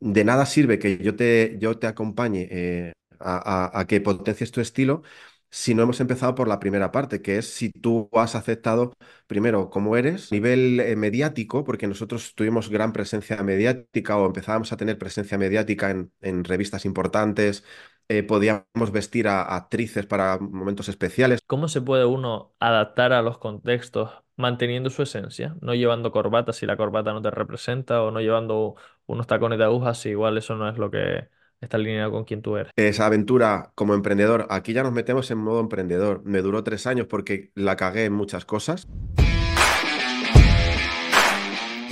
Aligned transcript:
de 0.00 0.24
nada 0.24 0.46
sirve 0.46 0.78
que 0.78 0.98
yo 0.98 1.16
te, 1.16 1.56
yo 1.60 1.78
te 1.78 1.86
acompañe 1.86 2.48
eh, 2.50 2.92
a, 3.20 3.84
que 3.88 4.00
potencies 4.00 4.50
tu 4.50 4.60
estilo 4.60 5.02
si 5.50 5.74
no 5.74 5.82
hemos 5.82 6.00
empezado 6.00 6.34
por 6.36 6.46
la 6.46 6.60
primera 6.60 6.92
parte, 6.92 7.22
que 7.22 7.38
es 7.38 7.52
si 7.52 7.70
tú 7.70 8.08
has 8.12 8.36
aceptado 8.36 8.92
primero 9.26 9.68
cómo 9.68 9.96
eres, 9.96 10.30
nivel 10.30 10.78
eh, 10.80 10.94
mediático, 10.96 11.64
porque 11.64 11.88
nosotros 11.88 12.34
tuvimos 12.36 12.68
gran 12.70 12.92
presencia 12.92 13.42
mediática 13.42 14.16
o 14.16 14.26
empezábamos 14.26 14.72
a 14.72 14.76
tener 14.76 14.96
presencia 14.98 15.38
mediática 15.38 15.90
en, 15.90 16.12
en 16.20 16.44
revistas 16.44 16.84
importantes, 16.84 17.64
eh, 18.10 18.24
podíamos 18.24 18.90
vestir 18.90 19.28
a, 19.28 19.42
a 19.42 19.56
actrices 19.56 20.04
para 20.04 20.36
momentos 20.38 20.88
especiales. 20.88 21.40
¿Cómo 21.46 21.68
se 21.68 21.80
puede 21.80 22.04
uno 22.04 22.52
adaptar 22.58 23.12
a 23.12 23.22
los 23.22 23.38
contextos 23.38 24.10
manteniendo 24.36 24.90
su 24.90 25.02
esencia? 25.02 25.54
No 25.60 25.76
llevando 25.76 26.10
corbata 26.10 26.52
si 26.52 26.66
la 26.66 26.76
corbata 26.76 27.12
no 27.12 27.22
te 27.22 27.30
representa 27.30 28.02
o 28.02 28.10
no 28.10 28.20
llevando 28.20 28.74
unos 29.06 29.28
tacones 29.28 29.58
de 29.58 29.64
agujas 29.64 29.98
si 29.98 30.08
igual 30.08 30.36
eso 30.38 30.56
no 30.56 30.68
es 30.68 30.76
lo 30.76 30.90
que 30.90 31.28
está 31.60 31.76
alineado 31.76 32.10
con 32.10 32.24
quien 32.24 32.42
tú 32.42 32.56
eres. 32.56 32.72
Esa 32.74 33.06
aventura 33.06 33.70
como 33.76 33.94
emprendedor, 33.94 34.48
aquí 34.50 34.72
ya 34.72 34.82
nos 34.82 34.92
metemos 34.92 35.30
en 35.30 35.38
modo 35.38 35.60
emprendedor. 35.60 36.22
Me 36.24 36.42
duró 36.42 36.64
tres 36.64 36.88
años 36.88 37.06
porque 37.06 37.52
la 37.54 37.76
cagué 37.76 38.06
en 38.06 38.12
muchas 38.12 38.44
cosas. 38.44 38.88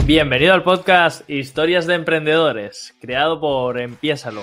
Bienvenido 0.05 0.53
al 0.53 0.65
podcast 0.65 1.29
Historias 1.31 1.87
de 1.87 1.95
Emprendedores, 1.95 2.97
creado 3.01 3.39
por 3.41 3.79
Empiésalo. 3.79 4.43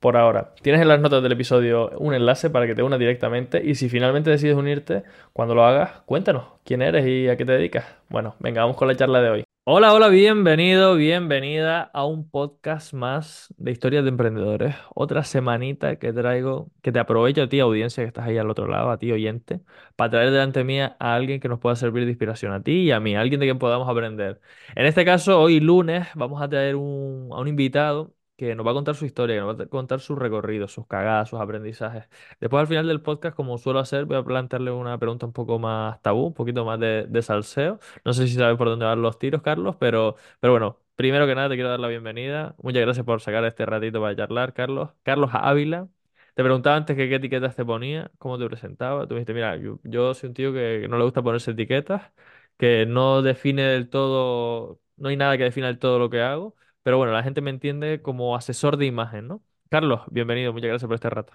por 0.00 0.16
ahora. 0.16 0.54
Tienes 0.62 0.82
en 0.82 0.88
las 0.88 1.00
notas 1.00 1.22
del 1.22 1.32
episodio 1.32 1.90
un 1.98 2.14
enlace 2.14 2.50
para 2.50 2.66
que 2.66 2.74
te 2.74 2.82
unas 2.82 2.98
directamente 2.98 3.62
y 3.64 3.74
si 3.74 3.88
finalmente 3.88 4.30
decides 4.30 4.56
unirte, 4.56 5.04
cuando 5.32 5.54
lo 5.54 5.64
hagas, 5.64 6.02
cuéntanos 6.06 6.44
quién 6.64 6.82
eres 6.82 7.06
y 7.06 7.28
a 7.28 7.36
qué 7.36 7.44
te 7.44 7.52
dedicas. 7.52 7.84
Bueno, 8.08 8.36
venga, 8.38 8.62
vamos 8.62 8.76
con 8.76 8.88
la 8.88 8.96
charla 8.96 9.20
de 9.20 9.30
hoy. 9.30 9.44
Hola, 9.68 9.92
hola, 9.92 10.08
bienvenido, 10.08 10.94
bienvenida 10.94 11.82
a 11.92 12.04
un 12.06 12.30
podcast 12.30 12.92
más 12.94 13.52
de 13.58 13.72
historias 13.72 14.04
de 14.04 14.10
emprendedores. 14.10 14.76
Otra 14.94 15.24
semanita 15.24 15.96
que 15.96 16.12
traigo, 16.12 16.70
que 16.82 16.92
te 16.92 17.00
aprovecho 17.00 17.42
a 17.42 17.48
ti, 17.48 17.58
audiencia 17.58 18.04
que 18.04 18.06
estás 18.06 18.26
ahí 18.28 18.38
al 18.38 18.48
otro 18.48 18.68
lado, 18.68 18.90
a 18.90 18.98
ti, 18.98 19.10
oyente, 19.10 19.60
para 19.96 20.10
traer 20.10 20.30
delante 20.30 20.62
mía 20.62 20.96
a 21.00 21.16
alguien 21.16 21.40
que 21.40 21.48
nos 21.48 21.58
pueda 21.58 21.74
servir 21.74 22.04
de 22.04 22.10
inspiración, 22.10 22.52
a 22.52 22.62
ti 22.62 22.82
y 22.82 22.90
a 22.92 23.00
mí, 23.00 23.16
alguien 23.16 23.40
de 23.40 23.46
quien 23.46 23.58
podamos 23.58 23.88
aprender. 23.88 24.40
En 24.76 24.86
este 24.86 25.04
caso, 25.04 25.40
hoy 25.40 25.58
lunes, 25.58 26.06
vamos 26.14 26.40
a 26.40 26.48
traer 26.48 26.76
un- 26.76 27.30
a 27.32 27.40
un 27.40 27.48
invitado 27.48 28.14
que 28.36 28.54
nos 28.54 28.66
va 28.66 28.70
a 28.72 28.74
contar 28.74 28.94
su 28.94 29.06
historia, 29.06 29.36
que 29.36 29.40
nos 29.40 29.58
va 29.58 29.64
a 29.64 29.66
contar 29.66 30.00
su 30.00 30.14
recorrido, 30.14 30.68
sus 30.68 30.86
cagadas, 30.86 31.28
sus 31.30 31.40
aprendizajes. 31.40 32.08
Después, 32.40 32.60
al 32.60 32.66
final 32.66 32.86
del 32.86 33.00
podcast, 33.00 33.34
como 33.36 33.58
suelo 33.58 33.78
hacer, 33.80 34.04
voy 34.04 34.16
a 34.16 34.22
plantearle 34.22 34.70
una 34.70 34.98
pregunta 34.98 35.26
un 35.26 35.32
poco 35.32 35.58
más 35.58 36.00
tabú, 36.02 36.26
un 36.26 36.34
poquito 36.34 36.64
más 36.64 36.78
de, 36.78 37.22
salseo. 37.22 37.78
No 38.04 38.12
sé 38.12 38.28
si 38.28 38.34
sabes 38.34 38.56
por 38.56 38.68
dónde 38.68 38.84
van 38.84 39.02
los 39.02 39.18
tiros, 39.18 39.42
Carlos, 39.42 39.76
pero, 39.78 40.16
pero 40.40 40.52
bueno, 40.52 40.78
primero 40.96 41.26
que 41.26 41.34
nada 41.34 41.48
te 41.48 41.54
quiero 41.54 41.70
dar 41.70 41.80
la 41.80 41.88
bienvenida. 41.88 42.54
Muchas 42.62 42.82
gracias 42.82 43.06
por 43.06 43.20
sacar 43.20 43.44
este 43.44 43.64
ratito 43.66 44.00
para 44.00 44.14
charlar, 44.16 44.52
Carlos. 44.52 44.90
Carlos 45.02 45.30
Ávila. 45.32 45.88
Te 46.34 46.42
preguntaba 46.42 46.76
antes 46.76 46.96
que 46.96 47.08
qué 47.08 47.14
etiquetas 47.16 47.56
te 47.56 47.64
ponía, 47.64 48.10
cómo 48.18 48.38
te 48.38 48.46
presentaba. 48.46 49.06
Tú 49.06 49.14
me 49.14 49.20
dijiste, 49.20 49.32
mira, 49.34 49.56
yo, 49.56 49.80
yo 49.84 50.12
soy 50.12 50.28
un 50.28 50.34
tío 50.34 50.52
que 50.52 50.86
no 50.88 50.98
le 50.98 51.04
gusta 51.04 51.22
ponerse 51.22 51.52
etiquetas, 51.52 52.12
que 52.58 52.86
no 52.86 53.22
define 53.22 53.62
del 53.62 53.88
todo, 53.88 54.80
no 54.96 55.08
hay 55.08 55.16
nada 55.16 55.36
que 55.38 55.44
defina 55.44 55.66
del 55.68 55.78
todo 55.78 55.98
lo 55.98 56.10
que 56.10 56.20
hago, 56.20 56.54
pero 56.86 56.98
bueno, 56.98 57.12
la 57.12 57.24
gente 57.24 57.42
me 57.42 57.50
entiende 57.50 58.00
como 58.02 58.36
asesor 58.36 58.76
de 58.76 58.86
imagen, 58.86 59.28
¿no? 59.28 59.44
Carlos, 59.70 60.02
bienvenido, 60.10 60.52
muchas 60.52 60.68
gracias 60.70 60.86
por 60.88 60.94
este 60.94 61.10
rato. 61.10 61.34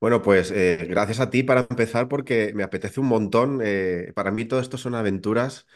Bueno, 0.00 0.22
pues 0.22 0.50
eh, 0.50 0.86
gracias 0.88 1.20
a 1.20 1.30
ti 1.30 1.42
para 1.42 1.60
empezar 1.68 2.08
porque 2.08 2.52
me 2.54 2.62
apetece 2.62 3.00
un 3.00 3.06
montón. 3.06 3.60
eh, 3.62 4.12
para 4.14 4.30
mí 4.30 4.44
todo 4.46 4.60
esto 4.60 4.78
son 4.78 4.94
aventuras 4.94 5.66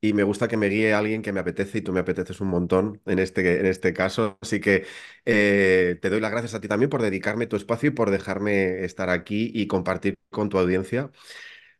y 0.00 0.14
me 0.14 0.24
gusta 0.24 0.48
que 0.48 0.56
me 0.58 0.68
guíe 0.68 0.94
alguien 0.94 1.22
que 1.22 1.32
me 1.32 1.40
apetece 1.40 1.78
y 1.78 1.82
tú 1.82 1.92
me 1.92 2.00
apeteces 2.00 2.40
un 2.40 2.48
montón 2.48 3.02
en 3.06 3.18
este, 3.20 3.60
en 3.60 3.66
este 3.66 3.94
caso. 3.94 4.38
Así 4.42 4.60
que 4.60 4.86
eh, 5.26 5.98
te 6.02 6.10
doy 6.10 6.20
las 6.20 6.30
gracias 6.32 6.54
a 6.54 6.60
ti 6.62 6.68
también 6.68 6.90
por 6.90 7.02
dedicarme 7.02 7.46
tu 7.48 7.56
espacio 7.56 7.88
y 7.90 7.92
por 7.92 8.10
dejarme 8.10 8.84
estar 8.84 9.10
aquí 9.10 9.50
y 9.54 9.66
compartir 9.68 10.16
con 10.30 10.48
tu 10.50 10.58
audiencia. 10.58 11.10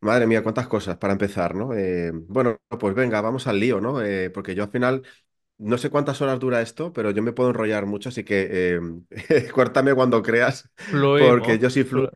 Madre 0.01 0.27
mía, 0.27 0.43
cuántas 0.43 0.67
cosas 0.67 0.97
para 0.97 1.13
empezar, 1.13 1.55
¿no? 1.55 1.75
Eh, 1.75 2.11
bueno, 2.15 2.59
pues 2.79 2.95
venga, 2.95 3.21
vamos 3.21 3.47
al 3.47 3.61
lío, 3.61 3.81
¿no? 3.83 4.01
Eh, 4.03 4.31
porque 4.31 4.55
yo 4.55 4.63
al 4.65 4.71
final 4.71 5.03
no 5.59 5.79
sé 5.79 5.91
cuántas 5.91 6.21
horas 6.23 6.41
dura 6.41 6.63
esto, 6.63 6.93
pero 6.93 7.11
yo 7.13 7.23
me 7.23 7.33
puedo 7.33 7.51
enrollar 7.51 7.87
mucho, 7.87 8.11
así 8.11 8.25
que 8.25 8.79
eh, 9.31 9.51
cuando 9.97 10.23
creas, 10.23 10.71
porque 11.17 11.59
Fluimos, 11.59 11.61
yo 11.61 11.71
sí 11.71 11.85
fluyo. 11.85 12.09
flu- 12.09 12.15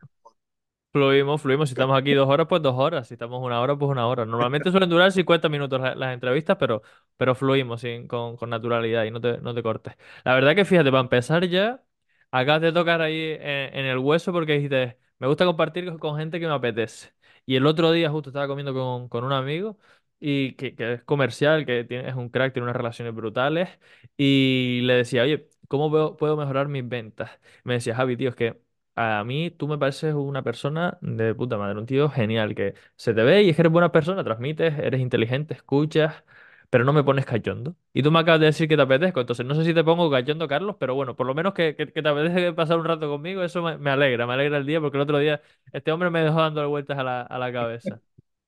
fluimos, 0.93 1.41
fluimos. 1.41 1.69
Si 1.69 1.73
estamos 1.73 1.97
aquí 1.99 2.13
dos 2.13 2.29
horas, 2.29 2.47
pues 2.49 2.61
dos 2.63 2.75
horas. 2.77 3.07
Si 3.09 3.15
estamos 3.15 3.43
una 3.43 3.61
hora, 3.61 3.77
pues 3.77 3.91
una 3.91 4.07
hora. 4.07 4.25
Normalmente 4.25 4.71
suelen 4.71 4.89
durar 4.91 5.11
50 5.13 5.49
minutos 5.49 5.81
la- 5.81 5.95
las, 5.95 6.15
entrevistas, 6.15 6.57
pero, 6.59 6.83
pero 7.17 7.35
fluimos 7.35 7.81
sin, 7.81 8.07
con, 8.07 8.37
con 8.37 8.51
naturalidad 8.51 9.05
y 9.05 9.11
no 9.11 9.21
te, 9.21 9.39
no 9.39 9.55
te 9.55 9.63
cortes. 9.63 9.95
La 10.25 10.35
verdad 10.35 10.55
que 10.55 10.65
fíjate, 10.65 10.91
para 10.91 11.01
empezar 11.03 11.45
ya, 11.47 11.83
acabas 12.31 12.61
de 12.63 12.73
tocar 12.73 13.01
ahí 13.01 13.17
en, 13.41 13.75
en 13.79 13.87
el 13.87 13.99
hueso 13.99 14.33
porque 14.33 14.53
dijiste, 14.55 14.99
me 15.19 15.27
gusta 15.27 15.45
compartir 15.45 15.97
con 15.99 16.17
gente 16.19 16.39
que 16.41 16.47
me 16.47 16.55
apetece. 16.55 17.14
Y 17.45 17.55
el 17.55 17.65
otro 17.65 17.91
día 17.91 18.09
justo 18.09 18.29
estaba 18.29 18.47
comiendo 18.47 18.73
con, 18.73 19.07
con 19.09 19.23
un 19.23 19.31
amigo 19.33 19.77
y 20.19 20.53
que, 20.53 20.75
es 20.77 21.03
comercial, 21.03 21.65
que 21.65 21.83
tiene, 21.83 22.09
es 22.09 22.15
un 22.15 22.29
crack, 22.29 22.53
tiene 22.53 22.63
unas 22.65 22.75
relaciones 22.75 23.13
brutales. 23.13 23.69
Y 24.17 24.81
le 24.83 24.93
decía, 24.95 25.23
oye, 25.23 25.47
¿cómo 25.67 25.89
puedo, 25.89 26.17
puedo 26.17 26.37
mejorar 26.37 26.67
mis 26.67 26.87
ventas? 26.87 27.31
Me 27.63 27.75
decía, 27.75 27.95
Javi, 27.95 28.17
tío, 28.17 28.29
es 28.29 28.35
que 28.35 28.59
a 28.95 29.23
mí 29.25 29.51
tú 29.51 29.67
me 29.67 29.77
pareces 29.77 30.13
una 30.13 30.41
persona 30.43 30.97
de 31.01 31.35
puta 31.35 31.57
madre, 31.57 31.77
un 31.79 31.85
tío 31.85 32.09
genial, 32.09 32.55
que 32.55 32.75
se 32.95 33.13
te 33.13 33.23
ve 33.23 33.43
y 33.43 33.49
es 33.49 33.55
que 33.55 33.61
eres 33.63 33.71
buena 33.71 33.91
persona, 33.91 34.23
transmites, 34.23 34.77
eres 34.79 35.01
inteligente, 35.01 35.53
escuchas, 35.53 36.23
pero 36.69 36.83
no 36.85 36.93
me 36.93 37.03
pones 37.03 37.25
cachondo. 37.25 37.75
Y 37.93 38.03
tú 38.03 38.11
me 38.11 38.19
acabas 38.19 38.39
de 38.41 38.47
decir 38.47 38.67
que 38.67 38.75
te 38.75 38.81
apetezco, 38.83 39.21
entonces 39.21 39.45
no 39.45 39.55
sé 39.55 39.65
si 39.65 39.73
te 39.73 39.83
pongo 39.83 40.09
cachondo, 40.11 40.47
Carlos, 40.47 40.75
pero 40.79 40.95
bueno, 40.95 41.15
por 41.15 41.27
lo 41.27 41.33
menos 41.35 41.53
que, 41.53 41.75
que, 41.75 41.91
que 41.91 42.01
te 42.01 42.09
apetece 42.09 42.53
pasar 42.53 42.77
un 42.79 42.85
rato 42.85 43.09
conmigo, 43.09 43.43
eso 43.43 43.61
me, 43.61 43.77
me 43.77 43.89
alegra, 43.91 44.27
me 44.27 44.33
alegra 44.33 44.57
el 44.57 44.65
día, 44.65 44.81
porque 44.81 44.97
el 44.97 45.01
otro 45.03 45.19
día 45.19 45.41
este 45.73 45.91
hombre 45.91 46.09
me 46.09 46.21
dejó 46.21 46.39
dando 46.41 46.67
vueltas 46.69 46.97
a 46.97 47.03
la, 47.03 47.21
a 47.21 47.37
la 47.39 47.51
cabeza. 47.53 48.01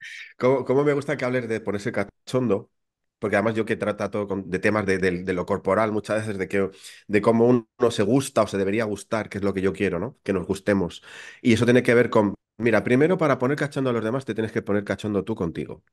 ¿Cómo, 0.38 0.84
me 0.84 0.94
gusta 0.94 1.18
que 1.18 1.26
hables 1.26 1.48
de 1.48 1.60
ponerse 1.62 1.92
cachondo? 1.92 2.72
Porque 3.20 3.36
además 3.36 3.56
yo 3.56 3.66
que 3.66 3.76
trato 3.76 4.28
con- 4.28 4.50
de 4.50 4.60
temas 4.60 4.86
de, 4.86 4.98
de- 5.00 5.24
de 5.24 5.34
lo 5.34 5.46
corporal 5.46 5.92
muchas 5.92 6.18
veces, 6.22 6.38
de, 6.38 6.48
que, 6.48 6.70
de 7.08 7.22
cómo 7.22 7.48
uno 7.48 7.68
se 7.92 8.04
gusta 8.04 8.44
o 8.44 8.48
se 8.48 8.58
debería 8.58 8.84
gustar, 8.86 9.30
que 9.30 9.40
es 9.40 9.44
lo 9.44 9.54
que 9.54 9.62
yo 9.62 9.74
quiero, 9.74 10.00
¿no? 10.00 10.18
Que 10.24 10.34
nos 10.34 10.46
gustemos. 10.48 11.04
Y 11.42 11.54
eso 11.54 11.66
tiene 11.66 11.82
que 11.84 11.94
ver 11.96 12.10
con, 12.10 12.36
mira, 12.58 12.84
primero 12.84 13.18
para 13.18 13.40
poner 13.40 13.58
cachondo 13.58 13.90
a 13.90 13.94
los 13.94 14.04
demás 14.04 14.26
te 14.26 14.34
tienes 14.36 14.52
que 14.52 14.62
poner 14.62 14.84
cachondo 14.84 15.24
tú 15.24 15.36
contigo. 15.36 15.84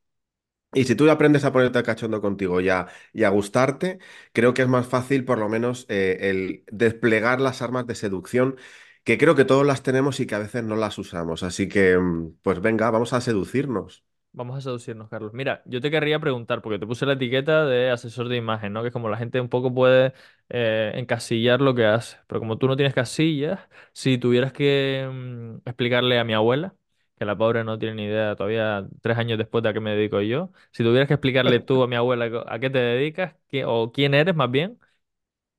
Y 0.75 0.85
si 0.85 0.95
tú 0.97 1.09
aprendes 1.11 1.45
a 1.45 1.53
ponerte 1.53 1.83
cachondo 1.83 2.21
contigo 2.21 2.61
y 2.61 2.69
a, 2.69 2.89
y 3.12 3.25
a 3.25 3.29
gustarte, 3.31 3.99
creo 4.33 4.55
que 4.55 4.62
es 4.62 4.69
más 4.69 4.87
fácil 4.87 5.25
por 5.25 5.39
lo 5.39 5.49
menos 5.49 5.87
eh, 5.89 6.19
el 6.31 6.65
desplegar 6.71 7.41
las 7.41 7.62
armas 7.62 7.87
de 7.87 7.95
seducción, 7.95 8.57
que 9.05 9.19
creo 9.19 9.35
que 9.37 9.45
todos 9.45 9.67
las 9.67 9.83
tenemos 9.83 10.21
y 10.21 10.27
que 10.27 10.35
a 10.35 10.39
veces 10.41 10.65
no 10.65 10.77
las 10.77 10.99
usamos. 10.99 11.43
Así 11.43 11.69
que, 11.69 11.97
mm, 11.99 12.39
pues 12.43 12.61
venga, 12.61 12.91
vamos 12.91 13.12
a 13.12 13.21
seducirnos. 13.21 14.05
Vamos 14.37 14.59
a 14.59 14.61
seducirnos, 14.62 15.09
Carlos. 15.09 15.33
Mira, 15.33 15.62
yo 15.65 15.81
te 15.81 15.93
querría 15.93 16.19
preguntar, 16.19 16.61
porque 16.61 16.81
te 16.81 16.87
puse 16.89 17.06
la 17.06 17.12
etiqueta 17.12 17.67
de 17.67 17.91
asesor 17.91 18.29
de 18.29 18.37
imagen, 18.37 18.73
¿no? 18.73 18.82
Que 18.82 18.88
es 18.88 18.93
como 18.93 19.09
la 19.09 19.17
gente 19.17 19.41
un 19.41 19.49
poco 19.49 19.73
puede 19.73 20.12
eh, 20.49 20.91
encasillar 20.97 21.61
lo 21.61 21.73
que 21.77 21.87
hace. 21.87 22.17
Pero 22.27 22.41
como 22.41 22.59
tú 22.59 22.67
no 22.67 22.75
tienes 22.77 22.94
casillas, 22.94 23.61
si 23.93 24.19
tuvieras 24.19 24.53
que 24.53 25.09
mm, 25.09 25.69
explicarle 25.69 26.19
a 26.19 26.25
mi 26.25 26.35
abuela, 26.35 26.75
que 27.19 27.25
la 27.25 27.37
pobre 27.37 27.64
no 27.64 27.78
tiene 27.78 27.94
ni 27.96 28.05
idea 28.06 28.37
todavía 28.37 28.87
tres 29.02 29.19
años 29.19 29.38
después 29.38 29.62
de 29.62 29.70
a 29.70 29.72
qué 29.72 29.81
me 29.81 29.93
dedico 29.96 30.20
yo, 30.20 30.50
si 30.72 30.82
tuvieras 30.84 31.08
que 31.08 31.14
explicarle 31.14 31.61
tú 31.61 31.82
a 31.82 31.87
mi 31.88 31.96
abuela 31.96 32.44
a 32.49 32.58
qué 32.58 32.70
te 32.70 32.78
dedicas, 32.78 33.34
qué- 33.49 33.64
o 33.64 33.93
quién 33.93 34.14
eres 34.14 34.34
más 34.34 34.50
bien, 34.50 34.78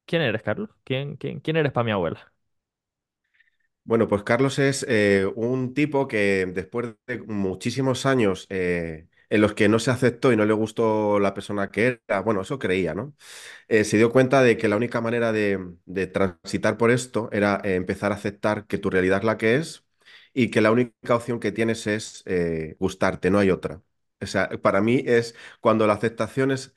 ¿quién 0.06 0.22
eres, 0.24 0.44
Carlos? 0.44 0.69
¿Quién, 0.86 1.18
quién, 1.18 1.40
quién 1.42 1.57
eres 1.57 1.72
para 1.74 1.86
mi 1.86 1.92
abuela? 1.92 2.34
Bueno, 3.84 4.07
pues 4.07 4.24
Carlos 4.24 4.57
es 4.60 4.84
eh, 4.90 5.28
un 5.36 5.74
tipo 5.75 6.07
que 6.07 6.48
después 6.54 6.96
de 7.06 7.19
muchísimos 7.22 8.06
años 8.08 8.48
eh, 8.50 9.08
en 9.30 9.42
los 9.42 9.54
que 9.54 9.69
no 9.69 9.78
se 9.80 9.92
aceptó 9.92 10.31
y 10.34 10.36
no 10.38 10.46
le 10.46 10.54
gustó 10.54 11.19
la 11.19 11.34
persona 11.36 11.69
que 11.69 12.00
era, 12.08 12.22
bueno, 12.22 12.42
eso 12.42 12.58
creía, 12.58 12.96
¿no? 12.96 13.13
Eh, 13.69 13.86
se 13.86 13.98
dio 13.98 14.12
cuenta 14.12 14.44
de 14.44 14.58
que 14.60 14.69
la 14.69 14.78
única 14.78 15.01
manera 15.01 15.34
de, 15.34 15.60
de 15.88 16.08
transitar 16.08 16.78
por 16.78 16.92
esto 16.92 17.30
era 17.34 17.60
empezar 17.66 18.13
a 18.13 18.18
aceptar 18.18 18.68
que 18.68 18.78
tu 18.80 18.92
realidad 18.92 19.19
es 19.22 19.25
la 19.25 19.40
que 19.40 19.56
es 19.58 19.85
y 20.36 20.52
que 20.52 20.62
la 20.62 20.72
única 20.72 21.16
opción 21.16 21.40
que 21.40 21.52
tienes 21.54 21.88
es 21.88 22.24
eh, 22.28 22.78
gustarte, 22.80 23.32
no 23.32 23.40
hay 23.40 23.52
otra. 23.52 23.82
O 24.22 24.28
sea, 24.28 24.50
para 24.62 24.82
mí 24.82 25.04
es 25.06 25.36
cuando 25.62 25.88
la 25.88 25.94
aceptación 25.94 26.52
es, 26.52 26.76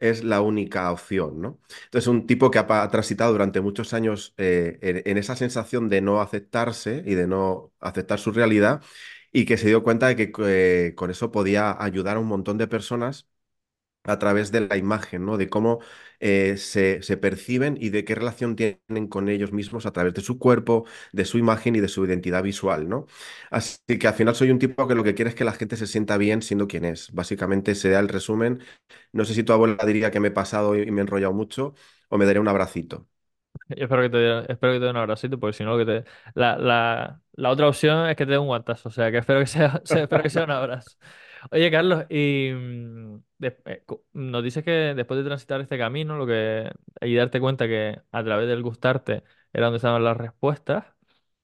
es 0.00 0.24
la 0.24 0.40
única 0.42 0.92
opción, 0.92 1.40
¿no? 1.42 1.60
Entonces, 1.86 2.08
un 2.08 2.26
tipo 2.26 2.50
que 2.50 2.58
ha, 2.60 2.88
transitado 2.90 3.32
durante 3.32 3.60
muchos 3.60 3.94
años 3.94 4.34
eh, 4.38 4.78
en, 4.82 5.02
en 5.06 5.18
esa 5.18 5.36
sensación 5.36 5.88
de 5.88 6.00
no 6.02 6.20
aceptarse 6.20 7.02
y 7.06 7.14
de 7.14 7.26
no 7.28 7.72
aceptar 7.80 8.18
su 8.20 8.32
realidad 8.32 8.82
y 9.32 9.44
que 9.46 9.56
se 9.58 9.68
dio 9.68 9.82
cuenta 9.84 10.08
de 10.08 10.16
que 10.16 10.32
eh, 10.88 10.94
con 10.96 11.10
eso 11.10 11.30
podía 11.32 11.76
ayudar 11.82 12.16
a 12.16 12.20
un 12.20 12.26
montón 12.26 12.58
de 12.58 12.68
personas 12.68 13.28
a 14.06 14.18
través 14.18 14.52
de 14.52 14.60
la 14.62 14.76
imagen, 14.76 15.24
¿no? 15.26 15.36
De 15.36 15.48
cómo 15.48 15.80
eh, 16.20 16.56
se, 16.56 17.02
se 17.02 17.16
perciben 17.16 17.76
y 17.80 17.90
de 17.90 18.04
qué 18.04 18.14
relación 18.14 18.56
tienen 18.56 19.08
con 19.08 19.28
ellos 19.28 19.52
mismos 19.52 19.86
a 19.86 19.92
través 19.92 20.14
de 20.14 20.22
su 20.22 20.38
cuerpo, 20.38 20.84
de 21.12 21.24
su 21.24 21.38
imagen 21.38 21.76
y 21.76 21.80
de 21.80 21.88
su 21.88 22.04
identidad 22.06 22.42
visual, 22.42 22.88
¿no? 22.88 23.06
Así 23.50 23.78
que 23.98 24.08
al 24.08 24.14
final 24.14 24.34
soy 24.34 24.50
un 24.50 24.58
tipo 24.58 24.86
que 24.88 24.94
lo 24.94 25.04
que 25.04 25.14
quiere 25.14 25.30
es 25.30 25.34
que 25.36 25.44
la 25.44 25.52
gente 25.52 25.76
se 25.76 25.86
sienta 25.86 26.16
bien 26.18 26.42
siendo 26.42 26.66
quien 26.68 26.84
es. 26.84 27.12
Básicamente 27.12 27.74
se 27.74 27.90
da 27.90 28.00
el 28.00 28.08
resumen. 28.08 28.62
No 29.12 29.24
sé 29.24 29.34
si 29.34 29.42
tu 29.44 29.52
abuela 29.52 29.76
diría 29.86 30.10
que 30.10 30.20
me 30.20 30.28
he 30.28 30.30
pasado 30.30 30.76
y 30.76 30.90
me 30.90 31.00
he 31.00 31.02
enrollado 31.02 31.32
mucho 31.34 31.74
o 32.08 32.18
me 32.18 32.26
daría 32.26 32.40
un 32.40 32.48
abracito. 32.48 33.08
Espero 33.68 34.02
que 34.02 34.10
te 34.10 34.16
dé, 34.18 34.40
espero 34.48 34.72
que 34.74 34.78
te 34.78 34.84
dé 34.84 34.90
un 34.90 34.96
abracito, 34.96 35.38
porque 35.40 35.56
si 35.56 35.64
no, 35.64 35.76
que 35.78 35.84
te... 35.86 36.04
La, 36.34 36.56
la, 36.58 37.20
la 37.32 37.50
otra 37.50 37.68
opción 37.68 38.08
es 38.08 38.16
que 38.16 38.24
te 38.26 38.32
dé 38.32 38.38
un 38.38 38.46
guantazo, 38.46 38.88
o 38.88 38.92
sea, 38.92 39.10
que 39.10 39.18
espero 39.18 39.40
que 39.40 39.46
sea- 39.46 39.80
espero 39.90 40.22
que 40.22 40.30
sea 40.30 40.44
un 40.44 40.50
abrazo. 40.50 40.96
Oye, 41.52 41.70
Carlos, 41.70 42.04
y 42.10 42.50
mm, 42.52 43.16
eh, 43.42 43.84
nos 44.12 44.42
dices 44.42 44.64
que 44.64 44.70
después 44.94 45.18
de 45.18 45.24
transitar 45.24 45.60
este 45.60 45.78
camino, 45.78 46.16
lo 46.16 46.26
que 46.26 46.70
y 47.00 47.14
darte 47.14 47.40
cuenta 47.40 47.66
que 47.68 48.00
a 48.10 48.24
través 48.24 48.48
del 48.48 48.62
gustarte 48.62 49.22
era 49.52 49.66
donde 49.66 49.76
estaban 49.76 50.02
las 50.04 50.16
respuestas, 50.16 50.84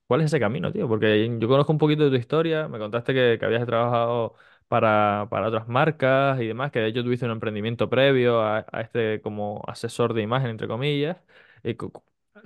¿cuál 0.06 0.20
es 0.20 0.26
ese 0.26 0.40
camino, 0.40 0.72
tío? 0.72 0.88
Porque 0.88 1.38
yo 1.40 1.48
conozco 1.48 1.72
un 1.72 1.78
poquito 1.78 2.04
de 2.04 2.10
tu 2.10 2.16
historia, 2.16 2.68
me 2.68 2.78
contaste 2.78 3.14
que, 3.14 3.38
habías 3.44 3.66
trabajado 3.66 4.34
para, 4.68 5.28
para 5.30 5.48
otras 5.48 5.68
marcas 5.68 6.40
y 6.40 6.46
demás, 6.48 6.72
que 6.72 6.80
de 6.80 6.88
hecho 6.88 7.04
tuviste 7.04 7.26
un 7.26 7.32
emprendimiento 7.32 7.88
previo 7.90 8.42
a, 8.42 8.66
este 8.80 9.20
como 9.22 9.62
asesor 9.68 10.14
de 10.14 10.22
imagen, 10.22 10.50
entre 10.50 10.68
comillas. 10.68 11.18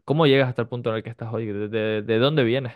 ¿Cómo 0.04 0.26
llegas 0.26 0.48
hasta 0.48 0.62
el 0.62 0.68
punto 0.68 0.90
en 0.90 0.96
el 0.96 1.02
que 1.02 1.10
estás 1.10 1.32
hoy? 1.32 1.46
¿De, 1.46 1.68
de- 1.68 2.02
de 2.02 2.18
dónde 2.18 2.44
vienes? 2.44 2.74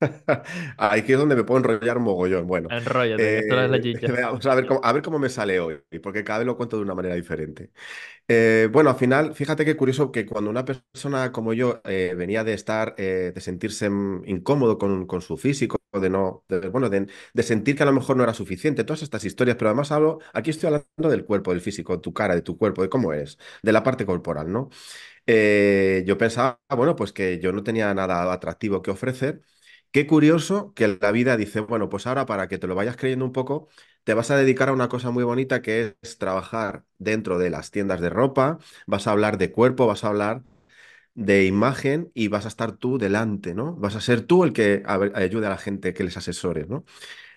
Aquí 0.78 1.12
es 1.12 1.18
donde 1.18 1.36
me 1.36 1.44
puedo 1.44 1.58
enrollar 1.58 1.98
mogollón. 1.98 2.46
Bueno, 2.46 2.72
Enróllate, 2.76 3.32
que 3.32 3.38
esto 3.40 3.60
es 3.60 3.70
la 3.70 3.80
eh, 3.80 3.84
chicha. 4.00 4.18
vamos 4.22 4.46
a 4.46 4.54
ver 4.54 4.66
cómo, 4.66 4.80
a 4.82 4.92
ver 4.92 5.02
cómo 5.02 5.18
me 5.18 5.28
sale 5.28 5.60
hoy, 5.60 5.80
porque 6.02 6.24
cada 6.24 6.40
vez 6.40 6.46
lo 6.46 6.56
cuento 6.56 6.76
de 6.76 6.82
una 6.82 6.94
manera 6.94 7.14
diferente. 7.14 7.70
Eh, 8.28 8.68
bueno, 8.72 8.90
al 8.90 8.96
final, 8.96 9.34
fíjate 9.34 9.64
qué 9.64 9.76
curioso 9.76 10.12
que 10.12 10.26
cuando 10.26 10.50
una 10.50 10.64
persona 10.66 11.32
como 11.32 11.54
yo 11.54 11.82
eh, 11.84 12.14
venía 12.16 12.44
de 12.44 12.54
estar, 12.54 12.94
eh, 12.98 13.32
de 13.34 13.40
sentirse 13.42 13.86
incómodo 14.26 14.78
con, 14.78 15.06
con 15.06 15.22
su 15.22 15.36
físico, 15.38 15.78
de 15.92 16.10
no, 16.10 16.44
de, 16.48 16.68
bueno, 16.70 16.90
de, 16.90 17.08
de 17.34 17.44
sentir 17.44 17.76
que 17.76 17.82
a 17.84 17.86
lo 17.86 17.92
mejor 17.92 18.16
no 18.16 18.24
era 18.24 18.34
suficiente, 18.34 18.84
todas 18.84 19.02
estas 19.02 19.24
historias, 19.24 19.56
pero 19.58 19.70
además 19.70 19.92
hablo, 19.92 20.20
aquí 20.34 20.50
estoy 20.50 20.68
hablando 20.68 21.10
del 21.10 21.24
cuerpo, 21.26 21.52
del 21.52 21.60
físico, 21.62 21.94
de 21.96 22.02
tu 22.02 22.14
cara, 22.14 22.34
de 22.36 22.42
tu 22.42 22.58
cuerpo, 22.58 22.82
de 22.82 22.90
cómo 22.90 23.12
eres, 23.12 23.38
de 23.62 23.72
la 23.72 23.82
parte 23.84 24.06
corporal, 24.06 24.52
¿no? 24.52 24.70
Eh, 25.26 26.02
yo 26.06 26.18
pensaba, 26.18 26.60
bueno, 26.76 26.96
pues 26.96 27.12
que 27.12 27.38
yo 27.40 27.52
no 27.52 27.62
tenía 27.62 27.92
nada 27.94 28.32
atractivo 28.32 28.82
que 28.82 28.90
ofrecer. 28.90 29.42
Qué 29.92 30.06
curioso 30.06 30.72
que 30.74 30.86
la 31.00 31.10
vida 31.10 31.36
dice, 31.36 31.58
bueno, 31.60 31.88
pues 31.88 32.06
ahora 32.06 32.24
para 32.24 32.46
que 32.46 32.58
te 32.58 32.68
lo 32.68 32.76
vayas 32.76 32.96
creyendo 32.96 33.24
un 33.24 33.32
poco, 33.32 33.68
te 34.04 34.14
vas 34.14 34.30
a 34.30 34.36
dedicar 34.36 34.68
a 34.68 34.72
una 34.72 34.88
cosa 34.88 35.10
muy 35.10 35.24
bonita 35.24 35.62
que 35.62 35.96
es 36.00 36.16
trabajar 36.18 36.84
dentro 36.98 37.38
de 37.40 37.50
las 37.50 37.72
tiendas 37.72 38.00
de 38.00 38.08
ropa, 38.08 38.58
vas 38.86 39.08
a 39.08 39.10
hablar 39.10 39.36
de 39.36 39.50
cuerpo, 39.50 39.88
vas 39.88 40.04
a 40.04 40.08
hablar 40.08 40.44
de 41.14 41.46
imagen 41.46 42.10
y 42.14 42.28
vas 42.28 42.44
a 42.46 42.48
estar 42.48 42.72
tú 42.72 42.98
delante, 42.98 43.54
¿no? 43.54 43.74
Vas 43.76 43.96
a 43.96 44.00
ser 44.02 44.22
tú 44.22 44.44
el 44.44 44.52
que 44.54 44.82
ayude 45.14 45.46
a 45.46 45.50
la 45.50 45.58
gente, 45.58 45.94
que 45.94 46.04
les 46.04 46.16
asesores, 46.16 46.68
¿no? 46.68 46.84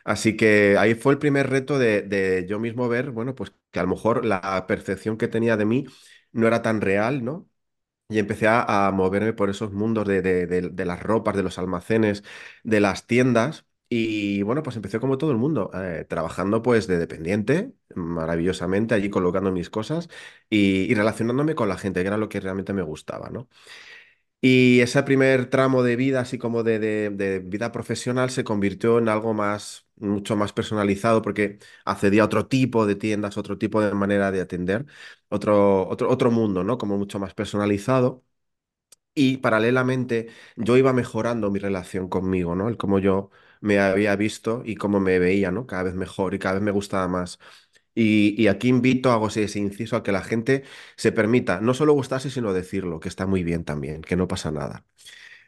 Así 0.06 0.38
que 0.38 0.78
ahí 0.80 0.96
fue 0.96 1.14
el 1.14 1.20
primer 1.20 1.50
reto 1.50 1.80
de, 1.80 2.02
de 2.04 2.46
yo 2.48 2.60
mismo 2.60 2.90
ver, 2.90 3.12
bueno, 3.12 3.36
pues 3.36 3.54
que 3.72 3.80
a 3.80 3.84
lo 3.84 3.90
mejor 3.90 4.26
la 4.26 4.66
percepción 4.68 5.18
que 5.18 5.28
tenía 5.30 5.58
de 5.58 5.66
mí 5.66 5.86
no 6.34 6.48
era 6.48 6.62
tan 6.64 6.82
real, 6.82 7.24
¿no? 7.26 7.50
Y 8.10 8.20
empecé 8.20 8.48
a, 8.48 8.88
a 8.88 8.92
moverme 8.92 9.34
por 9.34 9.50
esos 9.50 9.72
mundos 9.72 10.08
de, 10.08 10.22
de- 10.22 10.46
de- 10.48 10.86
las 10.86 11.02
ropas, 11.02 11.36
de 11.36 11.44
los 11.44 11.58
almacenes, 11.58 12.24
de 12.64 12.80
las 12.80 13.08
tiendas. 13.08 13.66
Y 13.90 14.42
bueno, 14.44 14.64
pues 14.64 14.76
empecé 14.76 15.00
como 15.00 15.18
todo 15.18 15.32
el 15.32 15.38
mundo, 15.38 15.70
eh, 15.74 16.06
trabajando 16.10 16.62
pues 16.64 16.88
de 16.88 16.98
dependiente, 16.98 17.74
maravillosamente, 17.96 18.96
allí 18.96 19.10
colocando 19.10 19.52
mis 19.52 19.70
cosas 19.70 20.10
y, 20.50 20.92
y 20.92 20.96
relacionándome 20.96 21.54
con 21.56 21.70
la 21.70 21.78
gente, 21.78 22.02
que 22.02 22.08
era 22.08 22.18
lo 22.18 22.30
que 22.30 22.40
realmente 22.40 22.74
me 22.74 22.82
gustaba, 22.82 23.30
¿no? 23.30 23.48
Y 24.46 24.82
ese 24.82 25.02
primer 25.04 25.50
tramo 25.50 25.84
de 25.84 25.96
vida, 25.96 26.20
así 26.22 26.38
como 26.38 26.64
de, 26.64 26.78
de- 26.80 27.40
vida 27.40 27.72
profesional, 27.72 28.30
se 28.30 28.44
convirtió 28.44 28.98
en 29.00 29.08
algo 29.08 29.34
más, 29.34 29.88
mucho 29.96 30.36
más 30.36 30.52
personalizado, 30.52 31.22
porque 31.22 31.60
accedía 31.86 32.24
a 32.24 32.26
otro 32.26 32.46
tipo 32.48 32.86
de 32.86 32.96
tiendas, 32.96 33.38
otro 33.38 33.58
tipo 33.58 33.82
de 33.82 33.94
manera 33.94 34.32
de 34.32 34.42
atender, 34.42 34.86
otro, 35.30 35.88
otro, 35.88 36.10
otro 36.10 36.30
mundo, 36.32 36.64
¿no? 36.66 36.78
Como 36.78 36.98
mucho 36.98 37.20
más 37.20 37.34
personalizado. 37.34 38.24
Y 39.16 39.38
paralelamente 39.38 40.28
yo 40.56 40.78
iba 40.78 40.94
mejorando 40.94 41.52
mi 41.52 41.60
relación 41.60 42.10
conmigo, 42.10 42.56
¿no? 42.56 42.68
El 42.70 42.78
cómo 42.78 43.00
yo 43.00 43.30
me 43.62 43.80
había 43.80 44.16
visto 44.16 44.64
y 44.66 44.76
cómo 44.76 45.00
me 45.00 45.20
veía, 45.20 45.52
¿no? 45.52 45.68
Cada 45.68 45.84
vez 45.84 45.96
mejor 45.96 46.34
y 46.34 46.40
cada 46.40 46.56
vez 46.56 46.64
me 46.64 46.72
gustaba 46.72 47.08
más. 47.08 47.40
Y, 47.96 48.48
aquí 48.48 48.70
invito, 48.70 49.12
hago 49.12 49.28
ese, 49.28 49.44
ese 49.44 49.60
inciso 49.60 49.96
a 49.96 50.04
que 50.04 50.12
la 50.12 50.24
gente 50.24 50.64
se 50.98 51.12
permita 51.12 51.62
no 51.62 51.74
solo 51.76 51.94
gustarse, 51.94 52.30
sino 52.32 52.54
decirlo, 52.54 53.00
que 53.00 53.10
está 53.10 53.28
muy 53.28 53.44
bien 53.44 53.64
también, 53.66 54.02
que 54.02 54.16
no 54.16 54.28
pasa 54.28 54.52
nada. 54.52 54.86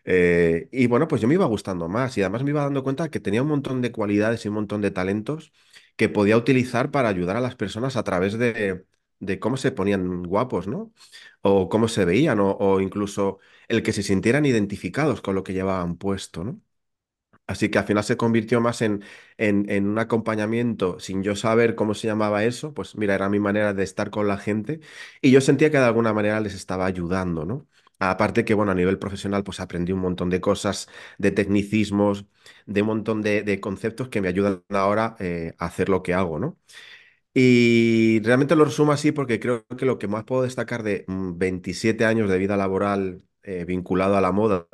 Eh, 0.06 0.70
y 0.72 0.88
bueno, 0.88 1.08
pues 1.08 1.22
yo 1.22 1.28
me 1.28 1.34
iba 1.36 1.46
gustando 1.46 1.88
más 1.90 2.18
y 2.18 2.22
además 2.22 2.44
me 2.44 2.52
iba 2.52 2.64
dando 2.64 2.84
cuenta 2.84 3.10
que 3.10 3.20
tenía 3.20 3.42
un 3.42 3.48
montón 3.50 3.82
de 3.82 3.92
cualidades 3.92 4.46
y 4.46 4.50
un 4.50 4.56
montón 4.56 4.82
de 4.82 4.92
talentos 4.92 5.52
que 5.96 6.10
podía 6.10 6.38
utilizar 6.38 6.92
para 6.92 7.10
ayudar 7.10 7.38
a 7.38 7.42
las 7.42 7.56
personas 7.56 7.96
a 7.96 8.04
través 8.04 8.38
de, 8.38 8.86
de 9.20 9.40
cómo 9.40 9.58
se 9.58 9.72
ponían 9.72 10.24
guapos, 10.24 10.68
¿no? 10.68 10.94
O 11.42 11.70
cómo 11.70 11.88
se 11.88 12.06
veían, 12.06 12.40
o 12.42 12.82
incluso 12.82 13.40
el 13.68 13.82
que 13.84 13.94
se 13.94 14.04
sintieran 14.04 14.46
identificados 14.46 15.22
con 15.22 15.36
lo 15.36 15.44
que 15.44 15.54
llevaban 15.54 15.98
puesto, 15.98 16.44
¿no? 16.44 16.62
Así 17.48 17.70
que 17.70 17.78
al 17.78 17.86
final 17.86 18.04
se 18.04 18.18
convirtió 18.18 18.60
más 18.60 18.82
en, 18.82 19.04
en, 19.38 19.88
un 19.88 20.00
acompañamiento 20.00 21.00
sin 21.00 21.22
yo 21.24 21.36
saber 21.36 21.76
cómo 21.76 21.94
se 21.94 22.08
llamaba 22.08 22.44
eso, 22.44 22.74
pues 22.74 22.96
mira, 22.98 23.14
era 23.14 23.30
mi 23.30 23.40
manera 23.40 23.74
de 23.74 23.84
estar 23.84 24.10
con 24.10 24.28
la 24.28 24.38
gente 24.38 24.80
y 25.22 25.30
yo 25.32 25.42
sentía 25.42 25.70
que 25.70 25.78
de 25.78 25.84
alguna 25.86 26.12
manera 26.14 26.40
les 26.40 26.56
estaba 26.56 26.86
ayudando, 26.88 27.46
¿no? 27.46 27.68
Aparte 28.00 28.44
que, 28.46 28.54
bueno, 28.56 28.72
a 28.72 28.76
nivel 28.76 29.00
profesional, 29.00 29.44
pues 29.44 29.60
aprendí 29.60 29.94
un 29.94 30.00
montón 30.00 30.30
de 30.30 30.42
cosas, 30.42 30.88
de 31.18 31.32
tecnicismos, 31.32 32.26
de 32.66 32.82
un 32.82 32.88
montón 32.88 33.22
de, 33.22 33.60
conceptos 33.62 34.10
que 34.10 34.22
me 34.22 34.28
ayudan 34.28 34.64
ahora 34.70 35.16
eh, 35.20 35.54
a 35.58 35.66
hacer 35.68 35.88
lo 35.90 36.04
que 36.04 36.14
hago, 36.14 36.40
¿no? 36.40 36.58
Y 37.34 38.22
realmente 38.24 38.56
lo 38.56 38.66
resumo 38.66 38.92
así 38.94 39.12
porque 39.12 39.40
creo 39.40 39.66
que 39.68 39.86
lo 39.86 40.00
que 40.00 40.08
más 40.08 40.24
puedo 40.24 40.44
destacar 40.44 40.84
de 40.84 41.06
mm, 41.08 41.38
27 41.38 42.06
años 42.06 42.30
de 42.30 42.38
vida 42.38 42.58
laboral 42.58 43.24
eh, 43.44 43.66
vinculado 43.66 44.18
a 44.18 44.22
la 44.22 44.32
moda 44.32 44.68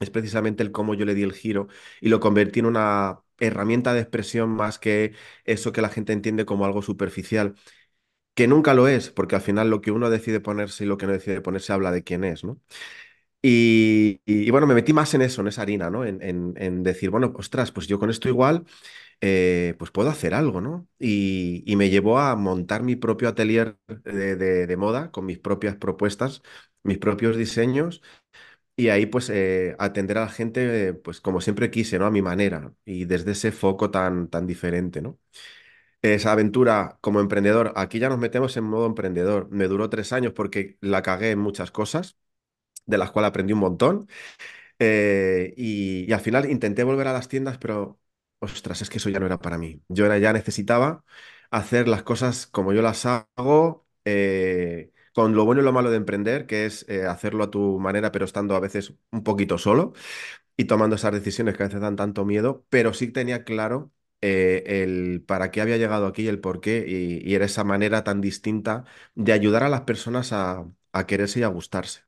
es 0.00 0.10
precisamente 0.10 0.62
el 0.62 0.72
cómo 0.72 0.94
yo 0.94 1.04
le 1.04 1.14
di 1.14 1.22
el 1.22 1.32
giro 1.32 1.68
y 2.00 2.08
lo 2.08 2.20
convertí 2.20 2.60
en 2.60 2.66
una 2.66 3.20
herramienta 3.38 3.94
de 3.94 4.00
expresión 4.00 4.50
más 4.50 4.78
que 4.78 5.14
eso 5.44 5.72
que 5.72 5.82
la 5.82 5.88
gente 5.88 6.12
entiende 6.12 6.44
como 6.46 6.64
algo 6.66 6.82
superficial, 6.82 7.54
que 8.34 8.48
nunca 8.48 8.74
lo 8.74 8.88
es, 8.88 9.10
porque 9.10 9.36
al 9.36 9.42
final 9.42 9.70
lo 9.70 9.80
que 9.82 9.92
uno 9.92 10.10
decide 10.10 10.40
ponerse 10.40 10.84
y 10.84 10.86
lo 10.88 10.98
que 10.98 11.06
no 11.06 11.12
decide 11.12 11.40
ponerse 11.42 11.72
habla 11.72 11.92
de 11.92 12.04
quién 12.04 12.24
es, 12.24 12.44
¿no? 12.44 12.60
Y, 13.42 14.22
y- 14.24 14.46
y 14.48 14.50
bueno, 14.50 14.66
me 14.66 14.74
metí 14.74 14.92
más 14.94 15.12
en 15.14 15.22
eso, 15.22 15.42
en 15.42 15.48
esa 15.48 15.62
harina, 15.62 15.90
¿no? 15.90 16.04
En, 16.06 16.22
en- 16.22 16.54
en 16.56 16.82
decir, 16.82 17.10
bueno, 17.10 17.32
ostras, 17.36 17.72
pues 17.72 17.86
yo 17.86 17.98
con 17.98 18.08
esto 18.10 18.28
igual, 18.28 18.64
eh, 19.20 19.74
pues 19.78 19.90
puedo 19.90 20.10
hacer 20.10 20.34
algo, 20.34 20.60
¿no? 20.60 20.88
Y, 20.98 21.62
y 21.66 21.76
me 21.76 21.90
llevó 21.90 22.18
a 22.20 22.36
montar 22.36 22.82
mi 22.82 22.96
propio 22.96 23.28
atelier 23.28 23.78
de, 24.04 24.36
de 24.36 24.66
de 24.66 24.76
moda 24.76 25.10
con 25.10 25.26
mis 25.26 25.38
propias 25.38 25.76
propuestas, 25.76 26.42
mis 26.82 26.98
propios 26.98 27.36
diseños 27.36 28.02
y 28.76 28.88
ahí 28.88 29.06
pues 29.06 29.30
eh, 29.30 29.76
atender 29.78 30.18
a 30.18 30.22
la 30.22 30.28
gente 30.28 30.94
pues 30.94 31.20
como 31.20 31.40
siempre 31.40 31.70
quise, 31.70 31.98
¿no? 31.98 32.06
A 32.06 32.10
mi 32.10 32.22
manera 32.22 32.72
y 32.84 33.04
desde 33.06 33.32
ese 33.32 33.52
foco 33.52 33.90
tan, 33.90 34.28
tan 34.28 34.46
diferente, 34.46 35.02
¿no? 35.02 35.18
Esa 36.02 36.32
aventura 36.32 36.98
como 37.00 37.20
emprendedor, 37.20 37.72
aquí 37.76 37.98
ya 37.98 38.10
nos 38.10 38.18
metemos 38.18 38.56
en 38.58 38.64
modo 38.64 38.86
emprendedor. 38.86 39.48
Me 39.50 39.68
duró 39.68 39.88
tres 39.90 40.12
años 40.12 40.32
porque 40.34 40.76
la 40.82 41.02
cagué 41.02 41.30
en 41.30 41.38
muchas 41.38 41.70
cosas, 41.70 42.18
de 42.86 42.98
las 42.98 43.10
cuales 43.12 43.30
aprendí 43.30 43.52
un 43.54 43.60
montón. 43.60 44.08
Eh, 44.78 45.54
y, 45.56 46.06
y 46.10 46.12
al 46.12 46.20
final 46.20 46.50
intenté 46.50 46.84
volver 46.84 47.08
a 47.08 47.12
las 47.12 47.28
tiendas, 47.28 47.58
pero 47.58 48.00
ostras, 48.40 48.82
es 48.82 48.90
que 48.90 48.98
eso 48.98 49.10
ya 49.10 49.20
no 49.20 49.26
era 49.26 49.40
para 49.40 49.58
mí. 49.58 49.82
Yo 49.88 50.06
era, 50.06 50.18
ya 50.18 50.32
necesitaba 50.32 51.04
hacer 51.50 51.88
las 51.88 52.02
cosas 52.04 52.46
como 52.46 52.72
yo 52.72 52.82
las 52.82 53.06
hago, 53.06 53.86
eh, 54.04 54.92
con 55.14 55.34
lo 55.34 55.44
bueno 55.44 55.62
y 55.62 55.64
lo 55.64 55.72
malo 55.72 55.90
de 55.90 55.96
emprender, 55.98 56.46
que 56.46 56.66
es 56.66 56.86
eh, 56.88 57.06
hacerlo 57.06 57.44
a 57.44 57.50
tu 57.50 57.78
manera, 57.80 58.12
pero 58.12 58.24
estando 58.24 58.56
a 58.56 58.60
veces 58.60 58.94
un 59.12 59.22
poquito 59.24 59.58
solo 59.58 59.92
y 60.56 60.64
tomando 60.66 60.96
esas 60.96 61.12
decisiones 61.12 61.56
que 61.56 61.62
a 61.64 61.66
veces 61.66 61.80
dan 61.80 61.96
tanto 61.96 62.24
miedo, 62.24 62.64
pero 62.70 62.94
sí 62.94 63.08
tenía 63.08 63.44
claro 63.44 63.92
eh, 64.20 64.62
el 64.84 65.22
para 65.26 65.50
qué 65.50 65.60
había 65.60 65.76
llegado 65.78 66.06
aquí 66.06 66.22
y 66.22 66.28
el 66.28 66.40
por 66.40 66.60
qué, 66.60 66.84
y, 66.88 67.28
y 67.28 67.34
era 67.34 67.46
esa 67.46 67.64
manera 67.64 68.04
tan 68.04 68.20
distinta 68.20 68.84
de 69.14 69.32
ayudar 69.32 69.62
a 69.64 69.68
las 69.68 69.82
personas 69.82 70.32
a, 70.32 70.66
a 70.92 71.06
quererse 71.06 71.40
y 71.40 71.42
a 71.44 71.48
gustarse. 71.48 72.02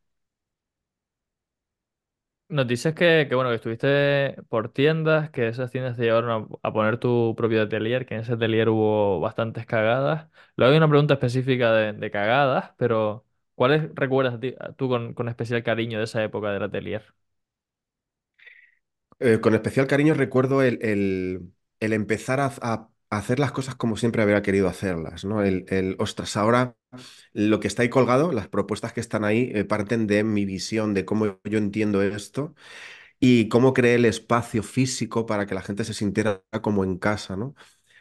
Nos 2.48 2.68
dices 2.68 2.94
que, 2.94 3.26
que, 3.28 3.34
bueno, 3.34 3.50
que 3.50 3.56
estuviste 3.56 4.40
por 4.48 4.68
tiendas, 4.72 5.30
que 5.30 5.48
esas 5.48 5.72
tiendas 5.72 5.96
te 5.96 6.04
llevaron 6.04 6.48
a, 6.62 6.72
poner 6.72 6.96
tu 6.98 7.34
propio 7.36 7.60
atelier, 7.62 8.06
que 8.06 8.14
en 8.14 8.20
ese 8.20 8.34
atelier 8.34 8.68
hubo 8.68 9.18
bastantes 9.18 9.66
cagadas. 9.66 10.28
Luego 10.54 10.70
hay 10.70 10.76
una 10.78 10.88
pregunta 10.88 11.14
específica 11.14 11.72
de, 11.72 11.92
cagadas, 12.12 12.70
pero 12.78 13.26
¿cuáles 13.56 13.92
recuerdas 13.96 14.38
ti- 14.38 14.54
tú 14.76 14.88
con, 14.88 15.12
con 15.14 15.28
especial 15.28 15.64
cariño 15.64 15.98
de 15.98 16.04
esa 16.04 16.22
época 16.22 16.52
del 16.52 16.62
atelier? 16.62 17.14
Eh, 19.18 19.40
con 19.40 19.54
especial 19.54 19.86
cariño 19.86 20.14
recuerdo 20.14 20.62
el, 20.62 20.78
el- 20.82 21.52
el 21.80 21.92
empezar 21.92 22.40
a 22.40 22.90
hacer 23.10 23.38
las 23.38 23.52
cosas 23.52 23.74
como 23.76 23.96
siempre 23.96 24.22
habría 24.22 24.42
querido 24.42 24.68
hacerlas, 24.68 25.24
¿no? 25.24 25.42
El, 25.42 25.64
el, 25.68 25.96
ostras, 25.98 26.36
ahora 26.36 26.76
lo 27.32 27.60
que 27.60 27.68
está 27.68 27.82
ahí 27.82 27.90
colgado, 27.90 28.32
las 28.32 28.48
propuestas 28.48 28.92
que 28.92 29.00
están 29.00 29.24
ahí, 29.24 29.50
eh, 29.54 29.64
parten 29.64 30.06
de 30.06 30.24
mi 30.24 30.44
visión, 30.46 30.94
de 30.94 31.04
cómo 31.04 31.26
yo 31.44 31.58
entiendo 31.58 32.02
esto 32.02 32.54
y 33.20 33.48
cómo 33.48 33.72
creé 33.74 33.94
el 33.96 34.04
espacio 34.04 34.62
físico 34.62 35.26
para 35.26 35.46
que 35.46 35.54
la 35.54 35.62
gente 35.62 35.84
se 35.84 35.94
sintiera 35.94 36.42
como 36.62 36.84
en 36.84 36.98
casa, 36.98 37.36
¿no? 37.36 37.54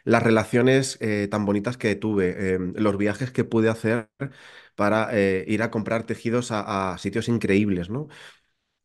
Las 0.04 0.22
relaciones 0.22 0.98
eh, 1.00 1.28
tan 1.30 1.44
bonitas 1.46 1.76
que 1.76 1.96
tuve, 1.96 2.54
eh, 2.54 2.58
los 2.76 2.96
viajes 2.98 3.32
que 3.32 3.44
pude 3.44 3.68
hacer 3.68 4.08
para 4.76 5.08
eh, 5.12 5.44
ir 5.48 5.62
a 5.62 5.70
comprar 5.70 6.04
tejidos 6.06 6.52
a, 6.52 6.92
a 6.94 6.98
sitios 6.98 7.28
increíbles, 7.28 7.90
¿no? 7.90 8.08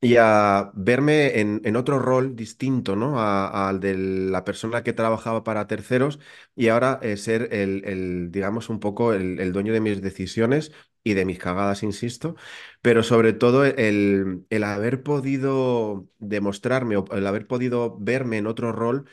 Y 0.04 0.16
a 0.18 0.72
verme 0.74 1.40
en, 1.40 1.62
en 1.64 1.76
otro 1.76 2.00
rol 2.00 2.36
distinto, 2.36 2.96
¿no? 2.96 3.20
Al 3.22 3.80
de 3.80 3.94
la 3.96 4.44
persona 4.44 4.82
que 4.84 4.94
trabajaba 4.94 5.44
para 5.44 5.68
terceros 5.68 6.20
y 6.56 6.70
ahora 6.70 7.00
eh, 7.04 7.18
ser 7.18 7.50
el, 7.54 7.84
el, 7.86 8.32
digamos, 8.32 8.70
un 8.70 8.80
poco 8.80 9.14
el, 9.14 9.40
el 9.40 9.54
dueño 9.54 9.74
de 9.74 9.80
mis 9.80 10.02
decisiones 10.02 10.72
y 11.04 11.14
de 11.14 11.26
mis 11.26 11.38
cagadas, 11.38 11.84
insisto, 11.84 12.36
pero 12.82 13.04
sobre 13.04 13.34
todo 13.34 13.64
el, 13.66 14.46
el 14.50 14.64
haber 14.64 15.04
podido 15.04 16.08
demostrarme 16.18 16.98
o 16.98 17.06
el 17.12 17.28
haber 17.28 17.46
podido 17.48 17.96
verme 18.00 18.38
en 18.40 18.48
otro 18.48 18.72
rol 18.72 19.08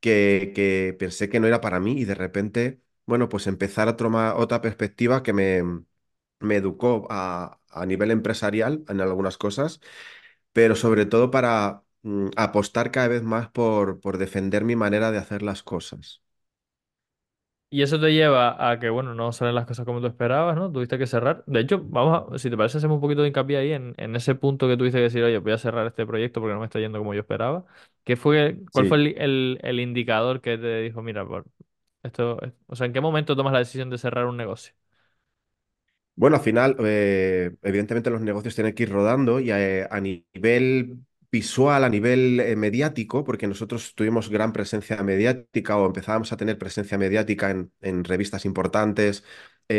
que, 0.00 0.52
que 0.54 0.96
pensé 0.98 1.28
que 1.30 1.40
no 1.40 1.46
era 1.48 1.60
para 1.60 1.80
mí 1.80 1.92
y 2.00 2.04
de 2.06 2.14
repente, 2.16 2.82
bueno, 3.06 3.28
pues 3.28 3.46
empezar 3.48 3.88
a 3.88 3.96
tomar 3.96 4.36
otra 4.36 4.60
perspectiva 4.62 5.22
que 5.24 5.32
me, 5.34 5.62
me 6.40 6.56
educó 6.56 7.06
a, 7.10 7.60
a 7.70 7.86
nivel 7.86 8.10
empresarial 8.10 8.84
en 8.88 9.00
algunas 9.00 9.36
cosas 9.38 9.80
pero 10.52 10.76
sobre 10.76 11.06
todo 11.06 11.30
para 11.30 11.82
mm, 12.02 12.28
apostar 12.36 12.90
cada 12.90 13.08
vez 13.08 13.22
más 13.22 13.48
por, 13.50 14.00
por 14.00 14.18
defender 14.18 14.64
mi 14.64 14.76
manera 14.76 15.10
de 15.12 15.18
hacer 15.18 15.42
las 15.42 15.62
cosas. 15.62 16.22
Y 17.72 17.82
eso 17.82 18.00
te 18.00 18.12
lleva 18.12 18.68
a 18.70 18.80
que, 18.80 18.90
bueno, 18.90 19.14
no 19.14 19.30
salen 19.32 19.54
las 19.54 19.64
cosas 19.64 19.86
como 19.86 20.00
tú 20.00 20.08
esperabas, 20.08 20.56
¿no? 20.56 20.72
Tuviste 20.72 20.98
que 20.98 21.06
cerrar. 21.06 21.44
De 21.46 21.60
hecho, 21.60 21.78
vamos 21.84 22.32
a, 22.34 22.38
si 22.38 22.50
te 22.50 22.56
parece, 22.56 22.78
hacemos 22.78 22.96
un 22.96 23.00
poquito 23.00 23.22
de 23.22 23.28
hincapié 23.28 23.58
ahí 23.58 23.72
en, 23.72 23.94
en 23.96 24.16
ese 24.16 24.34
punto 24.34 24.66
que 24.66 24.76
tuviste 24.76 24.98
que 24.98 25.02
decir, 25.04 25.22
oye, 25.22 25.38
voy 25.38 25.52
a 25.52 25.58
cerrar 25.58 25.86
este 25.86 26.04
proyecto 26.04 26.40
porque 26.40 26.54
no 26.54 26.58
me 26.60 26.66
está 26.66 26.80
yendo 26.80 26.98
como 26.98 27.14
yo 27.14 27.20
esperaba. 27.20 27.64
¿Qué 28.02 28.16
fue, 28.16 28.58
cuál 28.72 28.86
fue 28.86 28.96
Sí. 28.96 28.98
el, 28.98 29.06
el- 29.18 29.58
el 29.62 29.78
indicador 29.80 30.40
que 30.40 30.58
te 30.58 30.80
dijo, 30.82 31.00
mira, 31.02 31.24
por 31.26 31.46
esto, 32.02 32.38
o 32.66 32.74
sea, 32.76 32.86
¿en 32.86 32.92
qué 32.92 33.00
momento 33.00 33.36
tomas 33.36 33.52
la 33.52 33.60
decisión 33.60 33.88
de 33.90 33.98
cerrar 33.98 34.26
un 34.26 34.36
negocio? 34.36 34.74
Bueno, 36.20 36.36
al 36.36 36.42
final, 36.42 36.76
eh, 36.84 37.50
evidentemente 37.62 38.10
los 38.10 38.20
negocios 38.20 38.54
tienen 38.54 38.74
que 38.74 38.82
ir 38.82 38.90
rodando 38.92 39.40
y 39.40 39.50
eh, 39.52 39.88
a 39.90 40.00
nivel 40.00 40.98
visual, 41.32 41.82
a 41.82 41.88
nivel 41.88 42.40
eh, 42.40 42.56
mediático, 42.56 43.24
porque 43.24 43.46
nosotros 43.46 43.94
tuvimos 43.94 44.28
gran 44.28 44.52
presencia 44.52 45.02
mediática 45.02 45.78
o 45.78 45.86
empezábamos 45.86 46.30
a 46.32 46.36
tener 46.36 46.58
presencia 46.58 46.98
mediática 46.98 47.50
en, 47.50 47.72
revistas 48.04 48.44
importantes, 48.44 49.24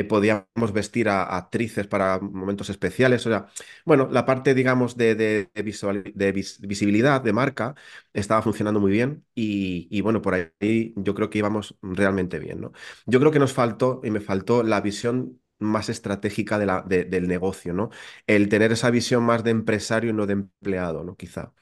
podíamos 0.08 0.72
vestir 0.74 1.10
a, 1.10 1.24
actrices 1.36 1.86
para 1.86 2.18
momentos 2.20 2.70
especiales, 2.70 3.26
o 3.28 3.30
sea, 3.30 3.48
bueno, 3.86 4.08
la 4.10 4.26
parte, 4.26 4.54
digamos, 4.54 4.96
de, 4.96 5.50
visual- 5.66 6.04
de 6.16 6.32
vis- 6.32 6.60
visibilidad 6.62 7.22
de 7.22 7.34
marca 7.34 7.76
estaba 8.14 8.42
funcionando 8.42 8.80
muy 8.80 8.92
bien 8.92 9.26
y, 9.36 9.88
y 9.92 10.00
bueno, 10.02 10.22
por 10.22 10.34
ahí 10.36 10.94
yo 10.96 11.14
creo 11.14 11.30
que 11.30 11.40
íbamos 11.40 11.76
realmente 11.82 12.40
bien, 12.40 12.62
¿no? 12.62 12.72
Yo 13.06 13.20
creo 13.20 13.32
que 13.32 13.40
nos 13.40 13.52
faltó 13.54 14.00
y 14.04 14.12
me 14.12 14.22
faltó 14.22 14.64
la 14.64 14.80
visión 14.82 15.41
más 15.62 15.90
estratégica 15.90 16.60
de 16.60 16.66
la, 16.66 16.82
de- 16.84 17.06
del 17.06 17.28
negocio, 17.28 17.74
¿no? 17.74 17.90
El 18.28 18.50
tener 18.50 18.72
esa 18.72 18.92
visión 18.92 19.24
más 19.24 19.44
de 19.44 19.52
empresario 19.52 20.10
y 20.12 20.14
no 20.14 20.28
de 20.28 20.34
empleado, 20.34 21.04
¿no? 21.04 21.16
Quizá. 21.18 21.54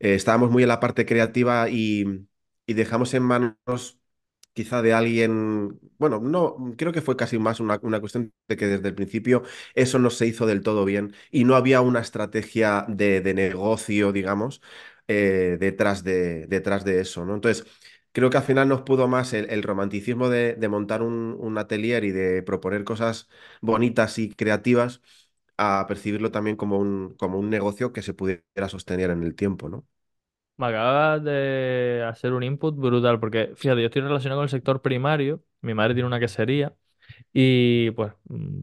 Eh, 0.00 0.14
estábamos 0.14 0.50
muy 0.50 0.62
en 0.62 0.68
la 0.68 0.80
parte 0.80 1.06
creativa 1.06 1.68
y, 1.70 2.26
y 2.66 2.74
dejamos 2.74 3.14
en 3.14 3.22
manos 3.24 3.98
quizá 4.52 4.82
de 4.82 4.92
alguien, 4.92 5.78
bueno, 5.98 6.20
no, 6.20 6.74
creo 6.76 6.92
que 6.92 7.00
fue 7.02 7.16
casi 7.16 7.38
más 7.38 7.60
una, 7.60 7.78
una 7.82 8.00
cuestión 8.00 8.32
de 8.48 8.56
que 8.56 8.66
desde 8.66 8.88
el 8.88 8.94
principio 8.94 9.44
eso 9.74 9.98
no 10.00 10.10
se 10.10 10.26
hizo 10.26 10.46
del 10.46 10.62
todo 10.62 10.84
bien 10.84 11.14
y 11.30 11.44
no 11.44 11.54
había 11.56 11.80
una 11.80 12.00
estrategia 12.00 12.84
de, 12.88 13.20
de 13.20 13.34
negocio, 13.34 14.12
digamos, 14.12 14.60
eh, 15.08 15.56
detrás 15.60 16.02
de, 16.04 16.46
detrás 16.48 16.84
de 16.84 17.00
eso, 17.00 17.24
¿no? 17.24 17.34
Entonces, 17.36 17.66
creo 18.12 18.30
que 18.30 18.36
al 18.38 18.42
final 18.44 18.68
nos 18.68 18.82
pudo 18.82 19.08
más 19.08 19.32
el, 19.34 19.50
el 19.50 19.62
romanticismo 19.62 20.28
de, 20.28 20.54
de 20.54 20.68
montar 20.68 21.02
un, 21.02 21.36
un 21.38 21.58
atelier 21.58 22.04
y 22.04 22.12
de 22.12 22.42
proponer 22.42 22.84
cosas 22.84 23.28
bonitas 23.60 24.18
y 24.18 24.30
creativas 24.34 25.00
a 25.56 25.86
percibirlo 25.88 26.30
también 26.32 26.56
como 26.56 26.78
un, 26.78 27.14
como 27.16 27.38
un 27.38 27.50
negocio 27.50 27.92
que 27.92 28.02
se 28.02 28.14
pudiera 28.14 28.68
sostener 28.68 29.10
en 29.10 29.22
el 29.24 29.34
tiempo, 29.34 29.68
¿no? 29.68 29.86
Me 30.56 30.66
acabas 30.66 31.22
de 31.22 32.04
hacer 32.08 32.32
un 32.32 32.42
input 32.42 32.74
brutal, 32.76 33.20
porque 33.20 33.52
fíjate, 33.54 33.80
yo 33.80 33.86
estoy 33.86 34.02
relacionado 34.02 34.40
con 34.40 34.44
el 34.44 34.50
sector 34.50 34.82
primario, 34.82 35.40
mi 35.60 35.72
madre 35.72 35.94
tiene 35.94 36.08
una 36.08 36.18
quesería. 36.18 36.74
Y 37.32 37.90
pues, 37.92 38.12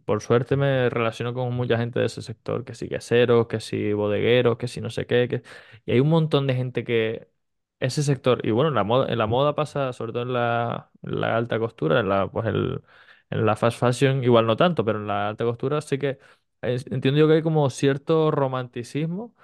por 0.05 0.21
suerte 0.21 0.57
me 0.57 0.89
relaciono 0.89 1.33
con 1.33 1.53
mucha 1.53 1.77
gente 1.77 1.99
de 2.01 2.07
ese 2.07 2.21
sector, 2.23 2.65
que 2.65 2.75
sí 2.75 2.89
queseros, 2.89 3.47
que 3.47 3.59
sí 3.61 3.93
bodegueros, 3.93 4.57
que 4.57 4.67
sí 4.67 4.81
no 4.81 4.89
sé 4.91 5.05
qué. 5.07 5.27
Que... 5.29 5.43
Y 5.85 5.93
hay 5.93 5.99
un 6.01 6.09
montón 6.09 6.47
de 6.47 6.55
gente 6.55 6.83
que 6.85 7.29
ese 7.79 8.03
sector, 8.03 8.45
y 8.45 8.51
bueno, 8.51 8.69
en 8.69 8.75
la 8.75 8.83
moda, 8.83 9.11
en 9.11 9.17
la 9.17 9.27
moda 9.27 9.55
pasa, 9.55 9.93
sobre 9.93 10.13
todo 10.13 10.23
en 10.23 10.33
la, 10.33 10.91
la 11.01 11.37
alta 11.37 11.59
costura, 11.59 11.99
en 11.99 12.09
la, 12.09 12.27
pues 12.31 12.47
el, 12.47 12.81
en 13.29 13.45
la 13.45 13.55
fast 13.55 13.79
fashion 13.79 14.23
igual 14.23 14.47
no 14.47 14.55
tanto, 14.57 14.85
pero 14.85 14.99
en 14.99 15.07
la 15.07 15.29
alta 15.29 15.43
costura 15.45 15.81
sí 15.81 15.97
que 15.99 16.19
entiendo 16.61 17.19
yo 17.19 17.27
que 17.27 17.35
hay 17.35 17.41
como 17.43 17.69
cierto 17.69 18.31
romanticismo 18.31 19.35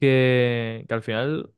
que, 0.00 0.84
que 0.88 0.94
al 0.94 1.02
final 1.02 1.52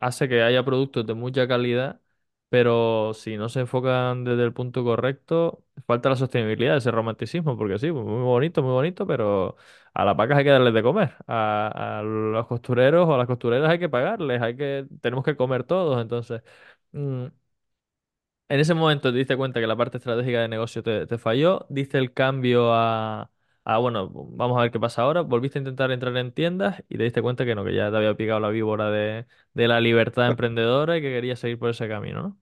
hace 0.00 0.28
que 0.28 0.42
haya 0.42 0.64
productos 0.64 1.06
de 1.06 1.14
mucha 1.14 1.48
calidad, 1.48 2.00
pero 2.48 3.12
si 3.14 3.36
no 3.36 3.48
se 3.48 3.60
enfocan 3.60 4.24
desde 4.24 4.44
el 4.44 4.52
punto 4.52 4.84
correcto, 4.84 5.64
falta 5.86 6.08
la 6.10 6.16
sostenibilidad, 6.16 6.76
ese 6.76 6.90
romanticismo, 6.90 7.56
porque 7.56 7.78
sí, 7.78 7.90
muy 7.92 8.04
bonito, 8.22 8.62
muy 8.62 8.72
bonito, 8.72 9.06
pero 9.06 9.56
a 9.94 10.04
las 10.04 10.16
vacas 10.16 10.38
hay 10.38 10.44
que 10.44 10.50
darles 10.50 10.74
de 10.74 10.82
comer, 10.82 11.14
a, 11.26 11.98
a 12.00 12.02
los 12.02 12.46
costureros 12.46 13.08
o 13.08 13.14
a 13.14 13.18
las 13.18 13.26
costureras 13.26 13.70
hay 13.70 13.78
que 13.78 13.88
pagarles, 13.88 14.42
hay 14.42 14.56
que, 14.56 14.86
tenemos 15.00 15.24
que 15.24 15.36
comer 15.36 15.64
todos, 15.64 16.00
entonces... 16.02 16.42
mm, 16.92 17.26
en 18.48 18.60
ese 18.60 18.74
momento 18.74 19.12
te 19.12 19.18
diste 19.18 19.36
cuenta 19.36 19.60
que 19.60 19.66
la 19.66 19.76
parte 19.76 19.98
estratégica 19.98 20.40
de 20.40 20.48
negocio 20.48 20.82
te, 20.82 21.06
te 21.06 21.18
falló, 21.18 21.66
diste 21.68 21.98
el 21.98 22.12
cambio 22.12 22.72
a, 22.74 23.30
a, 23.64 23.78
bueno, 23.78 24.08
vamos 24.10 24.58
a 24.58 24.62
ver 24.62 24.70
qué 24.72 24.80
pasa 24.80 25.02
ahora, 25.02 25.20
volviste 25.22 25.58
a 25.58 25.62
intentar 25.62 25.90
entrar 25.92 26.16
en 26.16 26.32
tiendas 26.32 26.82
y 26.88 26.96
te 26.98 27.04
diste 27.04 27.22
cuenta 27.22 27.44
que 27.44 27.54
no, 27.54 27.64
que 27.64 27.74
ya 27.74 27.90
te 27.90 27.96
había 27.96 28.16
picado 28.16 28.40
la 28.40 28.48
víbora 28.50 28.90
de, 28.90 29.26
de 29.54 29.68
la 29.68 29.80
libertad 29.80 30.26
emprendedora 30.28 30.96
y 30.98 31.00
que 31.02 31.10
querías 31.10 31.38
seguir 31.38 31.58
por 31.58 31.70
ese 31.70 31.88
camino, 31.88 32.22
¿no? 32.22 32.38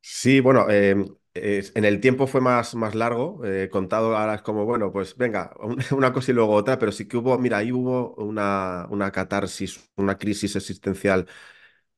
Sí, 0.00 0.40
bueno, 0.40 0.68
em, 0.70 1.06
en 1.34 1.84
el 1.84 2.00
tiempo 2.00 2.26
fue 2.26 2.40
más, 2.40 2.74
más 2.74 2.94
largo, 2.94 3.44
eh, 3.44 3.68
contado 3.70 4.16
ahora 4.16 4.36
es 4.36 4.42
como, 4.42 4.64
bueno, 4.64 4.92
pues 4.92 5.16
venga, 5.16 5.52
un- 5.60 5.78
una 5.92 6.12
cosa 6.12 6.30
y 6.32 6.34
luego 6.34 6.52
otra, 6.54 6.78
pero 6.78 6.92
sí 6.92 7.06
que 7.08 7.16
hubo, 7.16 7.38
mira, 7.38 7.58
ahí 7.58 7.72
hubo 7.72 8.14
una, 8.16 8.86
una 8.90 9.10
catarsis, 9.12 9.90
una 9.96 10.16
crisis 10.18 10.56
existencial 10.56 11.26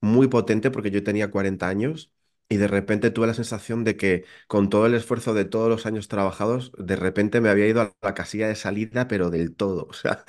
muy 0.00 0.28
potente 0.28 0.71
porque 0.71 0.90
yo 0.90 1.05
tenía 1.05 1.31
40 1.31 1.69
años 1.69 2.12
y 2.49 2.57
de 2.59 2.69
repente 2.69 3.11
tuve 3.11 3.26
la 3.28 3.35
sensación 3.35 3.85
de 3.85 3.97
que 3.97 4.25
con 4.49 4.71
todo 4.71 4.87
el 4.87 4.95
esfuerzo 4.95 5.35
de 5.35 5.45
todos 5.47 5.69
los 5.69 5.87
años 5.87 6.09
trabajados, 6.09 6.73
de 6.78 6.97
repente 6.97 7.40
me 7.40 7.49
había 7.50 7.66
ido 7.69 7.81
a 7.83 7.93
la 8.02 8.14
casilla 8.14 8.49
de 8.49 8.55
salida, 8.57 9.09
pero 9.09 9.31
del 9.31 9.55
todo. 9.57 9.88
O 9.90 9.93
sea, 9.95 10.25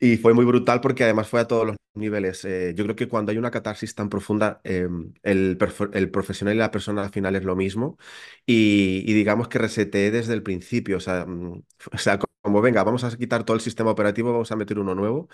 y 0.00 0.16
fue 0.16 0.34
muy 0.34 0.44
brutal 0.44 0.80
porque 0.80 1.04
además 1.04 1.28
fue 1.28 1.40
a 1.40 1.46
todos 1.48 1.66
los 1.66 1.76
niveles. 1.96 2.44
Eh, 2.44 2.72
yo 2.76 2.84
creo 2.84 2.96
que 2.96 3.08
cuando 3.08 3.32
hay 3.32 3.38
una 3.38 3.50
catarsis 3.50 3.94
tan 3.94 4.08
profunda, 4.08 4.60
eh, 4.64 4.88
el, 5.22 5.58
el 5.92 6.10
profesional 6.10 6.54
y 6.54 6.58
la 6.58 6.70
persona 6.70 7.02
al 7.04 7.10
final 7.10 7.36
es 7.36 7.44
lo 7.44 7.56
mismo. 7.56 7.98
Y, 8.46 9.04
y 9.06 9.12
digamos 9.14 9.48
que 9.48 9.58
reseteé 9.58 10.10
desde 10.10 10.34
el 10.34 10.42
principio. 10.42 10.96
O 10.98 11.00
sea, 11.00 11.26
mm, 11.26 11.62
o 11.92 11.98
sea, 11.98 12.18
como 12.42 12.60
venga, 12.62 12.84
vamos 12.84 13.04
a 13.04 13.16
quitar 13.16 13.44
todo 13.44 13.56
el 13.56 13.60
sistema 13.62 13.90
operativo, 13.90 14.32
vamos 14.32 14.52
a 14.52 14.56
meter 14.56 14.78
uno 14.78 14.94
nuevo. 14.94 15.28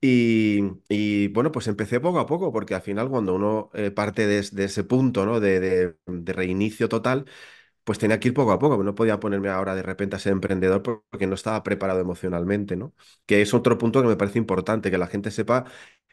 Y, 0.00 0.60
y, 0.88 1.28
bueno, 1.28 1.50
pues 1.50 1.66
empecé 1.66 1.98
poco 2.00 2.20
a 2.20 2.26
poco, 2.26 2.52
porque 2.52 2.74
al 2.74 2.82
final 2.82 3.08
cuando 3.10 3.34
uno 3.34 3.70
eh, 3.74 3.90
parte 3.90 4.26
de, 4.28 4.42
de 4.52 4.64
ese 4.64 4.84
punto, 4.84 5.26
¿no? 5.26 5.40
De, 5.40 5.58
de- 5.60 5.96
de 6.06 6.32
reinicio 6.32 6.88
total, 6.88 7.26
pues 7.88 7.98
tenía 7.98 8.20
que 8.20 8.28
ir 8.28 8.34
poco 8.34 8.52
a 8.52 8.60
poco, 8.60 8.82
no 8.84 8.94
podía 8.94 9.18
ponerme 9.20 9.48
ahora 9.48 9.74
de 9.74 9.82
repente 9.82 10.16
a 10.16 10.20
ser 10.20 10.32
emprendedor 10.32 10.82
porque 10.82 11.26
no 11.26 11.34
estaba 11.34 11.62
preparado 11.64 12.00
emocionalmente, 12.00 12.76
¿no? 12.76 12.94
Que 13.26 13.42
es 13.42 13.54
otro 13.54 13.78
punto 13.78 14.02
que 14.02 14.08
me 14.08 14.16
parece 14.16 14.38
importante, 14.38 14.90
que 14.90 14.98
la 14.98 15.06
gente 15.08 15.30
sepa 15.30 15.64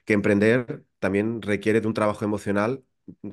que 0.06 0.14
emprender 0.14 0.86
también 1.00 1.42
requiere 1.42 1.82
de 1.82 1.88
un 1.88 1.94
trabajo 1.94 2.24
emocional 2.26 2.84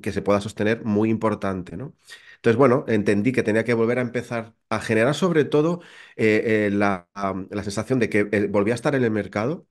que 0.03 0.13
se 0.13 0.23
pueda 0.23 0.41
sostener 0.41 0.85
muy 0.85 1.11
importante, 1.11 1.77
¿no? 1.77 1.95
Entonces, 2.37 2.57
bueno, 2.59 2.85
entendí 2.89 3.33
que 3.33 3.43
tenía 3.45 3.65
que 3.65 3.75
volver 3.75 3.99
a 3.99 4.03
empezar 4.03 4.55
a 4.69 4.81
generar 4.81 5.15
sobre 5.15 5.45
todo 5.45 5.81
eh, 6.17 6.67
eh, 6.67 6.71
la, 6.73 7.09
la 7.51 7.63
sensación 7.65 7.99
de 8.01 8.09
que 8.11 8.29
eh, 8.33 8.47
volvía 8.49 8.75
a 8.75 8.77
estar 8.77 8.95
en 8.97 9.05
el 9.05 9.11
mercado 9.13 9.67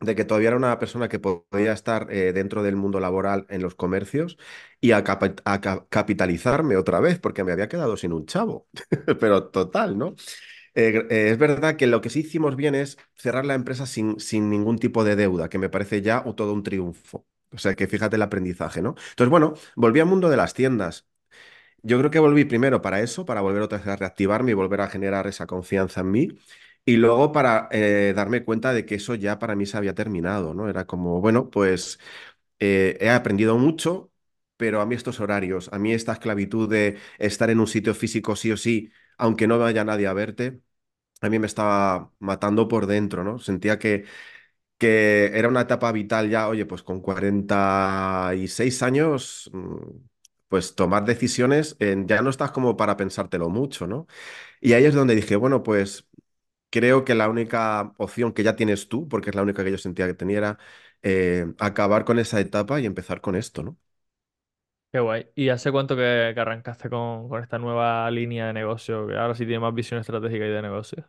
de 0.00 0.14
que 0.14 0.24
todavía 0.24 0.48
era 0.48 0.56
una 0.56 0.78
persona 0.78 1.08
que 1.08 1.18
podía 1.18 1.72
estar 1.72 2.06
eh, 2.10 2.32
dentro 2.32 2.62
del 2.62 2.76
mundo 2.76 3.00
laboral 3.00 3.46
en 3.50 3.62
los 3.62 3.74
comercios 3.74 4.38
y 4.80 4.92
a, 4.92 5.04
capitalizarme 5.04 6.76
otra 6.76 7.00
vez, 7.00 7.18
porque 7.18 7.44
me 7.44 7.52
había 7.52 7.68
quedado 7.68 7.96
sin 7.96 8.12
un 8.12 8.26
chavo, 8.26 8.66
pero 9.20 9.48
total, 9.48 9.98
¿no? 9.98 10.14
Eh, 10.74 11.06
eh, 11.10 11.30
es 11.30 11.38
verdad 11.38 11.76
que 11.76 11.86
lo 11.86 12.00
que 12.00 12.10
sí 12.10 12.20
hicimos 12.20 12.56
bien 12.56 12.74
es 12.74 12.98
cerrar 13.16 13.44
la 13.46 13.54
empresa 13.54 13.86
sin, 13.86 14.20
sin 14.20 14.50
ningún 14.50 14.78
tipo 14.78 15.04
de 15.04 15.16
deuda, 15.16 15.48
que 15.48 15.58
me 15.58 15.68
parece 15.68 16.02
ya 16.02 16.24
todo 16.36 16.52
un 16.52 16.62
triunfo. 16.62 17.26
O 17.52 17.58
sea, 17.58 17.74
que 17.74 17.88
fíjate 17.88 18.16
el 18.16 18.22
aprendizaje, 18.22 18.80
¿no? 18.82 18.90
Entonces, 19.10 19.30
bueno, 19.30 19.54
volví 19.76 20.00
al 20.00 20.06
mundo 20.06 20.28
de 20.30 20.36
las 20.36 20.54
tiendas. 20.54 21.06
Yo 21.82 21.98
creo 21.98 22.10
que 22.10 22.18
volví 22.18 22.44
primero 22.44 22.82
para 22.82 23.00
eso, 23.00 23.24
para 23.24 23.40
volver 23.40 23.62
otra 23.62 23.78
vez 23.78 23.86
a 23.88 23.96
reactivarme 23.96 24.50
y 24.52 24.54
volver 24.54 24.82
a 24.82 24.88
generar 24.88 25.26
esa 25.26 25.46
confianza 25.46 26.00
en 26.02 26.10
mí. 26.10 26.28
Y 26.84 26.96
luego 26.96 27.32
para 27.32 27.68
eh, 27.72 28.12
darme 28.16 28.44
cuenta 28.44 28.72
de 28.72 28.84
que 28.86 28.96
eso 28.96 29.14
ya 29.14 29.38
para 29.38 29.54
mí 29.56 29.66
se 29.66 29.76
había 29.76 29.94
terminado, 29.94 30.54
¿no? 30.54 30.68
Era 30.68 30.86
como, 30.86 31.20
bueno, 31.20 31.50
pues 31.50 31.98
eh, 32.60 32.96
he 33.00 33.10
aprendido 33.10 33.58
mucho, 33.58 34.12
pero 34.56 34.80
a 34.80 34.86
mí 34.86 34.94
estos 34.94 35.20
horarios, 35.20 35.68
a 35.72 35.78
mí 35.78 35.92
esta 35.92 36.12
esclavitud 36.12 36.68
de 36.70 36.98
estar 37.18 37.50
en 37.50 37.60
un 37.60 37.66
sitio 37.68 37.94
físico 37.94 38.36
sí 38.36 38.52
o 38.52 38.56
sí, 38.56 38.92
aunque 39.18 39.46
no 39.46 39.58
vaya 39.58 39.84
nadie 39.84 40.06
a 40.08 40.12
verte, 40.14 40.60
a 41.22 41.30
mí 41.30 41.38
me 41.40 41.46
estaba 41.48 42.12
matando 42.20 42.68
por 42.68 42.86
dentro, 42.86 43.24
¿no? 43.24 43.38
Sentía 43.40 43.78
que 43.78 44.06
que 44.78 45.26
era 45.38 45.48
una 45.48 45.62
etapa 45.62 45.92
vital 45.92 46.30
ya, 46.30 46.48
oye, 46.48 46.64
pues 46.66 46.82
con 46.82 47.00
46 47.00 48.82
años, 48.82 49.50
mm, 49.52 49.76
pues 50.48 50.74
tomar 50.74 51.04
decisiones, 51.04 51.76
ya 52.06 52.22
no 52.22 52.30
estás 52.30 52.50
como 52.50 52.76
para 52.76 52.96
pensártelo 52.96 53.48
mucho, 53.50 53.86
¿no? 53.86 54.06
Y 54.60 54.74
ahí 54.74 54.84
es 54.86 54.94
donde 54.94 55.16
dije, 55.16 55.36
bueno, 55.36 55.62
pues 55.64 56.06
creo 56.70 57.04
que 57.04 57.14
la 57.14 57.28
única 57.28 57.92
opción 57.98 58.32
que 58.32 58.42
ya 58.42 58.56
tienes 58.56 58.88
tú, 58.88 59.08
porque 59.08 59.30
es 59.30 59.36
la 59.36 59.42
única 59.42 59.64
que 59.64 59.70
yo 59.72 59.78
sentía 59.78 60.06
que 60.06 60.14
tenía, 60.14 60.38
era 60.38 60.58
eh, 61.02 61.46
acabar 61.58 62.04
con 62.04 62.18
esa 62.18 62.40
etapa 62.40 62.80
y 62.80 62.86
empezar 62.86 63.20
con 63.20 63.36
esto, 63.36 63.62
¿no? 63.62 63.78
Qué 64.92 64.98
guay. 64.98 65.28
¿Y 65.36 65.50
hace 65.50 65.70
cuánto 65.70 65.94
que, 65.94 66.32
que 66.34 66.40
arrancaste 66.40 66.90
con, 66.90 67.28
con 67.28 67.42
esta 67.42 67.58
nueva 67.58 68.10
línea 68.10 68.48
de 68.48 68.52
negocio? 68.54 69.06
Que 69.06 69.16
ahora 69.16 69.34
sí 69.36 69.44
tiene 69.44 69.60
más 69.60 69.72
visión 69.74 70.00
estratégica 70.00 70.44
y 70.46 70.48
de 70.50 70.62
negocio. 70.62 71.08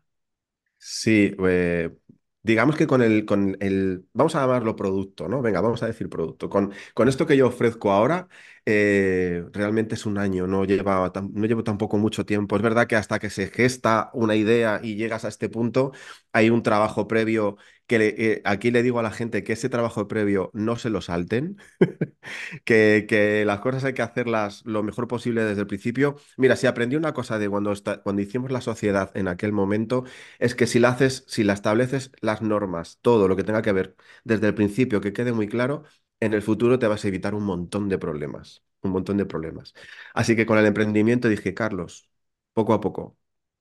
Sí, 0.83 1.35
eh, 1.47 1.95
digamos 2.43 2.75
que 2.75 2.87
con 2.87 3.01
el, 3.01 3.25
con 3.25 3.57
el, 3.59 4.05
vamos 4.13 4.35
a 4.35 4.41
llamarlo 4.41 4.75
producto, 4.75 5.27
¿no? 5.27 5.41
Venga, 5.41 5.61
vamos 5.61 5.83
a 5.83 5.87
decir 5.87 6.09
producto. 6.09 6.49
Con, 6.49 6.73
con 6.93 7.07
esto 7.07 7.25
que 7.27 7.37
yo 7.37 7.47
ofrezco 7.47 7.91
ahora, 7.91 8.27
eh, 8.65 9.43
realmente 9.53 9.95
es 9.95 10.05
un 10.05 10.17
año, 10.17 10.47
no 10.47 10.65
lleva, 10.65 11.11
no 11.33 11.45
llevo 11.47 11.63
tampoco 11.63 11.97
mucho 11.97 12.25
tiempo. 12.25 12.55
Es 12.55 12.61
verdad 12.61 12.87
que 12.87 12.95
hasta 12.95 13.19
que 13.19 13.29
se 13.29 13.47
gesta 13.49 14.09
una 14.13 14.35
idea 14.35 14.79
y 14.83 14.95
llegas 14.95 15.25
a 15.25 15.27
este 15.29 15.49
punto, 15.49 15.91
hay 16.33 16.49
un 16.49 16.63
trabajo 16.63 17.07
previo 17.07 17.57
que 17.99 18.15
eh, 18.17 18.41
aquí 18.45 18.71
le 18.71 18.83
digo 18.83 18.99
a 18.99 19.03
la 19.03 19.11
gente 19.11 19.43
que 19.43 19.53
ese 19.53 19.69
trabajo 19.69 20.07
previo 20.07 20.51
no 20.53 20.75
se 20.77 20.89
lo 20.89 21.01
salten 21.01 21.57
que, 22.65 23.43
las 23.45 23.59
cosas 23.59 23.83
hay 23.83 23.93
que 23.93 24.01
hacerlas 24.01 24.63
lo 24.65 24.83
mejor 24.83 25.07
posible 25.07 25.43
desde 25.43 25.61
el 25.61 25.67
principio. 25.67 26.15
Mira, 26.37 26.55
si 26.55 26.67
aprendí 26.67 26.95
una 26.95 27.13
cosa 27.13 27.39
de 27.39 27.49
cuando, 27.49 27.73
cuando 28.03 28.21
hicimos 28.21 28.51
la 28.51 28.61
sociedad 28.61 29.11
en 29.15 29.27
aquel 29.27 29.51
momento, 29.53 30.03
es 30.39 30.55
que 30.55 30.67
si 30.67 30.79
la 30.79 30.89
haces, 30.89 31.23
si 31.27 31.43
la 31.43 31.53
estableces 31.53 32.11
las 32.21 32.41
normas, 32.41 32.99
todo 33.01 33.27
lo 33.27 33.35
que 33.35 33.43
tenga 33.43 33.61
que 33.61 33.71
ver 33.71 33.95
desde 34.23 34.47
el 34.47 34.53
principio, 34.55 35.01
que 35.01 35.13
quede 35.13 35.31
muy 35.33 35.47
claro, 35.47 35.83
en 36.19 36.33
el 36.33 36.41
futuro 36.41 36.79
te 36.79 36.87
vas 36.87 37.03
a 37.05 37.07
evitar 37.07 37.33
un 37.35 37.43
montón 37.43 37.89
de 37.89 37.97
problemas, 37.97 38.63
un 38.81 38.91
montón 38.91 39.17
de 39.17 39.25
problemas. 39.25 39.73
Así 40.13 40.35
que 40.35 40.45
con 40.45 40.57
el 40.57 40.65
emprendimiento 40.65 41.27
dije, 41.29 41.53
Carlos, 41.53 42.09
poco 42.53 42.73
a 42.73 42.81
poco, 42.81 43.17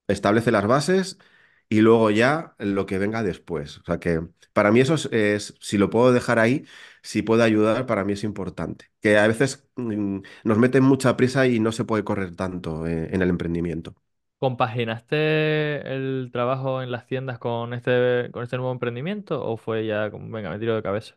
establece 0.08 0.50
las 0.50 0.66
bases. 0.66 1.18
Y 1.70 1.82
luego 1.82 2.10
ya 2.12 2.56
lo 2.60 2.86
que 2.86 2.98
venga 2.98 3.24
después. 3.24 3.78
O 3.80 3.84
sea 3.84 4.00
que 4.00 4.22
para 4.54 4.72
mí 4.72 4.80
eso 4.80 4.94
es, 4.96 5.06
es- 5.12 5.54
si 5.60 5.78
lo 5.78 5.90
puedo 5.90 6.12
dejar 6.12 6.38
ahí, 6.40 6.66
si 7.02 7.22
puede 7.22 7.44
ayudar, 7.44 7.86
para 7.86 8.04
mí 8.04 8.14
es 8.14 8.24
importante. 8.24 8.86
Que 9.02 9.18
a 9.18 9.28
veces 9.28 9.68
mm, 9.76 10.20
nos 10.44 10.58
meten 10.58 10.84
mucha 10.84 11.16
prisa 11.16 11.46
y 11.48 11.60
no 11.60 11.72
se 11.72 11.84
puede 11.86 12.04
correr 12.04 12.36
tanto 12.36 12.86
eh, 12.88 13.10
en 13.14 13.22
el 13.22 13.30
emprendimiento. 13.30 13.96
¿Compaginaste 14.38 15.16
el 15.94 16.30
trabajo 16.32 16.80
en 16.82 16.90
las 16.90 17.06
tiendas 17.06 17.38
con 17.38 17.74
este, 17.74 18.30
con 18.32 18.42
este 18.42 18.56
nuevo 18.56 18.72
emprendimiento 18.72 19.44
o 19.44 19.58
fue 19.58 19.86
ya 19.86 20.10
como, 20.10 20.30
venga, 20.30 20.48
me 20.50 20.58
tiro 20.58 20.74
de 20.76 20.82
cabeza? 20.82 21.16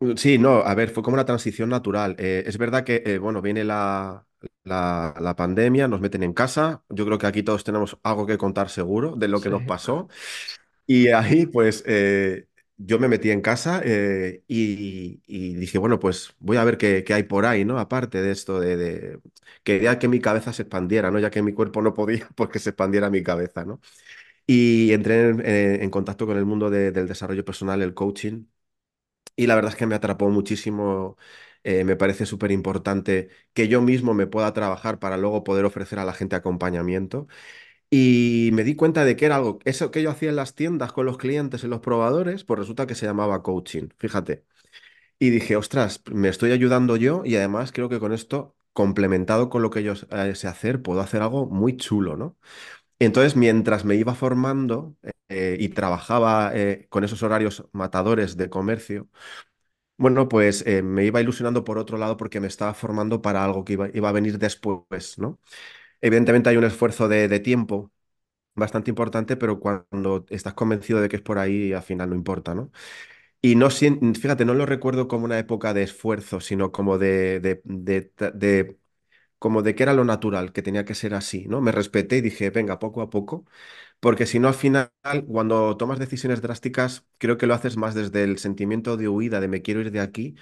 Mm, 0.00 0.16
Sí, 0.16 0.38
no, 0.38 0.56
a 0.62 0.74
ver, 0.74 0.90
fue 0.90 1.02
como 1.02 1.14
una 1.14 1.24
transición 1.24 1.68
natural. 1.68 2.16
Eh, 2.18 2.44
es 2.46 2.58
verdad 2.58 2.84
que, 2.84 3.02
eh, 3.06 3.18
bueno, 3.18 3.40
viene 3.42 3.64
la, 3.64 4.26
la, 4.64 5.14
la 5.20 5.36
pandemia, 5.36 5.88
nos 5.88 6.00
meten 6.00 6.22
en 6.22 6.32
casa. 6.32 6.84
Yo 6.88 7.04
creo 7.06 7.18
que 7.18 7.26
aquí 7.26 7.42
todos 7.42 7.64
tenemos 7.64 7.98
algo 8.02 8.26
que 8.26 8.38
contar 8.38 8.70
seguro 8.70 9.16
de 9.16 9.28
lo 9.28 9.40
que 9.40 9.48
Sí. 9.48 9.50
nos 9.50 9.64
pasó. 9.64 10.08
Y 10.86 11.08
ahí, 11.08 11.46
pues, 11.46 11.84
eh, 11.86 12.48
yo 12.76 12.98
me 12.98 13.08
metí 13.08 13.30
en 13.30 13.40
casa 13.40 13.80
eh, 13.84 14.42
y, 14.48 15.22
y 15.26 15.54
dije, 15.54 15.78
bueno, 15.78 15.98
pues 16.00 16.34
voy 16.40 16.56
a 16.56 16.64
ver 16.64 16.78
qué, 16.78 17.04
qué 17.04 17.14
hay 17.14 17.22
por 17.24 17.46
ahí, 17.46 17.64
¿no? 17.64 17.78
Aparte 17.78 18.20
de 18.22 18.30
esto 18.32 18.60
de, 18.60 18.76
de... 18.76 19.20
Quería 19.62 19.98
que 19.98 20.08
mi 20.08 20.20
cabeza 20.20 20.52
se 20.52 20.62
expandiera, 20.62 21.10
¿no? 21.10 21.18
Ya 21.20 21.30
que 21.30 21.42
mi 21.42 21.52
cuerpo 21.54 21.82
no 21.82 21.94
podía, 21.94 22.28
porque 22.36 22.58
se 22.58 22.70
expandiera 22.70 23.10
mi 23.10 23.22
cabeza, 23.22 23.64
¿no? 23.64 23.80
Y 24.46 24.92
entré 24.92 25.30
en, 25.30 25.40
en 25.82 25.90
contacto 25.90 26.26
con 26.26 26.36
el 26.38 26.46
mundo 26.46 26.70
de- 26.70 26.92
del 26.92 27.08
desarrollo 27.08 27.44
personal, 27.44 27.82
el 27.82 27.94
coaching, 27.94 28.46
y 29.36 29.46
la 29.46 29.54
verdad 29.54 29.72
es 29.72 29.76
que 29.78 29.86
me 29.86 29.94
atrapó 29.94 30.28
muchísimo. 30.30 31.16
Eh, 31.64 31.84
me 31.84 31.96
parece 31.96 32.26
súper 32.26 32.50
importante 32.52 33.28
que 33.54 33.68
yo 33.68 33.82
mismo 33.82 34.14
me 34.14 34.26
pueda 34.26 34.52
trabajar 34.52 34.98
para 34.98 35.16
luego 35.16 35.44
poder 35.44 35.64
ofrecer 35.64 35.98
a 35.98 36.04
la 36.04 36.12
gente 36.14 36.36
acompañamiento. 36.36 37.26
Y 37.90 38.50
me 38.54 38.64
di 38.64 38.74
cuenta 38.76 39.04
de 39.04 39.16
que 39.16 39.26
era 39.26 39.36
algo, 39.36 39.58
eso 39.64 39.90
que 39.90 40.02
yo 40.02 40.10
hacía 40.10 40.30
en 40.30 40.36
las 40.36 40.54
tiendas 40.54 40.92
con 40.92 41.06
los 41.06 41.18
clientes, 41.18 41.64
en 41.64 41.70
los 41.70 41.80
probadores, 41.80 42.44
pues 42.44 42.58
resulta 42.60 42.86
que 42.86 42.94
se 42.94 43.06
llamaba 43.06 43.42
coaching, 43.42 43.88
fíjate. 43.98 44.44
Y 45.18 45.30
dije, 45.30 45.56
ostras, 45.56 46.02
me 46.12 46.28
estoy 46.28 46.52
ayudando 46.52 46.96
yo 46.96 47.22
y 47.24 47.36
además 47.36 47.72
creo 47.72 47.88
que 47.88 48.00
con 48.00 48.12
esto, 48.12 48.56
complementado 48.72 49.50
con 49.50 49.62
lo 49.62 49.70
que 49.70 49.82
yo 49.84 49.94
eh, 50.10 50.34
sé 50.34 50.48
hacer, 50.48 50.82
puedo 50.82 51.00
hacer 51.00 51.22
algo 51.22 51.46
muy 51.46 51.76
chulo, 51.76 52.16
¿no? 52.16 52.36
Entonces, 52.98 53.36
mientras 53.36 53.84
me 53.84 53.96
iba 53.96 54.14
formando 54.14 54.96
eh, 55.28 55.56
y 55.60 55.70
trabajaba 55.70 56.52
con 56.90 57.04
esos 57.04 57.22
horarios 57.22 57.64
matadores 57.72 58.36
de 58.36 58.50
comercio, 58.50 59.08
bueno, 59.96 60.28
pues 60.28 60.64
eh, 60.66 60.82
me 60.82 61.04
iba 61.04 61.20
ilusionando 61.20 61.64
por 61.64 61.78
otro 61.78 61.96
lado 61.98 62.16
porque 62.16 62.40
me 62.40 62.48
estaba 62.48 62.74
formando 62.74 63.22
para 63.22 63.44
algo 63.44 63.64
que 63.64 63.74
iba, 63.74 63.88
iba 63.94 64.08
a 64.08 64.12
venir 64.12 64.38
después, 64.38 65.18
¿no? 65.18 65.38
Evidentemente 66.00 66.50
hay 66.50 66.58
un 66.58 66.64
esfuerzo 66.64 67.08
de, 67.08 67.28
de 67.28 67.40
tiempo 67.40 67.92
bastante 68.54 68.90
importante, 68.90 69.36
pero 69.36 69.60
cuando 69.60 70.26
estás 70.30 70.54
convencido 70.54 71.00
de 71.00 71.08
que 71.08 71.16
es 71.16 71.22
por 71.22 71.38
ahí, 71.38 71.72
al 71.74 71.82
final 71.82 72.10
no 72.10 72.16
importa, 72.16 72.54
¿no? 72.54 72.72
Y 73.42 73.56
no, 73.56 73.70
fíjate, 73.70 74.44
no 74.44 74.54
lo 74.54 74.66
recuerdo 74.66 75.08
como 75.08 75.24
una 75.26 75.38
época 75.38 75.74
de 75.74 75.82
esfuerzo, 75.84 76.40
sino 76.40 76.72
como 76.72 76.98
de, 76.98 77.40
de, 77.40 77.62
de- 77.64 78.78
como 79.38 79.62
de 79.62 79.74
que 79.74 79.82
era 79.82 79.94
lo 79.94 80.04
natural, 80.04 80.52
que 80.52 80.62
tenía 80.62 80.84
que 80.84 80.94
ser 80.94 81.14
así, 81.14 81.46
¿no? 81.48 81.60
Me 81.60 81.72
respeté 81.72 82.18
y 82.18 82.20
dije, 82.20 82.50
venga, 82.50 82.78
poco 82.78 83.02
a 83.02 83.10
poco, 83.10 83.46
porque 84.02 84.26
si 84.26 84.40
no, 84.40 84.48
al 84.48 84.54
final, 84.54 84.92
cuando 85.28 85.78
tomas 85.78 86.00
decisiones 86.00 86.42
drásticas, 86.42 87.06
creo 87.18 87.38
que 87.38 87.46
lo 87.48 87.54
haces 87.54 87.78
más 87.78 87.94
desde 87.96 88.24
el 88.24 88.38
sentimiento 88.38 88.98
de 88.98 89.08
huida, 89.08 89.40
de 89.40 89.48
me 89.48 89.62
quiero 89.62 89.80
ir 89.82 89.92
de 89.92 90.00
aquí, 90.00 90.36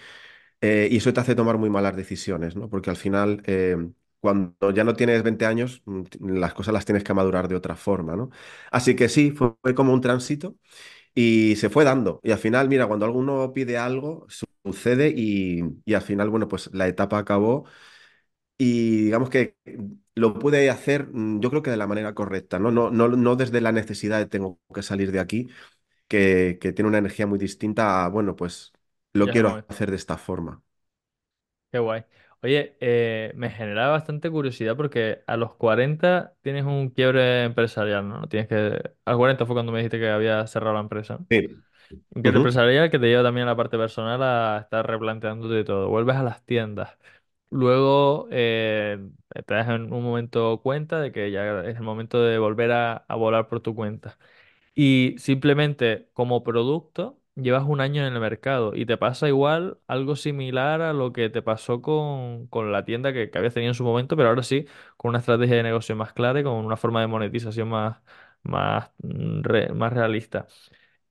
eh, 0.61 0.88
y 0.90 0.99
eso 0.99 1.12
te 1.12 1.20
hace 1.20 1.35
tomar 1.35 1.59
muy 1.59 1.70
malas 1.70 1.96
decisiones, 1.96 2.57
¿no? 2.57 2.68
Porque 2.70 2.90
al 2.90 2.96
final, 2.96 3.42
eh, 3.46 3.77
cuando 4.20 4.70
ya 4.73 4.85
no 4.85 4.94
tienes 4.96 5.23
20 5.23 5.46
años, 5.46 5.83
mm, 5.87 6.03
las 6.38 6.55
cosas 6.55 6.75
las 6.75 6.85
tienes 6.85 7.05
que 7.05 7.14
madurar 7.14 7.49
de 7.49 7.57
otra 7.57 7.77
forma, 7.77 8.16
¿no? 8.16 8.31
Así 8.70 8.96
que 8.96 9.09
sí, 9.09 9.31
fue, 9.33 9.55
fue 9.62 9.75
como 9.75 9.92
un 9.94 10.01
tránsito 10.03 10.57
y 11.14 11.57
se 11.57 11.70
fue 11.70 11.85
dando. 11.85 12.20
Y 12.25 12.33
al 12.33 12.38
final, 12.38 12.68
mira, 12.68 12.87
cuando 12.88 13.07
alguno 13.07 13.53
pide 13.55 13.79
algo, 13.79 14.27
sucede 14.64 15.12
y, 15.16 15.62
y 15.85 15.94
al 15.94 16.03
final, 16.03 16.31
bueno, 16.31 16.49
pues 16.49 16.70
la 16.75 16.88
etapa 16.88 17.18
acabó 17.18 17.66
y 18.59 19.05
digamos 19.05 19.31
que 19.31 19.57
lo 20.20 20.35
pude 20.38 20.70
hacer, 20.70 21.09
mm, 21.12 21.40
yo 21.40 21.50
creo 21.50 21.62
que 21.62 21.70
de 21.70 21.76
la 21.76 21.87
manera 21.87 22.14
correcta, 22.14 22.59
¿no? 22.59 22.70
No, 22.70 22.90
no, 22.90 23.09
no 23.09 23.37
desde 23.37 23.61
la 23.61 23.72
necesidad 23.72 24.18
de 24.18 24.26
tengo 24.26 24.61
que 24.74 24.83
salir 24.83 25.12
de 25.12 25.20
aquí, 25.20 25.48
que, 26.09 26.59
que 26.61 26.72
tiene 26.72 26.88
una 26.88 26.98
energía 26.98 27.26
muy 27.26 27.38
distinta 27.38 28.04
a, 28.06 28.09
bueno, 28.09 28.37
pues 28.37 28.72
lo 29.14 29.28
Ya 29.28 29.33
quiero 29.33 29.64
hacer 29.68 29.90
de 29.90 29.96
esta 29.96 30.18
forma. 30.18 30.62
Qué 31.72 31.78
guay. 31.78 32.04
Oye, 32.42 32.76
eh, 32.80 33.33
me 33.37 33.50
genera 33.50 33.88
bastante 33.88 34.30
curiosidad 34.30 34.76
porque 34.76 35.22
a 35.26 35.37
los 35.37 35.54
40 35.54 36.35
tienes 36.42 36.64
un 36.64 36.90
quiebre 36.90 37.44
empresarial, 37.44 38.09
¿no? 38.09 38.26
Tienes 38.28 38.48
que... 38.48 38.54
A 39.04 39.11
los 39.12 39.18
40 39.18 39.46
fue 39.46 39.54
cuando 39.54 39.70
me 39.72 39.78
dijiste 39.78 39.98
que 40.00 40.09
había 40.09 40.46
cerrado 40.46 40.74
la 40.74 40.80
empresa, 40.80 41.18
¿no? 41.18 41.26
Sí. 41.30 41.62
Un 42.14 42.22
quiebre 42.22 42.38
empresarial 42.38 42.90
que 42.90 42.98
te 42.98 43.06
lleva 43.09 43.22
también 43.24 43.46
a 43.48 43.52
la 43.52 43.56
parte 43.56 43.78
personal 43.78 44.22
a 44.22 44.61
estar 44.62 44.87
replanteándote 44.87 45.64
todo. 45.64 45.88
Vuelves 45.90 46.16
a 46.16 46.22
las 46.24 46.44
tiendas. 46.44 46.98
Luego 47.51 48.29
eh, 48.31 48.99
te 49.47 49.55
das 49.55 49.69
en 49.69 49.93
un 49.93 50.03
momento 50.05 50.61
cuenta 50.63 51.01
de 51.01 51.11
que 51.13 51.31
ya 51.33 51.63
es 51.65 51.77
el 51.77 51.83
momento 51.83 52.23
de 52.23 52.39
volver 52.39 52.71
a, 52.73 53.05
volar 53.17 53.49
por 53.49 53.61
tu 53.61 53.75
cuenta. 53.75 54.19
Y 54.75 55.17
simplemente 55.19 56.09
como 56.15 56.45
producto 56.45 57.19
llevas 57.37 57.65
un 57.67 57.81
año 57.81 58.07
en 58.07 58.13
el 58.15 58.21
mercado 58.21 58.75
y 58.75 58.87
te 58.87 58.97
pasa 58.99 59.29
igual 59.29 59.79
algo 59.89 60.17
similar 60.17 60.83
a 60.83 60.93
lo 60.93 61.13
que 61.13 61.31
te 61.31 61.43
pasó 61.43 61.83
con, 61.83 62.47
con 62.49 62.73
la 62.73 62.85
tienda 62.85 63.13
que, 63.13 63.31
que 63.31 63.39
habías 63.39 63.55
tenido 63.55 63.71
en 63.71 63.75
su 63.75 63.85
momento, 63.85 64.17
pero 64.17 64.29
ahora 64.31 64.43
sí, 64.43 64.67
con 64.97 65.11
una 65.11 65.19
estrategia 65.21 65.57
de 65.57 65.63
negocio 65.65 65.97
más 65.97 66.13
clara 66.13 66.41
y 66.41 66.45
con 66.45 66.55
una 66.55 66.77
forma 66.77 67.01
de 67.01 67.07
monetización 67.09 67.69
más, 67.69 67.99
más, 68.43 68.91
mm, 69.03 69.43
más 69.77 69.93
realista. 69.93 70.47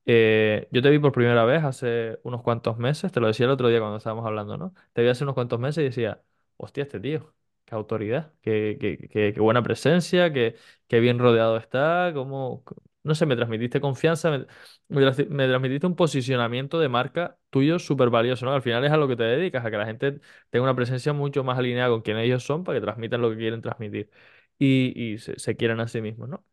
Eh, 0.06 0.68
yo 0.72 0.82
te 0.82 0.90
vi 0.90 0.98
por 0.98 1.12
primera 1.12 1.44
vez 1.44 1.62
hace 1.64 2.18
unos 2.24 2.42
cuantos 2.42 2.78
meses, 2.78 3.12
te 3.12 3.20
lo 3.20 3.26
decía 3.28 3.46
el 3.46 3.52
otro 3.52 3.68
día 3.68 3.78
cuando 3.80 3.98
estábamos 3.98 4.26
hablando, 4.26 4.56
¿no? 4.56 4.74
Te 4.92 5.02
vi 5.02 5.08
hace 5.08 5.24
unos 5.24 5.34
cuantos 5.34 5.60
meses 5.60 5.82
y 5.82 5.84
decía, 5.84 6.22
hostia, 6.60 6.82
este 6.84 7.00
tío, 7.00 7.34
qué 7.64 7.74
autoridad, 7.74 8.32
qué, 8.42 8.76
qué, 8.80 8.98
qué- 9.08 9.32
qué 9.34 9.40
buena 9.40 9.62
presencia, 9.62 10.32
qué, 10.32 10.56
qué 10.88 11.00
bien 11.00 11.18
rodeado 11.18 11.56
está, 11.56 12.12
cómo, 12.14 12.64
no 13.02 13.14
sé, 13.14 13.26
me 13.26 13.36
transmitiste 13.36 13.80
confianza, 13.80 14.30
me, 14.30 14.46
me 14.88 15.00
trans- 15.02 15.28
me 15.30 15.46
transmitiste 15.48 15.86
un 15.86 15.96
posicionamiento 15.96 16.78
de 16.80 16.88
marca 16.88 17.38
tuyo 17.50 17.78
súper 17.78 18.10
valioso, 18.10 18.44
¿no? 18.46 18.52
Al 18.54 18.62
final 18.62 18.84
es 18.84 18.92
a 18.92 18.96
lo 18.96 19.08
que 19.08 19.16
te 19.16 19.22
dedicas, 19.24 19.64
a 19.64 19.70
que 19.70 19.76
la 19.78 19.86
gente 19.86 20.20
tenga 20.50 20.64
una 20.64 20.74
presencia 20.76 21.12
mucho 21.12 21.44
más 21.44 21.58
alineada 21.58 21.90
con 21.90 22.02
quien 22.02 22.18
ellos 22.18 22.42
son 22.44 22.64
para 22.64 22.78
que 22.78 22.82
transmitan 22.84 23.20
lo 23.22 23.30
que 23.30 23.36
quieren 23.36 23.62
transmitir 23.62 24.10
y, 24.58 25.12
y 25.14 25.18
se, 25.18 25.38
se 25.38 25.56
quieran 25.56 25.80
a 25.80 25.88
sí 25.88 26.00
mismos, 26.00 26.28
¿no? 26.28 26.44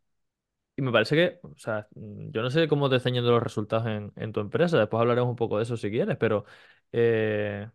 Y 0.76 0.82
me 0.84 0.92
parece 0.92 1.16
que, 1.16 1.40
o 1.44 1.56
sea, 1.58 1.88
mm, 1.96 2.30
yo 2.32 2.42
no 2.44 2.50
sé 2.52 2.68
cómo 2.68 2.90
te 2.90 2.98
están 2.98 3.16
los 3.26 3.42
resultados 3.44 3.88
en, 3.88 4.12
en 4.16 4.32
tu 4.32 4.40
empresa, 4.42 4.78
después 4.78 5.02
hablaremos 5.02 5.30
un 5.30 5.36
poco 5.36 5.58
de 5.58 5.64
eso 5.64 5.76
si 5.78 5.90
quieres, 5.90 6.18
pero 6.18 6.46
eh, 6.92 7.68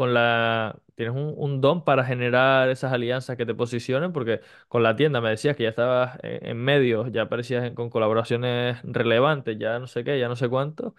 con 0.00 0.14
la, 0.14 0.80
tienes 0.96 1.14
un, 1.14 1.60
don 1.60 1.84
para 1.84 2.04
generar 2.04 2.68
esas 2.70 2.92
alianzas 2.92 3.36
que 3.36 3.46
te 3.46 3.54
posicionen, 3.54 4.12
porque 4.12 4.40
con 4.68 4.82
la 4.82 4.96
tienda 4.96 5.20
me 5.20 5.30
decías 5.30 5.56
que 5.56 5.64
ya 5.64 5.68
estabas 5.70 6.18
en, 6.22 6.46
en 6.46 6.56
medios, 6.58 7.12
ya 7.12 7.22
aparecías 7.22 7.70
con 7.72 7.90
colaboraciones 7.90 8.78
relevantes, 8.84 9.58
ya 9.58 9.78
no 9.78 9.86
sé 9.86 10.04
qué, 10.04 10.18
ya 10.18 10.28
no 10.28 10.36
sé 10.36 10.48
cuánto, 10.48 10.94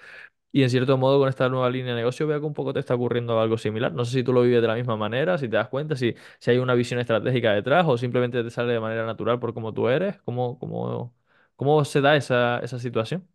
y 0.52 0.64
en 0.64 0.70
cierto 0.70 0.98
modo 0.98 1.20
con 1.20 1.30
esta 1.30 1.50
nueva 1.50 1.70
línea 1.70 1.92
de 1.94 2.00
negocio 2.02 2.28
veo 2.28 2.40
que 2.42 2.46
un 2.46 2.54
poco 2.54 2.74
te 2.74 2.80
está 2.82 2.96
ocurriendo 2.96 3.40
algo 3.40 3.58
similar. 3.58 3.94
No 3.94 4.06
sé 4.06 4.14
si 4.14 4.24
tú 4.24 4.34
lo 4.34 4.42
vives 4.44 4.62
de 4.62 4.68
la 4.68 4.76
misma 4.76 4.98
manera, 4.98 5.38
si 5.38 5.48
te 5.50 5.56
das 5.58 5.70
cuenta, 5.70 5.96
si, 5.96 6.16
si 6.40 6.52
hay 6.52 6.58
una 6.58 6.74
visión 6.76 7.00
estratégica 7.00 7.54
detrás 7.54 7.86
o 7.88 7.98
simplemente 7.98 8.44
te 8.44 8.50
sale 8.50 8.74
de 8.74 8.80
manera 8.82 9.06
natural 9.06 9.40
por 9.40 9.54
cómo 9.54 9.74
tú 9.74 9.88
eres, 9.90 10.20
cómo, 10.24 10.60
cómo, 10.60 11.16
cómo 11.56 11.86
se 11.86 12.02
da 12.02 12.16
esa, 12.18 12.60
esa 12.60 12.80
situación. 12.80 13.28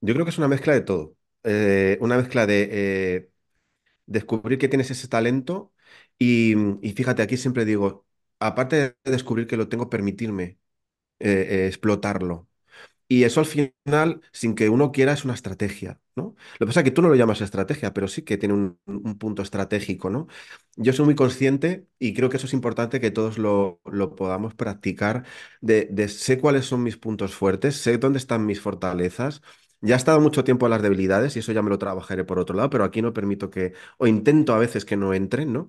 Yo 0.00 0.14
creo 0.14 0.24
que 0.26 0.30
es 0.30 0.38
una 0.38 0.48
mezcla 0.48 0.72
de 0.74 0.80
todo. 0.82 1.16
Eh, 1.44 1.98
una 2.00 2.16
mezcla 2.16 2.46
de 2.46 2.68
eh, 3.16 3.30
descubrir 4.06 4.58
que 4.58 4.68
tienes 4.68 4.90
ese 4.90 5.08
talento 5.08 5.72
y, 6.18 6.54
y 6.86 6.92
fíjate, 6.92 7.22
aquí 7.22 7.36
siempre 7.36 7.64
digo, 7.64 8.06
aparte 8.40 8.76
de 9.04 9.10
descubrir 9.12 9.46
que 9.46 9.56
lo 9.56 9.68
tengo, 9.68 9.90
permitirme 9.90 10.58
eh, 11.20 11.46
eh, 11.50 11.66
explotarlo. 11.68 12.48
Y 13.08 13.24
eso 13.24 13.40
al 13.40 13.46
final, 13.46 14.22
sin 14.32 14.54
que 14.54 14.70
uno 14.70 14.90
quiera, 14.92 15.12
es 15.12 15.24
una 15.24 15.34
estrategia, 15.34 16.00
¿no? 16.16 16.34
Lo 16.58 16.66
que 16.66 16.66
pasa 16.66 16.80
es 16.80 16.84
que 16.84 16.90
tú 16.90 17.02
no 17.02 17.08
lo 17.10 17.14
llamas 17.16 17.40
estrategia, 17.42 17.92
pero 17.94 18.08
sí 18.08 18.22
que 18.22 18.38
tiene 18.38 18.54
un, 18.54 18.78
un 18.86 19.18
punto 19.18 19.42
estratégico, 19.42 20.10
¿no? 20.10 20.26
Yo 20.76 20.92
soy 20.94 21.04
muy 21.04 21.14
consciente 21.14 21.86
y 21.98 22.14
creo 22.14 22.30
que 22.30 22.38
eso 22.38 22.46
es 22.46 22.54
importante 22.54 23.00
que 23.00 23.10
todos 23.10 23.38
lo, 23.38 23.80
lo 23.84 24.14
podamos 24.16 24.54
practicar, 24.54 25.24
de, 25.60 25.86
de 25.90 26.08
sé 26.08 26.40
cuáles 26.40 26.64
son 26.66 26.82
mis 26.82 26.96
puntos 26.96 27.34
fuertes, 27.34 27.76
sé 27.76 27.98
dónde 27.98 28.18
están 28.18 28.46
mis 28.46 28.60
fortalezas. 28.60 29.42
Ya 29.84 29.94
he 29.96 29.98
estado 29.98 30.20
mucho 30.20 30.44
tiempo 30.44 30.66
a 30.66 30.68
las 30.70 30.82
debilidades 30.82 31.36
y 31.36 31.40
eso 31.40 31.52
ya 31.52 31.62
me 31.62 31.70
lo 31.70 31.78
trabajaré 31.78 32.24
por 32.24 32.38
otro 32.38 32.56
lado, 32.56 32.70
pero 32.70 32.84
aquí 32.84 33.02
no 33.02 33.12
permito 33.12 33.50
que, 33.50 33.74
o 33.98 34.06
intento 34.06 34.54
a 34.54 34.58
veces 34.58 34.84
que 34.84 34.96
no 34.96 35.14
entren, 35.14 35.52
¿no? 35.52 35.68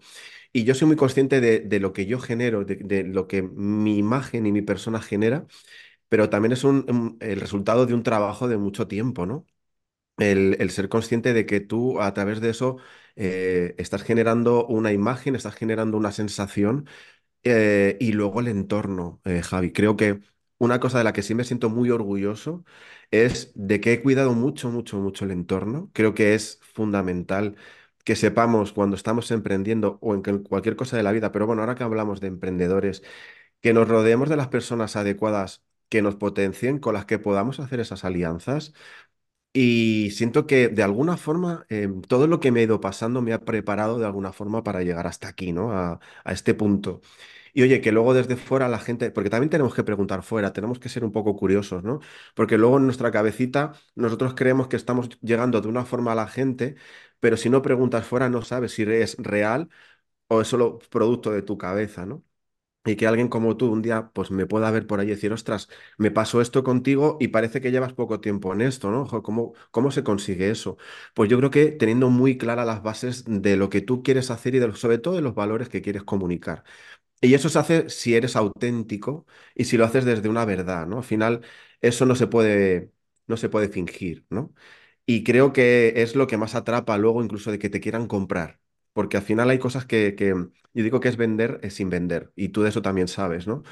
Y 0.54 0.66
yo 0.66 0.76
soy 0.76 0.88
muy 0.90 0.98
consciente 0.98 1.42
de, 1.42 1.80
lo 1.80 1.94
que 1.94 2.06
yo 2.08 2.20
genero, 2.20 2.66
de, 2.66 3.04
lo 3.06 3.28
que 3.28 3.44
mi 3.44 3.98
imagen 3.98 4.46
y 4.48 4.52
mi 4.54 4.62
persona 4.64 5.02
genera 5.02 5.48
pero 6.10 6.30
también 6.30 6.54
es 6.54 6.64
un- 6.66 7.18
el 7.22 7.40
resultado 7.42 7.86
de 7.88 7.94
un 7.96 8.04
trabajo 8.04 8.48
de 8.48 8.58
mucho 8.58 8.88
tiempo, 8.88 9.26
¿no? 9.26 9.46
El, 10.18 10.56
el 10.62 10.70
ser 10.72 10.88
consciente 10.90 11.34
de 11.34 11.46
que 11.46 11.60
tú 11.60 12.02
a 12.02 12.14
través 12.14 12.40
de 12.42 12.50
eso 12.52 12.78
eh, 13.18 13.76
estás 13.78 14.04
generando 14.04 14.66
una 14.68 14.94
imagen, 14.94 15.36
estás 15.36 15.56
generando 15.56 15.98
una 15.98 16.12
sensación 16.14 16.88
eh, 17.44 17.98
y 18.00 18.14
luego 18.14 18.42
el 18.42 18.48
entorno, 18.50 19.22
eh, 19.26 19.42
Javi. 19.44 19.74
Creo 19.74 19.98
que 19.98 20.22
una 20.58 20.80
cosa 20.80 20.98
de 21.00 21.04
la 21.04 21.14
que 21.14 21.22
sí 21.24 21.36
me 21.36 21.44
siento 21.44 21.70
muy 21.70 21.90
orgulloso 21.92 22.64
es 23.12 23.52
de 23.56 23.80
que 23.82 23.94
he 23.94 24.02
cuidado 24.04 24.34
mucho, 24.34 24.70
mucho, 24.70 24.98
mucho 25.00 25.26
el 25.26 25.32
entorno. 25.32 25.90
Creo 25.94 26.14
que 26.14 26.34
es 26.36 26.60
fundamental 26.74 27.56
que 28.04 28.16
sepamos 28.16 28.72
cuando 28.74 28.96
estamos 28.96 29.32
emprendiendo 29.32 29.98
o 30.02 30.14
en 30.16 30.22
cualquier 30.44 30.76
cosa 30.76 30.98
de 30.98 31.04
la 31.04 31.12
vida, 31.12 31.32
pero 31.32 31.48
bueno, 31.48 31.62
ahora 31.62 31.76
que 31.76 31.84
hablamos 31.84 32.20
de 32.22 32.28
emprendedores 32.28 33.04
que 33.62 33.74
nos 33.74 33.88
rodeemos 33.88 34.30
de 34.30 34.36
las 34.38 34.48
personas 34.50 34.96
adecuadas 34.96 35.64
que 35.90 36.02
nos 36.02 36.16
potencien, 36.16 36.80
con 36.80 36.94
las 36.96 37.06
que 37.06 37.20
podamos 37.20 37.60
hacer 37.60 37.80
esas 37.80 38.06
alianzas. 38.06 38.74
Y 39.58 40.12
siento 40.12 40.48
que 40.48 40.68
de 40.68 40.84
alguna 40.84 41.16
forma 41.18 41.66
em, 41.70 42.02
todo 42.02 42.28
lo 42.28 42.42
que 42.42 42.52
me 42.52 42.60
ha 42.60 42.64
ido 42.64 42.82
pasando 42.82 43.22
me 43.22 43.32
ha 43.34 43.46
preparado 43.46 43.98
de 44.00 44.06
alguna 44.06 44.34
forma 44.34 44.64
para 44.64 44.84
llegar 44.84 45.08
hasta 45.08 45.30
aquí, 45.30 45.54
¿no? 45.54 45.72
A, 45.72 46.00
a 46.26 46.34
este 46.34 46.54
punto. 46.54 47.02
Y 47.54 47.64
oye, 47.64 47.80
que 47.82 47.92
luego 47.94 48.14
desde 48.14 48.36
fuera 48.36 48.68
la 48.70 48.80
gente, 48.80 49.12
porque 49.12 49.30
también 49.30 49.50
tenemos 49.50 49.74
que 49.76 49.84
preguntar 49.84 50.24
fuera, 50.24 50.52
tenemos 50.54 50.80
que 50.80 50.90
ser 50.90 51.06
un 51.06 51.12
poco 51.14 51.36
curiosos, 51.38 51.84
¿no? 51.84 52.02
Porque 52.36 52.58
luego 52.58 52.78
en 52.78 52.86
nuestra 52.86 53.12
cabecita 53.12 53.74
nosotros 53.96 54.34
creemos 54.36 54.68
que 54.68 54.76
estamos 54.78 55.10
llegando 55.22 55.62
de 55.62 55.70
una 55.70 55.86
forma 55.86 56.12
a 56.14 56.16
la 56.16 56.28
gente, 56.28 56.76
pero 57.22 57.38
si 57.38 57.50
no 57.50 57.62
preguntas 57.62 58.06
fuera 58.06 58.30
no 58.30 58.42
sabes 58.44 58.74
si 58.74 58.84
es 58.84 59.16
real 59.20 59.70
o 60.30 60.42
es 60.42 60.48
solo 60.50 60.80
producto 60.92 61.32
de 61.32 61.42
tu 61.44 61.58
cabeza, 61.58 62.06
¿no? 62.06 62.24
Y 62.88 62.96
que 62.98 63.08
alguien 63.08 63.28
como 63.30 63.58
tú 63.58 63.72
un 63.72 63.82
día 63.82 64.12
pues 64.14 64.30
me 64.32 64.46
pueda 64.46 64.70
ver 64.72 64.86
por 64.86 65.00
ahí 65.00 65.08
y 65.08 65.10
decir, 65.12 65.34
ostras, 65.34 65.70
me 65.98 66.12
pasó 66.12 66.40
esto 66.42 66.64
contigo 66.64 67.18
y 67.20 67.30
parece 67.30 67.60
que 67.60 67.72
llevas 67.72 67.94
poco 67.94 68.20
tiempo 68.22 68.54
en 68.54 68.62
esto, 68.62 68.92
¿no? 68.92 69.08
¿Cómo, 69.24 69.54
cómo 69.72 69.90
se 69.92 70.04
consigue 70.04 70.52
eso? 70.52 70.78
Pues 71.16 71.30
yo 71.30 71.38
creo 71.40 71.50
que 71.52 71.72
teniendo 71.72 72.10
muy 72.12 72.38
claras 72.38 72.68
las 72.68 72.84
bases 72.84 73.24
de 73.28 73.58
lo 73.58 73.70
que 73.70 73.82
tú 73.82 74.04
quieres 74.04 74.30
hacer 74.32 74.54
y 74.56 74.60
de 74.60 74.74
sobre 74.76 75.00
todo 75.00 75.16
de 75.16 75.22
los 75.22 75.34
valores 75.36 75.68
que 75.70 75.82
quieres 75.82 76.04
comunicar. 76.04 76.64
Y 77.22 77.34
eso 77.34 77.50
se 77.50 77.60
hace 77.60 77.90
si 77.90 78.16
eres 78.16 78.36
auténtico 78.36 79.26
y 79.56 79.66
si 79.66 79.78
lo 79.78 79.86
haces 79.86 80.06
desde 80.06 80.30
una 80.30 80.46
verdad, 80.46 80.86
¿no? 80.88 80.98
Al 81.00 81.04
final, 81.04 81.42
eso 81.82 82.06
no 82.06 82.16
se 82.16 82.28
puede, 82.28 82.92
no 83.28 83.38
se 83.38 83.50
puede 83.50 83.70
fingir, 83.70 84.26
¿no? 84.30 84.54
Y 85.06 85.24
creo 85.24 85.54
que 85.54 85.94
es 86.04 86.16
lo 86.16 86.28
que 86.28 86.38
más 86.38 86.56
atrapa 86.56 86.98
luego 86.98 87.24
incluso 87.24 87.52
de 87.52 87.60
que 87.60 87.70
te 87.70 87.82
quieran 87.82 88.08
comprar. 88.08 88.60
Porque 88.96 89.18
al 89.20 89.24
final 89.24 89.52
hay 89.52 89.60
cosas 89.60 89.86
que, 89.88 90.16
que 90.16 90.30
yo 90.30 90.84
digo 90.86 91.02
que 91.02 91.10
es 91.10 91.18
vender 91.18 91.62
es 91.64 91.76
sin 91.76 91.92
vender. 91.92 92.34
Y 92.38 92.50
tú 92.52 92.64
de 92.64 92.72
eso 92.72 92.84
también 92.84 93.10
sabes, 93.10 93.48
¿no? 93.48 93.64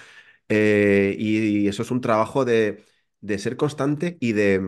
Eh, 0.50 1.16
y, 1.20 1.60
y 1.66 1.68
eso 1.70 1.84
es 1.84 1.92
un 1.92 2.02
trabajo 2.02 2.46
de, 2.46 2.84
de 3.22 3.40
ser 3.40 3.58
constante 3.58 4.18
y 4.22 4.34
de, 4.34 4.62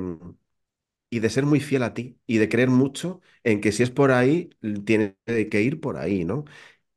y 1.09 1.19
de 1.19 1.29
ser 1.29 1.45
muy 1.45 1.59
fiel 1.59 1.83
a 1.83 1.93
ti. 1.93 2.19
Y 2.27 2.37
de 2.37 2.49
creer 2.49 2.69
mucho 2.69 3.21
en 3.43 3.61
que 3.61 3.71
si 3.71 3.83
es 3.83 3.91
por 3.91 4.11
ahí, 4.11 4.49
tiene 4.85 5.17
que 5.51 5.61
ir 5.61 5.79
por 5.81 5.97
ahí, 5.97 6.25
¿no? 6.25 6.45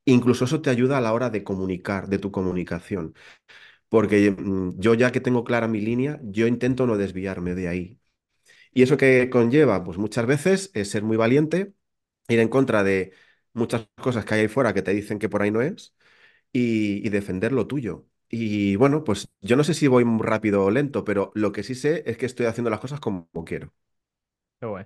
Incluso 0.06 0.46
eso 0.46 0.62
te 0.62 0.70
ayuda 0.70 0.98
a 0.98 1.02
la 1.02 1.12
hora 1.14 1.30
de 1.30 1.44
comunicar, 1.44 2.08
de 2.08 2.18
tu 2.20 2.32
comunicación. 2.32 3.14
Porque 3.88 4.30
mm, 4.32 4.78
yo 4.80 4.94
ya 4.94 5.12
que 5.12 5.20
tengo 5.20 5.44
clara 5.44 5.68
mi 5.68 5.80
línea, 5.80 6.20
yo 6.24 6.46
intento 6.46 6.86
no 6.86 6.96
desviarme 6.98 7.54
de 7.54 7.68
ahí. 7.68 8.00
¿Y 8.72 8.82
eso 8.82 8.96
que 8.96 9.30
conlleva? 9.30 9.84
Pues 9.84 9.98
muchas 9.98 10.26
veces 10.26 10.70
es 10.74 10.90
ser 10.90 11.02
muy 11.02 11.16
valiente, 11.16 11.72
ir 12.28 12.40
en 12.40 12.48
contra 12.48 12.84
de 12.84 13.12
muchas 13.58 13.88
cosas 14.00 14.24
que 14.24 14.34
hay 14.34 14.40
ahí 14.42 14.48
fuera 14.48 14.74
que 14.74 14.82
te 14.82 14.92
dicen 14.92 15.18
que 15.18 15.28
por 15.28 15.42
ahí 15.42 15.50
no 15.50 15.60
es 15.62 15.94
y, 16.52 17.08
defender 17.10 17.52
lo 17.52 17.66
tuyo. 17.66 18.06
Y 18.30 18.76
bueno, 18.76 19.04
pues 19.04 19.28
yo 19.40 19.56
no 19.56 19.64
sé 19.64 19.74
si 19.74 19.88
voy 19.88 20.04
muy 20.04 20.26
rápido 20.26 20.64
o 20.64 20.70
lento, 20.70 21.04
pero 21.04 21.32
lo 21.34 21.52
que 21.52 21.62
sí 21.64 21.74
sé 21.74 22.04
es 22.06 22.16
que 22.18 22.26
estoy 22.26 22.46
haciendo 22.46 22.70
las 22.70 22.80
cosas 22.80 23.00
como 23.00 23.28
quiero. 23.46 23.74
Qué 24.60 24.66
guay. 24.66 24.84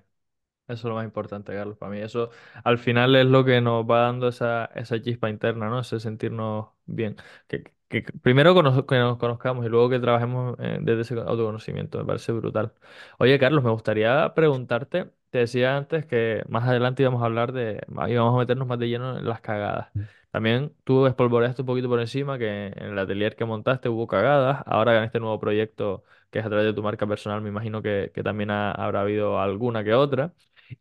Eso 0.69 0.75
es 0.75 0.85
lo 0.85 0.95
más 0.97 1.05
importante, 1.07 1.53
Carlos. 1.55 1.79
Para 1.79 1.93
mí 1.93 2.01
eso 2.01 2.31
al 2.65 2.79
final 2.79 3.17
es 3.17 3.27
lo 3.27 3.45
que 3.45 3.61
nos 3.61 3.85
va 3.91 4.03
dando 4.03 4.29
esa, 4.29 4.67
esa 4.77 5.01
chispa 5.03 5.31
interna, 5.31 5.69
¿no? 5.71 5.81
Ese 5.81 6.01
sentirnos 6.01 6.69
bien. 6.87 7.17
Que, 7.49 7.65
que- 8.03 8.13
primero 8.23 8.55
cono- 8.55 8.87
que 8.87 8.97
nos 8.99 9.19
conozcamos 9.19 9.65
y 9.67 9.69
luego 9.69 9.89
que 9.91 9.99
trabajemos 10.01 10.57
eh, 10.59 10.79
desde 10.81 11.03
ese 11.03 11.15
autoconocimiento. 11.15 11.99
Me 11.99 12.05
parece 12.05 12.33
brutal. 12.33 12.73
Oye, 13.19 13.39
Carlos, 13.39 13.63
me 13.65 13.71
gustaría 13.71 14.33
preguntarte, 14.35 15.11
te 15.31 15.39
decía 15.39 15.77
antes 15.77 16.07
que 16.07 16.43
más 16.49 16.65
adelante 16.69 17.03
íbamos 17.03 17.23
a 17.23 17.27
hablar 17.27 17.53
de, 17.53 17.81
íbamos 18.09 18.35
a 18.35 18.39
meternos 18.39 18.67
más 18.69 18.79
de 18.79 18.89
lleno 18.89 19.19
en 19.19 19.27
las 19.29 19.41
cagadas. 19.41 19.89
También 20.31 20.75
tú 20.85 21.07
espolvoreaste 21.07 21.63
un 21.63 21.67
poquito 21.67 21.89
por 21.89 22.01
encima 22.01 22.39
que 22.39 22.69
en 22.69 22.85
el 22.93 22.99
atelier 22.99 23.37
que 23.37 23.45
montaste 23.45 23.89
hubo 23.89 24.07
cagadas. 24.07 24.63
Ahora 24.67 24.97
en 24.99 25.05
este 25.05 25.21
nuevo 25.21 25.39
proyecto 25.39 26.05
que 26.31 26.39
es 26.39 26.47
a 26.47 26.49
través 26.49 26.65
de 26.67 26.73
tu 26.73 26.83
marca 26.83 27.07
personal, 27.07 27.43
me 27.43 27.51
imagino 27.51 27.83
que, 27.83 28.11
que 28.15 28.23
también 28.23 28.51
ha- 28.51 28.73
habrá 28.73 29.03
habido 29.03 29.39
alguna 29.41 29.85
que 29.85 29.93
otra. 29.95 30.33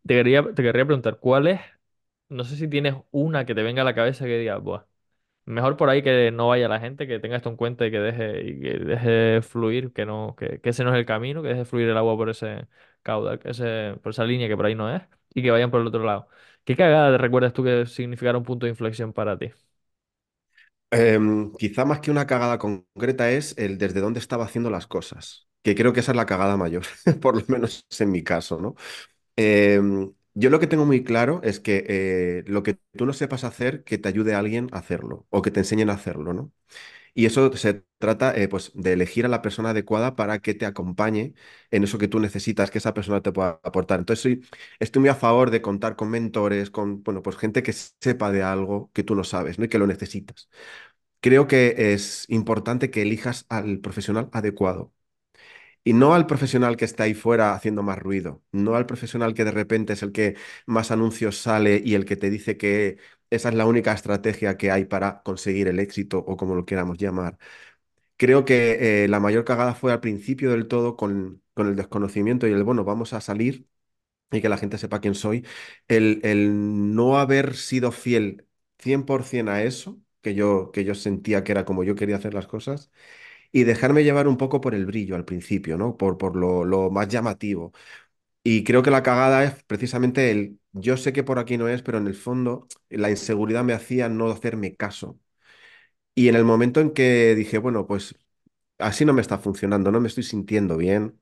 Te 0.05 0.15
quería, 0.15 0.43
te 0.53 0.63
querría 0.63 0.85
preguntar, 0.85 1.19
¿cuál 1.19 1.47
es? 1.47 1.59
No 2.29 2.43
sé 2.45 2.55
si 2.55 2.67
tienes 2.69 2.95
una 3.11 3.45
que 3.45 3.53
te 3.55 3.63
venga 3.63 3.81
a 3.81 3.85
la 3.85 3.93
cabeza 3.95 4.25
que 4.25 4.37
digas, 4.37 4.61
Buah, 4.63 4.85
mejor 5.45 5.77
por 5.77 5.89
ahí 5.89 6.03
que 6.03 6.31
no 6.31 6.47
vaya 6.49 6.67
la 6.67 6.79
gente, 6.79 7.07
que 7.07 7.19
tenga 7.19 7.37
esto 7.37 7.49
en 7.49 7.55
cuenta 7.57 7.85
y 7.85 7.91
que 7.91 7.99
deje, 7.99 8.59
que 8.61 8.79
deje 8.79 9.41
fluir, 9.41 9.91
que 9.93 10.05
no, 10.05 10.35
que, 10.37 10.59
que 10.61 10.69
ese 10.69 10.83
no 10.83 10.91
es 10.93 10.97
el 10.99 11.05
camino, 11.05 11.41
que 11.41 11.49
deje 11.49 11.65
fluir 11.65 11.89
el 11.89 11.97
agua 11.97 12.15
por 12.17 12.29
ese 12.29 12.67
caudal, 13.03 13.39
ese, 13.45 13.97
por 14.03 14.11
esa 14.11 14.25
línea 14.25 14.47
que 14.47 14.55
por 14.57 14.65
ahí 14.65 14.75
no 14.75 14.93
es, 14.95 15.01
y 15.33 15.41
que 15.43 15.51
vayan 15.51 15.71
por 15.71 15.81
el 15.81 15.87
otro 15.87 16.03
lado. 16.03 16.27
¿Qué 16.63 16.75
cagada 16.75 17.17
recuerdas 17.17 17.53
tú 17.53 17.63
que 17.63 17.85
significara 17.85 18.37
un 18.37 18.43
punto 18.45 18.65
de 18.65 18.71
inflexión 18.71 19.13
para 19.13 19.37
ti? 19.37 19.51
Em, 20.93 21.53
quizá 21.53 21.85
más 21.85 22.01
que 22.01 22.11
una 22.11 22.27
cagada 22.27 22.57
concreta 22.57 23.31
es 23.31 23.57
el 23.57 23.77
desde 23.77 24.01
dónde 24.01 24.19
estaba 24.19 24.43
haciendo 24.45 24.69
las 24.69 24.87
cosas, 24.87 25.47
que 25.63 25.73
creo 25.75 25.93
que 25.93 26.01
esa 26.01 26.11
es 26.11 26.17
la 26.17 26.25
cagada 26.25 26.57
mayor, 26.57 26.83
por 27.21 27.35
lo 27.37 27.43
menos 27.47 27.85
en 27.99 28.11
mi 28.11 28.23
caso, 28.23 28.59
¿no? 28.59 28.75
Em, 29.37 30.13
yo 30.33 30.49
lo 30.49 30.59
que 30.59 30.67
tengo 30.67 30.85
muy 30.85 31.03
claro 31.03 31.41
es 31.43 31.59
que 31.59 31.85
eh, 31.89 32.43
lo 32.47 32.63
que 32.63 32.77
tú 32.97 33.05
no 33.05 33.13
sepas 33.13 33.43
hacer, 33.43 33.83
que 33.83 33.97
te 33.97 34.07
ayude 34.09 34.33
a 34.35 34.39
alguien 34.39 34.69
a 34.71 34.77
hacerlo 34.79 35.27
o 35.29 35.41
que 35.41 35.51
te 35.51 35.59
enseñen 35.61 35.89
a 35.89 35.93
hacerlo, 35.93 36.33
¿no? 36.33 36.51
Y 37.13 37.25
eso 37.25 37.53
se 37.57 37.83
trata 37.99 38.35
eh, 38.37 38.47
pues, 38.47 38.71
de 38.75 38.93
elegir 38.93 39.25
a 39.25 39.29
la 39.29 39.41
persona 39.41 39.71
adecuada 39.71 40.15
para 40.15 40.39
que 40.39 40.53
te 40.55 40.65
acompañe 40.65 41.33
en 41.71 41.83
eso 41.83 41.97
que 41.97 42.07
tú 42.07 42.19
necesitas 42.19 42.71
que 42.71 42.77
esa 42.79 42.93
persona 42.93 43.21
te 43.21 43.31
pueda 43.33 43.59
aportar. 43.63 43.99
Entonces, 43.99 44.39
estoy 44.79 45.01
muy 45.01 45.09
a 45.09 45.15
favor 45.15 45.51
de 45.51 45.61
contar 45.61 45.95
con 45.97 46.09
mentores, 46.09 46.71
con 46.71 47.03
bueno, 47.03 47.21
pues, 47.23 47.37
gente 47.37 47.63
que 47.63 47.73
sepa 47.73 48.31
de 48.31 48.43
algo 48.43 48.91
que 48.93 49.03
tú 49.03 49.15
no 49.15 49.23
sabes 49.25 49.57
y 49.59 49.67
que 49.69 49.79
lo 49.79 49.87
necesitas. 49.87 50.49
Creo 51.21 51.47
que 51.47 51.93
es 51.93 52.25
importante 52.29 52.89
que 52.91 53.03
elijas 53.03 53.45
al 53.49 53.79
profesional 53.79 54.29
adecuado. 54.33 54.93
Y 55.83 55.93
no 55.93 56.13
al 56.13 56.27
profesional 56.27 56.77
que 56.77 56.85
está 56.85 57.03
ahí 57.05 57.13
fuera 57.15 57.53
haciendo 57.55 57.81
más 57.83 57.97
ruido, 57.99 58.43
no 58.51 58.75
al 58.75 58.85
profesional 58.85 59.33
que 59.33 59.43
de 59.45 59.51
repente 59.51 59.93
es 59.93 60.03
el 60.03 60.11
que 60.11 60.35
más 60.67 60.91
anuncios 60.91 61.37
sale 61.37 61.81
y 61.83 61.95
el 61.95 62.05
que 62.05 62.15
te 62.17 62.29
dice 62.29 62.55
que 62.57 62.97
esa 63.31 63.49
es 63.49 63.55
la 63.55 63.65
única 63.65 63.91
estrategia 63.93 64.57
que 64.57 64.69
hay 64.71 64.85
para 64.85 65.23
conseguir 65.23 65.67
el 65.67 65.79
éxito 65.79 66.19
o 66.19 66.37
como 66.37 66.53
lo 66.55 66.65
queramos 66.65 66.97
llamar. 66.99 67.37
Creo 68.17 68.45
que 68.45 69.03
eh, 69.05 69.07
la 69.07 69.19
mayor 69.19 69.45
cagada 69.45 69.73
fue 69.73 69.91
al 69.91 69.99
principio 70.01 70.51
del 70.51 70.67
todo 70.67 70.95
con, 70.95 71.41
con 71.55 71.67
el 71.67 71.75
desconocimiento 71.75 72.47
y 72.47 72.51
el, 72.51 72.63
bueno, 72.63 72.83
vamos 72.83 73.13
a 73.13 73.21
salir 73.21 73.67
y 74.31 74.41
que 74.41 74.49
la 74.49 74.57
gente 74.57 74.77
sepa 74.77 75.01
quién 75.01 75.15
soy, 75.15 75.45
el, 75.87 76.21
el 76.23 76.95
no 76.95 77.19
haber 77.19 77.55
sido 77.55 77.91
fiel 77.91 78.47
100% 78.79 79.51
a 79.51 79.63
eso, 79.63 79.99
que 80.21 80.35
yo, 80.35 80.71
que 80.71 80.83
yo 80.85 80.95
sentía 80.95 81.43
que 81.43 81.51
era 81.53 81.65
como 81.65 81.83
yo 81.83 81.95
quería 81.95 82.17
hacer 82.17 82.33
las 82.33 82.47
cosas 82.47 82.91
y 83.51 83.63
dejarme 83.63 84.03
llevar 84.03 84.27
un 84.27 84.37
poco 84.37 84.61
por 84.61 84.75
el 84.75 84.85
brillo 84.85 85.15
al 85.15 85.25
principio, 85.25 85.77
¿no? 85.77 85.97
Por, 85.97 86.17
por 86.17 86.35
lo, 86.35 86.63
lo 86.65 86.89
más 86.91 87.07
llamativo. 87.09 87.73
Y 88.43 88.63
creo 88.63 88.83
que 88.83 88.91
la 88.91 89.03
cagada 89.03 89.43
es 89.45 89.63
precisamente 89.65 90.31
el, 90.31 90.59
yo 90.73 90.97
sé 90.97 91.13
que 91.13 91.23
por 91.23 91.39
aquí 91.39 91.57
no 91.57 91.67
es, 91.69 91.81
pero 91.83 91.97
en 91.99 92.07
el 92.07 92.15
fondo 92.15 92.67
la 92.89 93.09
inseguridad 93.11 93.63
me 93.63 93.73
hacía 93.73 94.09
no 94.09 94.29
hacerme 94.31 94.75
caso. 94.75 95.19
Y 96.15 96.27
en 96.29 96.35
el 96.35 96.43
momento 96.45 96.81
en 96.81 96.91
que 96.93 97.35
dije, 97.35 97.57
bueno, 97.57 97.87
pues 97.87 98.15
así 98.79 99.05
no 99.05 99.13
me 99.13 99.21
está 99.21 99.39
funcionando, 99.39 99.91
no 99.91 100.01
me 100.01 100.07
estoy 100.09 100.23
sintiendo 100.23 100.77
bien, 100.77 101.19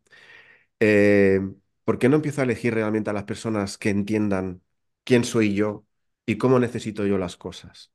eh, 0.79 1.41
¿por 1.85 1.99
qué 1.99 2.09
no 2.09 2.17
empiezo 2.17 2.41
a 2.41 2.45
elegir 2.45 2.73
realmente 2.75 3.09
a 3.11 3.13
las 3.13 3.25
personas 3.25 3.77
que 3.77 3.89
entiendan 3.89 4.63
quién 5.05 5.23
soy 5.25 5.55
yo 5.55 5.85
y 6.25 6.37
cómo 6.37 6.59
necesito 6.59 7.05
yo 7.07 7.17
las 7.19 7.37
cosas? 7.37 7.91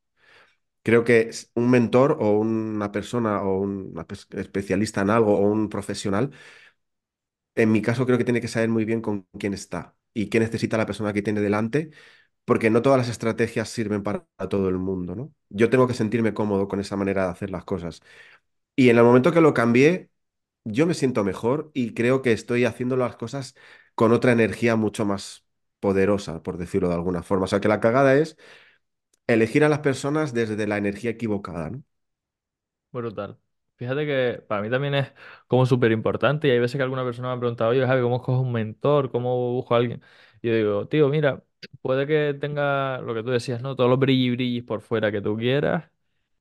Creo 0.84 1.04
que 1.04 1.30
un 1.56 1.70
mentor 1.70 2.18
o 2.20 2.32
una 2.40 2.92
persona 2.92 3.42
o 3.42 3.58
un 3.60 3.94
especialista 4.32 5.02
en 5.02 5.10
algo 5.10 5.34
o 5.38 5.40
un 5.50 5.68
profesional, 5.70 6.32
en 7.54 7.72
mi 7.72 7.82
caso 7.82 8.06
creo 8.06 8.18
que 8.18 8.24
tiene 8.24 8.40
que 8.40 8.48
saber 8.48 8.68
muy 8.68 8.84
bien 8.84 9.00
con 9.00 9.26
quién 9.38 9.54
está 9.54 9.96
y 10.12 10.26
qué 10.28 10.40
necesita 10.40 10.76
la 10.76 10.86
persona 10.86 11.12
que 11.12 11.22
tiene 11.22 11.40
delante, 11.40 11.90
porque 12.44 12.70
no 12.70 12.82
todas 12.82 12.98
las 12.98 13.10
estrategias 13.10 13.68
sirven 13.70 14.02
para 14.04 14.26
todo 14.50 14.68
el 14.68 14.78
mundo, 14.78 15.16
¿no? 15.16 15.34
Yo 15.50 15.70
tengo 15.70 15.88
que 15.88 15.94
sentirme 15.94 16.34
cómodo 16.34 16.68
con 16.68 16.80
esa 16.80 16.96
manera 16.96 17.24
de 17.26 17.30
hacer 17.32 17.50
las 17.50 17.64
cosas. 17.64 18.02
Y 18.76 18.90
en 18.90 18.98
el 18.98 19.04
momento 19.04 19.32
que 19.32 19.40
lo 19.42 19.54
cambié, 19.54 20.10
yo 20.64 20.86
me 20.86 20.94
siento 20.94 21.24
mejor 21.24 21.70
y 21.74 21.94
creo 21.94 22.22
que 22.22 22.32
estoy 22.32 22.64
haciendo 22.66 22.96
las 22.96 23.16
cosas 23.16 23.54
con 23.94 24.12
otra 24.12 24.32
energía 24.32 24.76
mucho 24.76 25.04
más 25.06 25.46
poderosa, 25.80 26.42
por 26.42 26.58
decirlo 26.58 26.88
de 26.88 26.94
alguna 26.96 27.22
forma. 27.22 27.44
O 27.46 27.48
sea, 27.48 27.60
que 27.60 27.68
la 27.68 27.80
cagada 27.80 28.16
es 28.16 28.36
elegir 29.26 29.64
a 29.64 29.68
las 29.68 29.80
personas 29.80 30.34
desde 30.34 30.66
la 30.66 30.78
energía 30.78 31.10
equivocada, 31.10 31.70
¿no? 31.70 31.82
Brutal. 32.92 33.38
Fíjate 33.76 34.06
que 34.06 34.40
para 34.46 34.62
mí 34.62 34.70
también 34.70 34.94
es 34.94 35.12
como 35.48 35.66
súper 35.66 35.90
importante 35.90 36.46
y 36.46 36.50
hay 36.52 36.60
veces 36.60 36.76
que 36.76 36.82
alguna 36.84 37.02
persona 37.04 37.28
me 37.28 37.34
ha 37.34 37.38
preguntado, 37.40 37.70
oye, 37.70 37.84
Javi, 37.84 38.02
¿cómo 38.02 38.22
cojo 38.22 38.40
un 38.40 38.52
mentor? 38.52 39.10
¿Cómo 39.10 39.52
busco 39.52 39.74
a 39.74 39.78
alguien? 39.78 40.00
Y 40.40 40.48
yo 40.48 40.54
digo, 40.54 40.88
tío, 40.88 41.08
mira, 41.08 41.42
puede 41.82 42.06
que 42.06 42.34
tenga 42.40 42.98
lo 43.00 43.14
que 43.14 43.24
tú 43.24 43.30
decías, 43.30 43.60
¿no? 43.62 43.74
Todos 43.74 43.90
los 43.90 43.98
brilli 43.98 44.30
brillis 44.30 44.62
por 44.62 44.80
fuera 44.80 45.10
que 45.10 45.20
tú 45.20 45.36
quieras, 45.36 45.90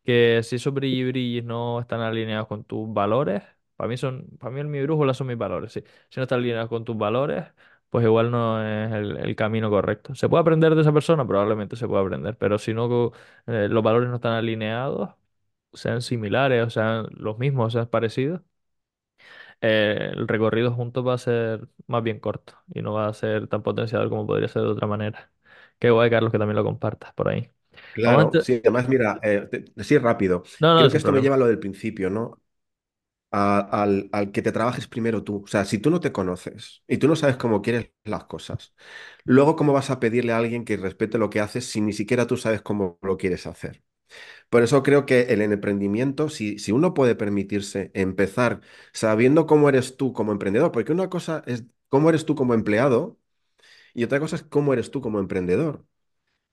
que 0.03 0.41
si 0.43 0.57
esos 0.57 0.73
brilli 0.73 1.05
brillis 1.09 1.43
no 1.45 1.79
están 1.81 2.01
alineados 2.01 2.47
con 2.47 2.63
tus 2.65 2.91
valores, 2.93 3.43
para 3.75 3.87
mí 3.89 3.97
son, 3.97 4.27
para 4.39 4.53
mí 4.53 4.63
mi 4.65 4.81
brújula 4.83 5.13
son 5.15 5.27
mis 5.27 5.37
valores. 5.37 5.73
Si 5.73 5.81
no 6.17 6.23
están 6.23 6.39
alineados 6.39 6.69
con 6.69 6.85
tus 6.85 6.97
valores, 6.97 7.45
pues 7.93 8.05
igual 8.05 8.31
no 8.31 8.59
es 8.65 8.91
el, 8.91 9.17
el 9.17 9.35
camino 9.37 9.69
correcto. 9.69 10.15
¿Se 10.15 10.27
puede 10.29 10.41
aprender 10.41 10.75
de 10.75 10.81
esa 10.81 10.91
persona? 10.93 11.27
Probablemente 11.27 11.77
se 11.77 11.87
puede 11.87 12.01
aprender, 12.03 12.37
pero 12.37 12.57
si 12.59 12.73
no, 12.73 13.13
eh, 13.47 13.67
los 13.69 13.83
valores 13.83 14.09
no 14.09 14.15
están 14.15 14.33
alineados 14.33 15.11
sean 15.73 16.01
similares 16.01 16.65
o 16.67 16.69
sean 16.71 17.07
los 17.13 17.37
mismos 17.39 17.67
o 17.67 17.71
sean 17.71 17.87
parecidos, 17.89 18.41
eh, 19.61 20.11
el 20.13 20.27
recorrido 20.27 20.71
juntos 20.73 21.05
va 21.07 21.13
a 21.15 21.17
ser 21.17 21.67
más 21.87 22.03
bien 22.03 22.19
corto 22.19 22.53
y 22.73 22.81
no 22.81 22.93
va 22.93 23.07
a 23.07 23.13
ser 23.13 23.47
tan 23.47 23.63
potenciador 23.63 24.09
como 24.09 24.27
podría 24.27 24.47
ser 24.47 24.63
de 24.63 24.69
otra 24.69 24.87
manera. 24.87 25.31
Qué 25.79 25.89
guay, 25.89 26.09
Carlos, 26.09 26.31
que 26.31 26.39
también 26.39 26.55
lo 26.57 26.63
compartas 26.63 27.13
por 27.13 27.29
ahí. 27.29 27.49
Claro, 27.91 28.35
sí, 28.39 28.53
además, 28.63 28.89
mira, 28.89 29.19
eh, 29.23 29.47
te- 29.51 29.83
sí, 29.83 29.97
rápido. 29.99 30.43
No, 30.59 30.73
no, 30.75 30.87
Creo 30.87 30.89
que 30.89 30.97
esto 30.97 31.11
me 31.11 31.21
lleva 31.21 31.35
a 31.35 31.37
lo 31.37 31.45
del 31.47 31.59
principio, 31.59 32.09
¿no? 32.09 32.41
Al, 33.35 34.09
al 34.11 34.31
que 34.31 34.43
te 34.43 34.51
trabajes 34.51 34.87
primero 34.87 35.23
tú. 35.23 35.41
O 35.43 35.47
sea, 35.47 35.65
si 35.65 35.79
tú 35.79 35.89
no 35.89 35.99
te 35.99 36.11
conoces 36.11 36.83
y 36.87 36.97
tú 36.97 37.07
no 37.07 37.15
sabes 37.15 37.35
cómo 37.37 37.63
quieres 37.63 37.91
las 38.03 38.25
cosas, 38.25 38.75
luego 39.25 39.55
cómo 39.55 39.73
vas 39.73 39.89
a 39.89 39.99
pedirle 39.99 40.33
a 40.33 40.37
alguien 40.37 40.65
que 40.65 40.77
respete 40.77 41.17
lo 41.17 41.31
que 41.31 41.39
haces 41.39 41.65
si 41.65 41.81
ni 41.81 41.93
siquiera 41.93 42.27
tú 42.27 42.37
sabes 42.37 42.61
cómo 42.61 42.99
lo 43.01 43.17
quieres 43.17 43.47
hacer. 43.47 43.83
Por 44.49 44.63
eso 44.63 44.83
creo 44.83 45.05
que 45.05 45.21
el 45.33 45.41
emprendimiento, 45.41 46.29
si, 46.29 46.59
si 46.59 46.71
uno 46.71 46.93
puede 46.93 47.15
permitirse 47.15 47.91
empezar 47.93 48.61
sabiendo 48.93 49.47
cómo 49.47 49.69
eres 49.69 49.97
tú 49.97 50.13
como 50.13 50.31
emprendedor, 50.31 50.71
porque 50.71 50.91
una 50.93 51.09
cosa 51.09 51.43
es 51.47 51.65
cómo 51.89 52.09
eres 52.09 52.25
tú 52.25 52.35
como 52.35 52.53
empleado 52.53 53.19
y 53.93 54.03
otra 54.03 54.19
cosa 54.19 54.35
es 54.37 54.43
cómo 54.43 54.73
eres 54.73 54.91
tú 54.91 55.01
como 55.01 55.19
emprendedor. 55.19 55.85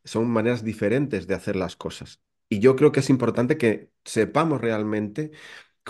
Son 0.05 0.29
maneras 0.31 0.65
diferentes 0.65 1.27
de 1.27 1.35
hacer 1.35 1.57
las 1.57 1.77
cosas. 1.77 2.21
Y 2.49 2.61
yo 2.61 2.77
creo 2.77 2.93
que 2.93 3.01
es 3.01 3.11
importante 3.11 3.59
que 3.59 3.91
sepamos 4.05 4.61
realmente 4.61 5.33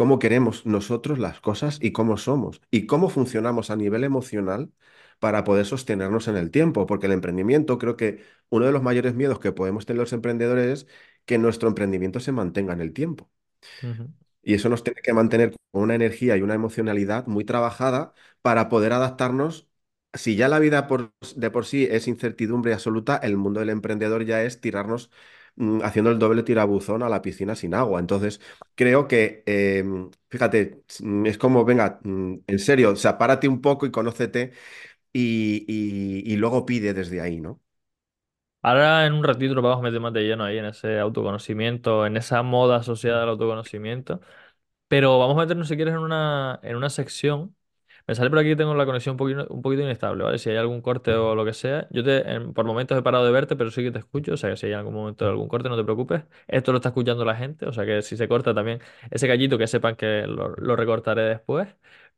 cómo 0.01 0.19
queremos 0.19 0.67
nosotros 0.67 1.19
las 1.21 1.41
cosas 1.41 1.79
y 1.83 1.93
cómo 1.93 2.17
somos 2.17 2.63
y 2.73 2.87
cómo 2.87 3.11
funcionamos 3.11 3.71
a 3.71 3.77
nivel 3.77 4.05
emocional 4.05 4.73
para 5.21 5.45
poder 5.45 5.67
sostenernos 5.67 6.29
en 6.29 6.37
el 6.39 6.51
tiempo, 6.51 6.87
porque 6.87 7.07
el 7.07 7.13
emprendimiento, 7.13 7.79
creo 7.79 7.97
que 7.99 8.25
uno 8.51 8.67
de 8.67 8.73
los 8.73 8.83
mayores 8.83 9.15
miedos 9.15 9.41
que 9.41 9.53
podemos 9.53 9.87
tener 9.87 10.01
los 10.01 10.13
emprendedores 10.15 10.83
es 10.85 10.89
que 11.27 11.39
nuestro 11.39 11.69
emprendimiento 11.69 12.21
se 12.21 12.33
mantenga 12.33 12.73
en 12.75 12.81
el 12.83 12.93
tiempo. 12.95 13.31
Y 14.43 14.55
eso 14.55 14.69
nos 14.69 14.83
tiene 14.83 15.01
que 15.03 15.13
mantener 15.13 15.55
con 15.71 15.83
una 15.83 15.95
energía 15.95 16.37
y 16.37 16.43
una 16.43 16.55
emocionalidad 16.55 17.27
muy 17.27 17.45
trabajada 17.45 18.15
para 18.43 18.69
poder 18.69 18.93
adaptarnos. 18.93 19.69
Si 20.15 20.35
ya 20.37 20.49
la 20.49 20.59
vida 20.59 20.87
por- 20.89 21.13
de 21.37 21.51
por 21.51 21.67
sí 21.67 21.87
es 21.91 22.09
incertidumbre 22.09 22.73
absoluta, 22.73 23.17
el 23.19 23.37
mundo 23.37 23.61
del 23.61 23.69
emprendedor 23.71 24.25
ya 24.25 24.43
es 24.43 24.61
tirarnos 24.61 25.11
mm, 25.57 25.81
haciendo 25.83 26.11
el 26.11 26.19
doble 26.19 26.43
tirabuzón 26.43 27.03
a 27.03 27.09
la 27.09 27.23
piscina 27.23 27.55
sin 27.57 27.75
agua. 27.75 28.01
Entonces, 28.01 28.41
creo 28.75 29.09
que, 29.09 29.43
em, 29.47 30.11
fíjate, 30.29 30.83
mm, 31.03 31.27
es 31.27 31.39
como, 31.39 31.65
venga, 31.65 32.01
mm, 32.05 32.35
en 32.47 32.59
serio, 32.59 32.91
o 32.93 32.97
sea, 32.97 33.19
párate 33.19 33.49
un 33.49 33.61
poco 33.61 33.87
y 33.87 33.91
conócete 33.91 34.53
y, 35.13 35.65
y 36.33 36.37
luego 36.37 36.67
pide 36.67 36.95
desde 36.95 37.21
ahí, 37.21 37.41
¿no? 37.41 37.61
Ahora 38.63 39.07
en 39.07 39.15
un 39.15 39.25
ratito 39.25 39.55
nos 39.55 39.65
vamos 39.65 39.79
a 39.79 39.83
meter 39.83 40.01
más 40.01 40.13
de 40.13 40.23
lleno 40.23 40.45
ahí 40.45 40.59
en 40.59 40.67
ese 40.67 40.99
autoconocimiento, 41.01 42.05
en 42.07 42.17
esa 42.19 42.43
moda 42.43 42.77
asociada 42.77 43.23
al 43.23 43.31
autoconocimiento. 43.31 44.21
Pero 44.89 45.19
vamos 45.19 45.37
a 45.39 45.41
meternos 45.43 45.69
si 45.69 45.77
quieres 45.77 45.95
en 45.95 46.01
una, 46.01 46.61
en 46.63 46.77
una 46.77 46.91
sección. 46.91 47.57
Me 48.07 48.15
sale 48.15 48.31
por 48.31 48.39
aquí 48.39 48.57
tengo 48.57 48.75
la 48.75 48.87
conexión 48.87 49.15
un 49.21 49.63
poquito, 49.63 49.83
inestable, 49.85 50.25
¿vale? 50.25 50.39
Si 50.39 50.51
hay 50.51 50.57
algún 50.57 50.81
corte 50.83 51.13
o 51.15 51.35
lo 51.35 51.45
que 51.45 51.53
sea. 51.55 51.87
Yo 51.91 52.03
te, 52.05 52.19
en- 52.31 52.53
por 52.55 52.65
momentos 52.67 52.99
he 52.99 53.03
parado 53.03 53.25
de 53.25 53.33
verte, 53.33 53.57
pero 53.57 53.71
sí 53.71 53.83
que 53.83 53.91
te 53.93 53.99
escucho. 53.99 54.35
O 54.35 54.37
sea 54.37 54.51
que 54.51 54.57
si 54.57 54.67
hay 54.67 54.73
algún 54.73 54.95
momento 54.95 55.25
de 55.25 55.31
algún 55.31 55.49
corte, 55.49 55.69
no 55.69 55.77
te 55.77 55.85
preocupes. 55.85 56.25
Esto 56.49 56.73
lo 56.73 56.79
está 56.79 56.89
escuchando 56.91 57.25
la 57.25 57.37
gente. 57.37 57.67
O 57.67 57.73
sea 57.73 57.85
que 57.87 58.03
si 58.03 58.17
se 58.17 58.29
corta 58.29 58.55
también 58.55 58.81
ese 59.11 59.27
gallito, 59.29 59.59
que 59.59 59.67
sepan 59.67 59.97
que 59.97 60.27
lo, 60.27 60.51
lo 60.57 60.77
recortaré 60.77 61.23
después. 61.23 61.69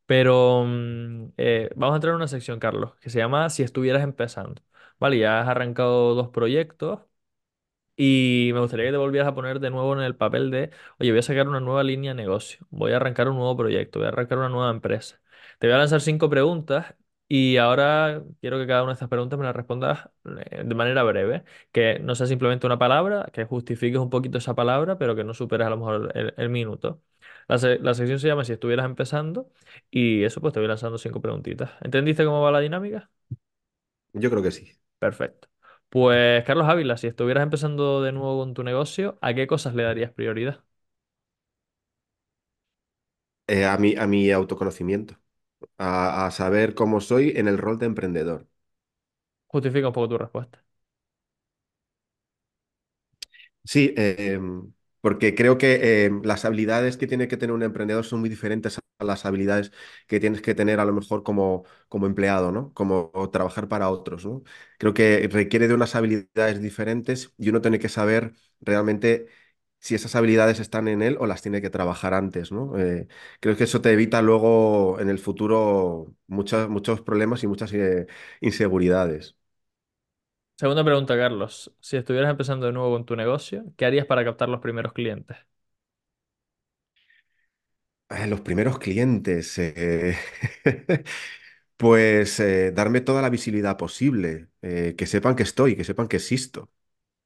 Pero 0.07 0.64
mm, 0.66 1.27
eh, 1.37 1.71
vamos 1.77 1.92
a 1.95 1.97
entrar 1.97 2.11
en 2.12 2.16
una 2.16 2.29
sección, 2.29 2.59
Carlos, 2.59 2.95
que 3.01 3.11
se 3.11 3.18
llama 3.18 3.49
Si 3.51 3.62
estuvieras 3.62 4.03
empezando. 4.03 4.62
Vale, 4.99 5.18
ya 5.18 5.40
has 5.40 5.49
arrancado 5.49 6.14
dos 6.14 6.29
proyectos. 6.29 7.01
Y 7.97 8.51
me 8.55 8.61
gustaría 8.61 8.87
que 8.87 8.92
te 8.92 8.97
volvieras 8.97 9.29
a 9.29 9.35
poner 9.35 9.61
de 9.61 9.71
nuevo 9.71 9.92
en 9.95 10.01
el 10.01 10.16
papel 10.16 10.51
de, 10.51 10.71
oye, 10.99 11.11
voy 11.11 11.18
a 11.21 11.23
sacar 11.23 11.47
una 11.49 11.61
nueva 11.61 11.83
línea 11.85 12.12
de 12.12 12.14
negocio, 12.16 12.66
voy 12.71 12.92
a 12.92 12.97
arrancar 12.97 13.29
un 13.29 13.37
nuevo 13.37 13.57
proyecto, 13.57 13.99
voy 13.99 14.07
a 14.07 14.09
arrancar 14.11 14.38
una 14.38 14.49
nueva 14.49 14.71
empresa. 14.71 15.21
Te 15.59 15.66
voy 15.66 15.74
a 15.74 15.78
lanzar 15.78 16.00
cinco 16.00 16.28
preguntas 16.31 16.94
y 17.28 17.57
ahora 17.57 18.22
quiero 18.40 18.59
que 18.59 18.66
cada 18.66 18.83
una 18.83 18.92
de 18.92 18.94
estas 18.94 19.09
preguntas 19.09 19.38
me 19.38 19.44
las 19.46 19.57
respondas 19.57 20.11
eh, 20.50 20.62
de 20.64 20.74
manera 20.74 21.02
breve, 21.02 21.44
que 21.72 21.98
no 22.00 22.14
sea 22.14 22.26
simplemente 22.26 22.66
una 22.66 22.78
palabra, 22.78 23.28
que 23.33 23.44
justifiques 23.44 23.98
un 23.98 24.11
poquito 24.11 24.38
esa 24.38 24.55
palabra, 24.55 24.98
pero 24.98 25.16
que 25.16 25.24
no 25.24 25.35
superes 25.35 25.66
a 25.66 25.70
lo 25.70 25.76
mejor 25.78 26.12
el, 26.14 26.35
el 26.37 26.48
minuto. 26.50 27.02
La, 27.48 27.59
se- 27.59 27.78
la 27.78 27.94
sección 27.94 28.18
se 28.18 28.28
llama 28.28 28.44
Si 28.44 28.52
estuvieras 28.52 28.87
empezando 28.87 29.50
y 29.90 30.24
eso 30.24 30.40
pues 30.40 30.52
te 30.52 30.61
voy 30.61 30.68
lanzando 30.68 30.98
cinco 30.98 31.20
preguntitas. 31.20 31.70
¿Entendiste 31.83 32.24
cómo 32.24 32.42
va 32.42 32.50
la 32.50 32.61
dinámica? 32.61 33.11
Yo 34.14 34.31
creo 34.31 34.42
que 34.42 34.50
sí. 34.50 34.72
Perfecto. 34.98 35.48
Pues 35.88 36.44
Carlos 36.44 36.68
Ávila, 36.68 36.96
si 36.96 37.07
estuvieras 37.09 37.42
empezando 37.42 38.02
de 38.02 38.12
nuevo 38.12 38.38
con 38.40 38.55
tu 38.55 38.62
negocio, 38.62 39.18
¿a 39.20 39.35
qué 39.35 39.46
cosas 39.46 39.74
le 39.74 39.83
darías 39.83 40.12
prioridad? 40.12 40.64
Eh, 43.46 43.64
a 43.66 43.76
mi, 43.78 43.94
a 43.96 44.07
mi 44.07 44.31
autoconocimiento, 44.33 45.16
a, 45.79 46.27
a 46.27 46.31
saber 46.31 46.75
cómo 46.75 47.01
soy 47.01 47.33
en 47.37 47.48
el 47.48 47.59
rol 47.59 47.79
de 47.79 47.87
emprendedor. 47.87 48.48
Justifica 49.46 49.87
un 49.88 49.92
poco 49.94 50.09
tu 50.09 50.18
respuesta. 50.18 50.64
Sí, 53.64 53.94
Porque 55.01 55.35
creo 55.35 55.59
que 55.59 56.05
eh, 56.07 56.11
las 56.22 56.44
habilidades 56.44 56.96
que 56.96 57.07
tiene 57.09 57.27
que 57.29 57.37
tener 57.37 57.53
un 57.55 57.62
emprendedor 57.64 58.05
son 58.05 58.20
muy 58.20 58.29
diferentes 58.29 58.79
a 58.98 59.05
las 59.05 59.27
habilidades 59.27 59.72
que 60.07 60.20
tienes 60.20 60.42
que 60.42 60.55
tener 60.55 60.79
a 60.81 60.85
lo 60.85 60.92
mejor 60.92 61.25
como, 61.25 61.64
como 61.88 62.07
empleado, 62.07 62.53
¿no? 62.53 62.72
Como 62.72 63.11
trabajar 63.33 63.66
para 63.68 63.90
otros, 63.90 64.25
¿no? 64.27 64.42
Creo 64.79 64.94
que 64.94 65.29
requiere 65.33 65.66
de 65.68 65.75
unas 65.75 65.94
habilidades 65.96 66.61
diferentes 66.62 67.33
y 67.37 67.48
uno 67.48 67.61
tiene 67.61 67.81
que 67.81 67.88
saber 67.88 68.33
realmente 68.61 69.27
si 69.83 69.97
esas 69.97 70.16
habilidades 70.16 70.61
están 70.61 70.88
en 70.88 71.03
él 71.03 71.18
o 71.21 71.27
las 71.29 71.42
tiene 71.42 71.62
que 71.62 71.71
trabajar 71.71 72.14
antes, 72.14 72.53
¿no? 72.53 72.79
Eh, 72.81 73.09
creo 73.40 73.57
que 73.59 73.66
eso 73.66 73.83
te 73.83 73.92
evita 73.92 74.23
luego 74.23 75.01
en 75.01 75.11
el 75.11 75.21
futuro 75.21 76.16
muchos, 76.29 76.71
muchos 76.71 77.03
problemas 77.03 77.45
y 77.45 77.49
muchas 77.49 77.75
eh, 77.75 78.09
inseguridades. 78.42 79.37
Segunda 80.57 80.83
pregunta, 80.85 81.14
Carlos. 81.16 81.75
Si 81.81 81.97
estuvieras 81.99 82.31
empezando 82.31 82.64
de 82.66 82.73
nuevo 82.73 82.90
con 82.92 83.05
tu 83.05 83.16
negocio, 83.16 83.64
¿qué 83.77 83.85
harías 83.87 84.07
para 84.07 84.25
captar 84.25 84.49
los 84.49 84.61
primeros 84.61 84.92
clientes? 84.95 85.37
Eh, 88.11 88.27
los 88.27 88.40
primeros 88.42 88.79
clientes, 88.79 89.59
pues 91.77 92.42
darme 92.75 93.01
toda 93.01 93.23
la 93.23 93.31
visibilidad 93.31 93.77
posible, 93.77 94.49
que 94.61 95.07
sepan 95.07 95.35
que 95.37 95.42
estoy, 95.45 95.77
que 95.77 95.85
sepan 95.85 96.09
que 96.09 96.16
existo, 96.18 96.71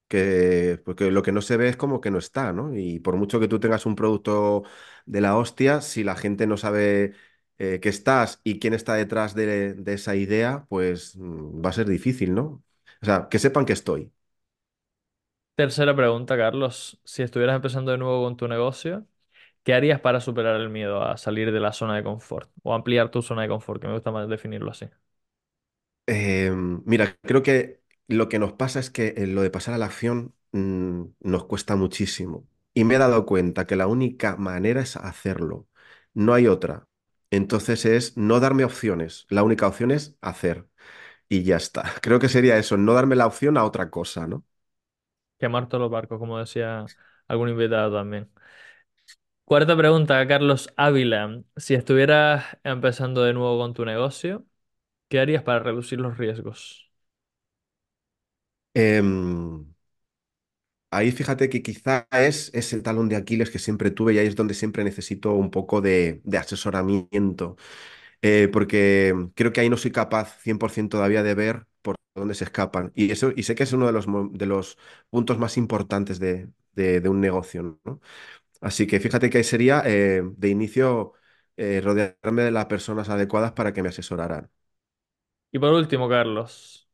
que, 0.09 0.81
porque 0.85 1.11
lo 1.11 1.23
que 1.23 1.33
no 1.33 1.42
se 1.42 1.57
ve 1.57 1.69
es 1.69 1.77
como 1.77 2.01
que 2.01 2.11
no 2.11 2.19
está, 2.19 2.53
¿no? 2.53 2.77
Y 2.77 3.01
por 3.01 3.16
mucho 3.16 3.40
que 3.40 3.49
tú 3.49 3.61
tengas 3.61 3.87
un 3.87 3.97
producto 3.97 4.64
de 5.07 5.21
la 5.21 5.37
hostia, 5.37 5.81
si 5.81 6.05
la 6.05 6.16
gente 6.16 6.47
no 6.47 6.57
sabe 6.57 7.14
eh, 7.59 7.81
que 7.81 7.88
estás 7.88 8.40
y 8.45 8.59
quién 8.59 8.75
está 8.75 8.95
detrás 8.95 9.35
de, 9.35 9.75
de 9.75 9.95
esa 9.95 10.14
idea, 10.16 10.66
pues 10.69 11.16
mm, 11.16 11.64
va 11.64 11.71
a 11.71 11.73
ser 11.73 11.88
difícil, 11.88 12.35
¿no? 12.35 12.62
O 13.03 13.05
sea, 13.07 13.29
que 13.31 13.38
sepan 13.38 13.66
que 13.66 13.73
estoy. 13.75 14.12
Tercera 15.55 15.97
pregunta, 15.97 16.37
Carlos. 16.37 17.01
Si 17.05 17.23
estuvieras 17.23 17.57
empezando 17.57 17.90
de 17.90 17.97
nuevo 17.99 18.25
con 18.25 18.37
tu 18.37 18.47
negocio, 18.47 19.07
¿qué 19.64 19.75
harías 19.75 20.01
para 20.01 20.21
superar 20.21 20.57
el 20.61 20.71
miedo 20.71 21.03
a 21.05 21.16
salir 21.19 21.53
de 21.53 21.61
la 21.61 21.73
zona 21.73 21.97
de 21.97 22.05
confort 22.05 22.51
o 22.64 22.75
ampliar 22.75 23.11
tu 23.11 23.23
zona 23.23 23.42
de 23.42 23.49
confort, 23.49 23.81
que 23.83 23.88
me 23.88 23.95
gusta 23.95 24.11
más 24.12 24.29
definirlo 24.29 24.71
así? 24.73 24.87
Eh, 26.07 26.51
mira, 26.85 27.16
creo 27.23 27.42
que 27.42 27.81
lo 28.09 28.29
que 28.29 28.38
nos 28.38 28.53
pasa 28.55 28.81
es 28.81 28.90
que 28.90 29.14
eh, 29.16 29.27
lo 29.27 29.42
de 29.42 29.51
pasar 29.51 29.75
a 29.75 29.79
la 29.79 29.87
acción 29.87 30.35
mm, 30.53 31.03
nos 31.21 31.45
cuesta 31.47 31.77
muchísimo. 31.77 32.49
Y 32.75 32.85
me 32.85 32.97
he 32.97 32.99
dado 32.99 33.27
cuenta 33.27 33.66
que 33.66 33.77
la 33.77 33.87
única 33.87 34.37
manera 34.37 34.81
es 34.83 34.97
hacerlo. 34.97 35.69
No 36.14 36.35
hay 36.35 36.47
otra. 36.47 36.88
Entonces 37.31 37.85
es 37.85 38.16
no 38.16 38.40
darme 38.40 38.64
opciones. 38.64 39.27
La 39.31 39.42
única 39.42 39.66
opción 39.66 39.90
es 39.90 40.16
hacer. 40.21 40.69
Y 41.29 41.45
ya 41.45 41.57
está. 41.57 41.85
Creo 42.03 42.19
que 42.21 42.29
sería 42.31 42.59
eso, 42.59 42.77
no 42.79 42.95
darme 42.95 43.16
la 43.16 43.27
opción 43.27 43.57
a 43.59 43.64
otra 43.64 43.90
cosa, 43.90 44.27
¿no? 44.27 44.45
Quemar 45.38 45.69
todos 45.69 45.83
los 45.83 45.90
barcos, 45.90 46.19
como 46.19 46.38
decía 46.38 46.90
algún 47.29 47.49
invitado 47.51 47.92
también. 47.97 48.31
Cuarta 49.45 49.77
pregunta, 49.77 50.27
Carlos 50.27 50.73
Ávila. 50.77 51.42
Si 51.57 51.75
estuvieras 51.75 52.45
empezando 52.64 53.23
de 53.23 53.33
nuevo 53.33 53.59
con 53.59 53.75
tu 53.75 53.85
negocio, 53.85 54.45
¿qué 55.09 55.21
harías 55.21 55.42
para 55.45 55.61
reducir 55.61 56.01
los 56.01 56.19
riesgos? 56.19 56.86
Em, 58.83 59.67
ahí 60.91 61.12
fíjate 61.12 61.49
que 61.49 61.62
quizá 61.62 62.07
es, 62.12 62.51
es 62.55 62.73
el 62.73 62.83
talón 62.83 63.09
de 63.09 63.17
Aquiles 63.17 63.51
que 63.51 63.59
siempre 63.59 63.91
tuve 63.91 64.15
y 64.15 64.19
ahí 64.19 64.27
es 64.27 64.37
donde 64.37 64.55
siempre 64.55 64.85
necesito 64.85 65.33
un 65.33 65.51
poco 65.51 65.81
de, 65.81 66.23
asesoramiento. 66.39 67.57
eh, 68.23 68.49
porque 68.53 69.15
creo 69.37 69.53
que 69.53 69.61
ahí 69.62 69.71
no 69.71 69.77
soy 69.79 69.93
capaz 69.93 70.41
100% 70.43 70.99
todavía 70.99 71.23
de 71.25 71.35
ver 71.35 71.67
por 71.83 71.97
dónde 72.15 72.35
se 72.35 72.45
escapan. 72.45 72.93
Y, 72.97 73.12
eso, 73.12 73.33
y 73.37 73.45
sé 73.45 73.55
que 73.55 73.65
es 73.65 73.73
uno 73.75 73.87
de 73.87 73.93
los, 73.93 74.07
de 74.33 74.47
los 74.47 74.79
puntos 75.11 75.39
más 75.39 75.57
importantes 75.59 76.19
de, 76.21 76.51
de- 76.75 77.01
de 77.01 77.09
un 77.11 77.21
negocio, 77.21 77.81
¿no? 77.85 78.01
Así 78.61 78.87
que 78.87 79.01
fíjate 79.01 79.31
que 79.31 79.39
ahí 79.39 79.45
sería 79.45 79.83
eh, 79.87 80.23
de 80.37 80.49
inicio 80.51 81.15
eh, 81.57 81.81
rodearme 81.83 82.43
de 82.45 82.51
las 82.53 82.67
personas 82.67 83.09
adecuadas 83.11 83.53
para 83.53 83.73
que 83.75 83.83
me 83.83 83.91
asesoraran. 83.91 84.51
Y 85.53 85.59
por 85.59 85.73
último, 85.73 86.09
Carlos, 86.09 86.86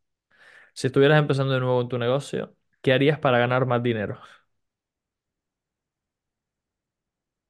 si 0.74 0.86
estuvieras 0.88 1.18
empezando 1.18 1.54
de 1.54 1.60
nuevo 1.60 1.78
con 1.78 1.88
tu 1.88 1.98
negocio, 1.98 2.54
¿qué 2.82 2.92
harías 2.92 3.18
para 3.18 3.38
ganar 3.38 3.66
más 3.66 3.82
dinero? 3.82 4.20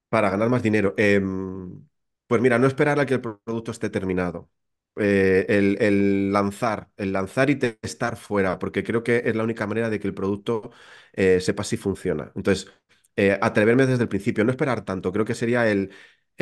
Para 0.08 0.30
ganar 0.30 0.48
más 0.50 0.62
dinero. 0.62 0.94
Em, 0.98 1.86
pues 2.26 2.40
mira, 2.42 2.58
no 2.58 2.66
esperar 2.66 3.00
a 3.00 3.06
que 3.06 3.14
el 3.14 3.20
producto 3.22 3.70
esté 3.70 3.88
terminado. 3.90 4.50
Eh, 4.96 5.46
el, 5.48 5.78
el 5.80 6.32
lanzar, 6.32 6.90
el 6.98 7.12
lanzar 7.14 7.48
y 7.50 7.56
testar 7.56 8.16
fuera, 8.18 8.58
porque 8.58 8.84
creo 8.84 9.02
que 9.02 9.22
es 9.24 9.34
la 9.34 9.42
única 9.44 9.66
manera 9.66 9.88
de 9.88 9.98
que 9.98 10.06
el 10.08 10.12
producto 10.14 10.70
eh, 11.14 11.40
sepa 11.40 11.64
si 11.64 11.78
funciona. 11.78 12.30
Entonces, 12.34 12.70
eh, 13.16 13.38
atreverme 13.40 13.86
desde 13.86 14.02
el 14.02 14.08
principio, 14.10 14.44
no 14.44 14.50
esperar 14.50 14.84
tanto. 14.84 15.12
Creo 15.12 15.24
que 15.24 15.34
sería 15.34 15.66
el, 15.70 15.90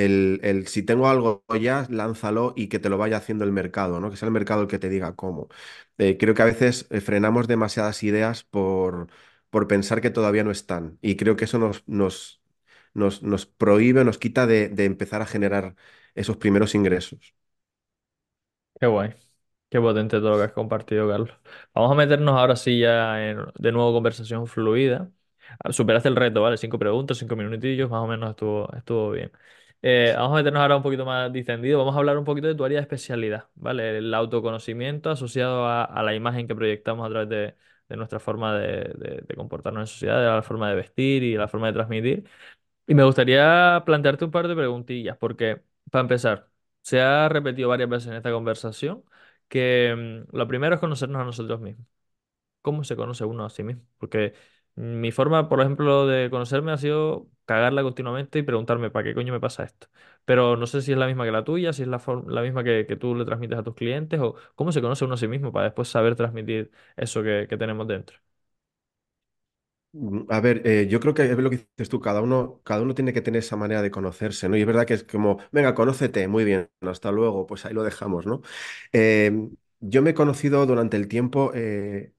el, 0.05 0.41
el 0.43 0.67
si 0.69 0.83
tengo 0.83 1.09
algo 1.09 1.45
ya, 1.61 1.87
lánzalo 1.91 2.53
y 2.57 2.69
que 2.69 2.79
te 2.79 2.89
lo 2.89 2.99
vaya 2.99 3.17
haciendo 3.19 3.45
el 3.45 3.53
mercado, 3.53 4.01
¿no? 4.01 4.11
Que 4.11 4.17
sea 4.17 4.27
el 4.27 4.33
mercado 4.33 4.63
el 4.63 4.69
que 4.69 4.79
te 4.79 4.89
diga 4.89 5.17
cómo. 5.17 5.49
Eh, 5.99 6.17
creo 6.19 6.35
que 6.35 6.43
a 6.43 6.45
veces 6.47 6.87
eh, 6.91 7.01
frenamos 7.01 7.49
demasiadas 7.49 8.03
ideas 8.03 8.45
por, 8.45 9.09
por 9.51 9.67
pensar 9.69 10.01
que 10.01 10.11
todavía 10.11 10.45
no 10.45 10.51
están. 10.51 10.99
Y 11.03 11.17
creo 11.17 11.37
que 11.37 11.45
eso 11.47 11.59
nos, 11.59 11.85
nos 11.89 12.39
nos, 12.95 13.23
nos 13.23 13.47
prohíbe, 13.47 14.05
nos 14.05 14.19
quita 14.19 14.47
de, 14.47 14.69
de 14.69 14.85
empezar 14.85 15.23
a 15.23 15.27
generar 15.27 15.77
esos 16.15 16.37
primeros 16.37 16.75
ingresos. 16.75 17.35
Qué 18.81 18.87
guay. 18.87 19.15
Qué 19.71 19.81
potente 19.81 20.19
todo 20.19 20.31
lo 20.31 20.37
que 20.39 20.45
has 20.45 20.53
compartido, 20.53 21.09
Carlos. 21.09 21.31
Vamos 21.75 21.93
a 21.93 21.95
meternos 21.95 22.35
ahora 22.39 22.57
sí 22.57 22.81
ya 22.81 23.15
de 23.17 23.73
nuevo 23.73 23.93
conversación 23.93 24.47
fluida. 24.47 25.11
Ah, 25.63 25.73
Superaste 25.73 26.09
el 26.09 26.17
reto, 26.17 26.43
¿vale? 26.43 26.57
Cinco 26.57 26.79
preguntas, 26.79 27.19
cinco 27.19 27.37
minutillos, 27.37 27.91
más 27.91 28.03
o 28.03 28.07
menos 28.07 28.31
estuvo, 28.31 28.73
estuvo 28.77 29.11
bien. 29.13 29.33
Eh, 29.83 30.13
vamos 30.17 30.33
a 30.35 30.37
meternos 30.37 30.61
ahora 30.61 30.77
un 30.77 30.83
poquito 30.83 31.05
más 31.07 31.33
distendido. 31.33 31.79
Vamos 31.79 31.95
a 31.95 31.99
hablar 31.99 32.19
un 32.19 32.25
poquito 32.25 32.47
de 32.49 32.55
tu 32.55 32.65
área 32.65 32.79
de 32.79 32.83
especialidad, 32.83 33.49
¿vale? 33.55 33.99
El 33.99 34.13
autoconocimiento 34.13 35.11
asociado 35.11 35.65
a, 35.67 35.85
a 35.85 36.03
la 36.03 36.15
imagen 36.15 36.47
que 36.47 36.55
proyectamos 36.55 37.07
a 37.07 37.11
través 37.11 37.29
de, 37.31 37.55
de 37.89 37.97
nuestra 37.97 38.21
forma 38.21 38.59
de, 38.59 38.67
de- 38.99 39.25
de 39.27 39.35
comportarnos 39.37 39.83
en 39.83 39.87
sociedad, 39.87 40.21
de 40.21 40.27
la 40.27 40.43
forma 40.43 40.69
de 40.69 40.77
vestir 40.77 41.23
y 41.23 41.35
la 41.37 41.49
forma 41.49 41.69
de 41.69 41.73
transmitir. 41.73 42.29
Y 42.87 42.95
me 42.95 43.05
gustaría 43.05 43.83
plantearte 43.87 44.25
un 44.27 44.31
par 44.33 44.49
de 44.49 44.57
preguntillas, 44.57 45.17
porque, 45.19 45.63
para 45.91 46.03
empezar, 46.03 46.51
se 46.83 47.01
ha 47.01 47.29
repetido 47.29 47.69
varias 47.71 47.89
veces 47.91 48.09
en 48.11 48.17
esta 48.17 48.33
conversación 48.33 49.05
que 49.49 50.25
mm, 50.33 50.37
lo 50.37 50.49
primero 50.49 50.75
es 50.77 50.81
conocernos 50.81 51.23
a 51.23 51.25
nosotros 51.25 51.61
mismos. 51.61 51.87
¿Cómo 52.63 52.85
se 52.85 52.97
conoce 52.97 53.25
uno 53.25 53.45
a 53.47 53.51
sí 53.51 53.63
mismo? 53.63 53.83
Porque 53.99 54.35
mi 54.77 55.13
forma, 55.13 55.49
por 55.49 55.61
ejemplo, 55.61 56.07
de 56.07 56.31
conocerme 56.31 56.73
ha 56.73 56.77
sido 56.79 57.29
cagarla 57.45 57.83
continuamente 57.83 58.39
y 58.39 58.43
preguntarme, 58.43 58.91
¿para 58.91 59.05
qué 59.05 59.15
coño 59.15 59.33
me 59.33 59.41
pasa 59.41 59.65
esto? 59.65 59.89
Pero 60.25 60.57
no 60.57 60.67
sé 60.67 60.83
si 60.83 60.93
es 60.93 60.99
la 60.99 61.07
misma 61.07 61.25
que 61.25 61.33
la 61.33 61.45
tuya, 61.45 61.73
si 61.73 61.83
es 61.83 61.89
la, 61.89 62.01
la 62.29 62.43
misma 62.43 62.63
que, 62.65 62.87
que 62.87 62.97
tú 62.97 63.15
le 63.15 63.25
transmites 63.25 63.59
a 63.59 63.63
tus 63.63 63.75
clientes, 63.75 64.21
o 64.21 64.37
cómo 64.55 64.73
se 64.73 64.81
conoce 64.83 65.05
uno 65.05 65.15
a 65.15 65.17
sí 65.17 65.29
mismo 65.29 65.53
para 65.53 65.67
después 65.67 65.89
saber 65.89 66.15
transmitir 66.17 66.71
eso 66.97 67.23
que, 67.23 67.47
que 67.49 67.57
tenemos 67.57 67.87
dentro. 67.89 68.19
Mm, 69.93 70.23
A 70.29 70.41
ver, 70.41 70.63
eh, 70.67 70.87
yo 70.89 71.01
creo 71.01 71.15
que 71.15 71.25
es 71.25 71.37
lo 71.39 71.51
que 71.51 71.57
dices 71.77 71.89
tú, 71.89 72.01
cada 72.01 72.21
uno, 72.23 72.61
cada 72.65 72.83
uno 72.83 72.95
tiene 72.95 73.13
que 73.13 73.21
tener 73.23 73.41
esa 73.41 73.57
manera 73.57 73.83
de 73.83 73.91
conocerse, 73.91 74.49
¿no? 74.49 74.57
Y 74.57 74.61
es 74.61 74.67
verdad 74.67 74.87
que 74.87 74.95
es 74.95 75.05
como, 75.05 75.39
venga, 75.51 75.75
conócete, 75.75 76.29
muy 76.29 76.45
bien, 76.45 76.71
hasta 76.81 77.11
luego, 77.11 77.47
pues 77.47 77.65
ahí 77.67 77.75
lo 77.75 77.83
dejamos, 77.83 78.25
¿no? 78.27 78.41
Eh, 78.93 79.33
yo 79.81 80.03
me 80.03 80.11
he 80.11 80.15
conocido 80.15 80.65
durante 80.67 80.97
el 80.97 81.09
tiempo 81.09 81.53
eh, 81.55 82.13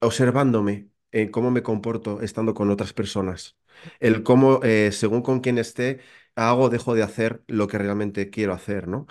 observándome 0.00 0.90
en 1.14 1.30
cómo 1.30 1.50
me 1.50 1.62
comporto 1.62 2.20
estando 2.22 2.54
con 2.54 2.70
otras 2.70 2.92
personas, 2.92 3.56
el 4.00 4.22
cómo, 4.22 4.60
eh, 4.64 4.90
según 4.92 5.22
con 5.22 5.40
quién 5.40 5.58
esté, 5.58 6.00
hago 6.36 6.64
o 6.64 6.70
dejo 6.70 6.94
de 6.94 7.02
hacer 7.02 7.42
lo 7.48 7.68
que 7.68 7.78
realmente 7.78 8.30
quiero 8.30 8.52
hacer, 8.54 8.88
¿no? 8.88 9.06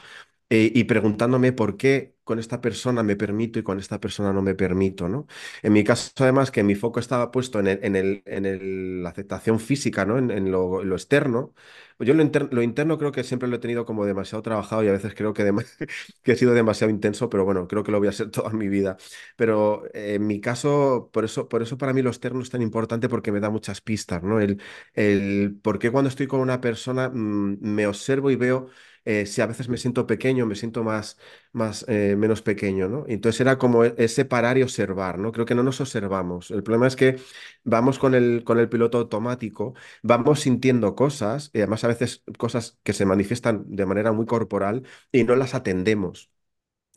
eh, 0.49 0.71
y 0.73 0.83
preguntándome 0.85 1.51
por 1.53 1.77
qué 1.77 2.12
con 2.23 2.39
esta 2.39 2.61
persona 2.61 3.03
me 3.03 3.15
permito 3.15 3.59
y 3.59 3.63
con 3.63 3.79
esta 3.79 3.99
persona 3.99 4.33
no 4.33 4.41
me 4.41 4.55
permito, 4.55 5.09
¿no? 5.09 5.27
En 5.61 5.73
mi 5.73 5.83
caso, 5.83 6.11
además, 6.19 6.51
que 6.51 6.63
mi 6.63 6.75
foco 6.75 6.99
estaba 6.99 7.31
puesto 7.31 7.59
en 7.59 7.67
el, 7.67 7.79
en 7.83 7.95
el, 7.95 8.23
en 8.25 8.45
el- 8.45 9.03
la 9.03 9.09
aceptación 9.09 9.59
física, 9.59 10.05
¿no? 10.05 10.17
En, 10.17 10.51
lo, 10.51 10.83
lo 10.83 10.95
externo. 10.95 11.53
Yo 11.99 12.13
lo, 12.13 12.23
lo 12.51 12.61
interno 12.61 12.97
creo 12.97 13.11
que 13.11 13.23
siempre 13.23 13.47
lo 13.47 13.55
he 13.55 13.59
tenido 13.59 13.85
como 13.85 14.05
demasiado 14.05 14.41
trabajado 14.41 14.83
y 14.83 14.87
a 14.87 14.91
veces 14.91 15.13
creo 15.15 15.33
que, 15.33 15.43
que 16.23 16.31
he 16.33 16.35
sido 16.35 16.53
demasiado 16.53 16.91
intenso, 16.91 17.29
pero 17.29 17.45
bueno, 17.45 17.67
creo 17.67 17.83
que 17.83 17.91
lo 17.91 17.99
voy 17.99 18.07
a 18.07 18.11
ser 18.11 18.29
toda 18.31 18.49
mi 18.51 18.67
vida. 18.67 18.97
Pero 19.35 19.85
eh, 19.93 20.15
en 20.15 20.27
mi 20.27 20.39
caso, 20.41 21.09
por 21.13 21.25
eso, 21.25 21.47
por 21.49 21.61
eso 21.61 21.77
para 21.77 21.93
mí 21.93 22.01
lo 22.01 22.09
externo 22.09 22.41
es 22.41 22.49
tan 22.49 22.61
importante 22.61 23.09
porque 23.09 23.31
me 23.31 23.39
da 23.39 23.49
muchas 23.49 23.81
pistas, 23.81 24.23
¿no? 24.23 24.39
El, 24.39 24.61
el 24.93 25.57
por 25.61 25.79
qué 25.79 25.91
cuando 25.91 26.09
estoy 26.09 26.27
con 26.27 26.39
una 26.39 26.61
persona 26.61 27.09
mm, 27.09 27.57
me 27.61 27.87
observo 27.87 28.31
y 28.31 28.35
veo 28.35 28.69
eh, 29.05 29.25
si 29.25 29.41
a 29.41 29.45
veces 29.47 29.69
me 29.69 29.77
siento 29.77 30.07
pequeño, 30.07 30.45
me 30.45 30.55
siento 30.55 30.83
más, 30.83 31.17
más 31.51 31.85
eh, 31.87 32.15
menos 32.17 32.41
pequeño, 32.41 32.89
¿no? 32.89 33.05
Entonces 33.07 33.41
era 33.41 33.57
como 33.57 33.83
e- 33.85 33.95
ese 33.97 34.25
parar 34.25 34.57
y 34.57 34.63
observar, 34.63 35.19
¿no? 35.19 35.31
Creo 35.31 35.45
que 35.45 35.55
no 35.55 35.63
nos 35.63 35.81
observamos. 35.81 36.51
El 36.51 36.63
problema 36.63 36.87
es 36.87 36.95
que 36.95 37.17
vamos 37.63 37.99
con 37.99 38.15
el, 38.15 38.43
con 38.43 38.59
el 38.59 38.69
piloto 38.69 38.97
automático, 38.99 39.75
vamos 40.01 40.41
sintiendo 40.41 40.95
cosas, 40.95 41.49
y 41.53 41.59
además 41.59 41.83
a 41.83 41.87
veces 41.89 42.23
cosas 42.37 42.79
que 42.83 42.93
se 42.93 43.05
manifiestan 43.05 43.63
de 43.67 43.85
manera 43.85 44.11
muy 44.11 44.25
corporal 44.25 44.83
y 45.11 45.23
no 45.23 45.35
las 45.35 45.53
atendemos. 45.55 46.32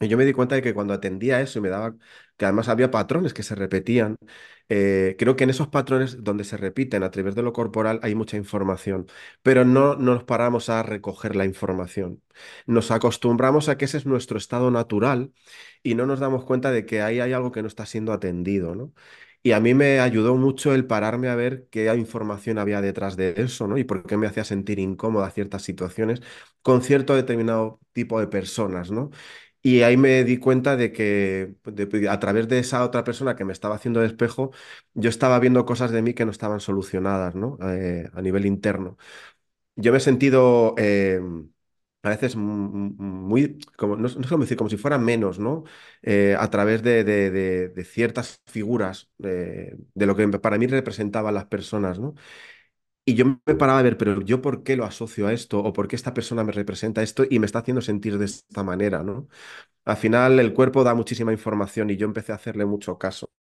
Y 0.01 0.09
yo 0.09 0.18
me 0.18 0.26
di 0.26 0.32
cuenta 0.34 0.55
de 0.55 0.62
que 0.62 0.74
cuando 0.74 0.92
atendía 0.92 1.40
eso 1.40 1.59
y 1.59 1.62
me 1.62 1.70
daba, 1.70 1.94
que 2.36 2.44
además 2.44 2.68
había 2.68 2.90
patrones 2.90 3.32
que 3.32 3.42
se 3.42 3.55
repetían, 3.55 4.16
eh, 4.68 5.16
creo 5.18 5.36
que 5.36 5.44
en 5.44 5.51
esos 5.51 5.68
patrones 5.68 6.22
donde 6.22 6.44
se 6.44 6.57
repiten 6.59 7.03
a 7.03 7.11
través 7.11 7.34
de 7.34 7.42
lo 7.42 7.53
corporal 7.55 8.01
hay 8.03 8.14
mucha 8.14 8.36
información, 8.36 9.07
pero 9.42 9.64
no, 9.64 9.94
no 9.97 10.14
nos 10.14 10.24
paramos 10.24 10.68
a 10.68 10.82
recoger 10.82 11.34
la 11.36 11.47
información. 11.47 12.22
Nos 12.66 12.90
acostumbramos 12.90 13.68
a 13.70 13.78
que 13.78 13.86
ese 13.86 13.97
es 13.99 14.07
nuestro 14.07 14.36
estado 14.38 14.70
natural 14.70 15.32
y 15.82 15.94
no 15.94 16.05
nos 16.07 16.20
damos 16.20 16.44
cuenta 16.44 16.70
de 16.70 16.84
que 16.86 17.01
ahí 17.03 17.20
hay 17.20 17.32
algo 17.32 17.53
que 17.53 17.62
no 17.62 17.68
está 17.68 17.86
siendo 17.86 18.12
atendido, 18.12 18.74
¿no? 18.74 18.92
Y 19.42 19.53
a 19.53 19.61
mí 19.61 19.74
me 19.74 20.01
ayudó 20.01 20.34
mucho 20.36 20.74
el 20.74 20.86
pararme 20.86 21.28
a 21.28 21.36
ver 21.36 21.68
qué 21.70 21.92
información 21.94 22.59
había 22.59 22.80
detrás 22.80 23.16
de 23.16 23.34
eso, 23.36 23.68
¿no? 23.68 23.78
Y 23.78 23.84
por 23.84 24.05
qué 24.05 24.16
me 24.16 24.26
hacía 24.26 24.42
sentir 24.44 24.78
incómoda 24.80 25.30
ciertas 25.30 25.62
situaciones 25.62 26.20
con 26.62 26.82
cierto 26.82 27.14
determinado 27.14 27.78
tipo 27.92 28.18
de 28.18 28.26
personas, 28.26 28.90
¿no? 28.90 29.11
Y 29.66 29.82
ahí 29.82 29.96
me 29.96 30.22
di 30.22 30.38
cuenta 30.38 30.76
de 30.76 30.92
que 30.92 31.56
a 32.08 32.20
través 32.20 32.46
de 32.48 32.60
esa 32.60 32.84
otra 32.84 33.02
persona 33.02 33.34
que 33.34 33.44
me 33.44 33.52
estaba 33.52 33.74
haciendo 33.74 33.98
de 34.00 34.06
espejo, 34.06 34.52
yo 34.94 35.10
estaba 35.10 35.40
viendo 35.40 35.64
cosas 35.66 35.90
de 35.90 36.02
mí 36.02 36.14
que 36.14 36.24
no 36.24 36.30
estaban 36.30 36.60
solucionadas, 36.60 37.34
¿no? 37.34 37.58
Eh, 37.62 38.08
a 38.14 38.22
nivel 38.22 38.46
interno. 38.46 38.96
Yo 39.76 39.92
me 39.92 39.98
he 39.98 40.00
sentido 40.00 40.74
eh, 40.78 41.20
a 42.02 42.10
veces 42.10 42.36
muy, 42.36 43.58
como, 43.76 43.96
no, 43.96 44.08
sé 44.08 44.18
cómo 44.28 44.44
decir, 44.44 44.56
como 44.58 44.70
si 44.70 44.76
fuera 44.78 44.98
menos, 44.98 45.38
¿no? 45.40 45.64
Eh, 46.02 46.36
a 46.38 46.50
través 46.50 46.82
de, 46.82 47.04
de- 47.04 47.30
de- 47.32 47.84
ciertas 47.84 48.42
figuras 48.46 49.10
de 49.18 50.06
lo 50.06 50.16
que 50.16 50.28
para 50.40 50.58
mí 50.58 50.66
representaban 50.66 51.34
las 51.34 51.46
personas, 51.46 51.98
¿no? 51.98 52.14
Y 53.09 53.14
yo 53.14 53.24
me 53.46 53.54
paraba 53.54 53.78
a 53.78 53.82
ver, 53.82 53.96
pero 53.98 54.20
yo 54.22 54.42
por 54.42 54.64
qué 54.64 54.76
lo 54.76 54.84
asocio 54.84 55.28
a 55.28 55.32
esto 55.32 55.61
o 55.61 55.72
por 55.72 55.86
qué 55.86 55.94
esta 55.94 56.12
persona 56.12 56.42
me 56.42 56.50
representa 56.52 57.02
esto 57.04 57.24
y 57.28 57.38
me 57.38 57.46
está 57.46 57.61
haciendo 57.61 57.80
sentir 57.80 58.18
de 58.18 58.24
esta 58.24 58.64
manera, 58.64 59.04
¿no? 59.04 59.28
Al 59.84 59.96
final 59.96 60.40
el 60.40 60.54
cuerpo 60.54 60.84
da 60.84 60.94
muchísima 60.94 61.32
información 61.32 61.90
y 61.90 61.96
yo 61.96 62.07
empecé 62.07 62.32
a 62.32 62.36
hacerle 62.36 62.66
mucho 62.66 62.98
caso 62.98 63.30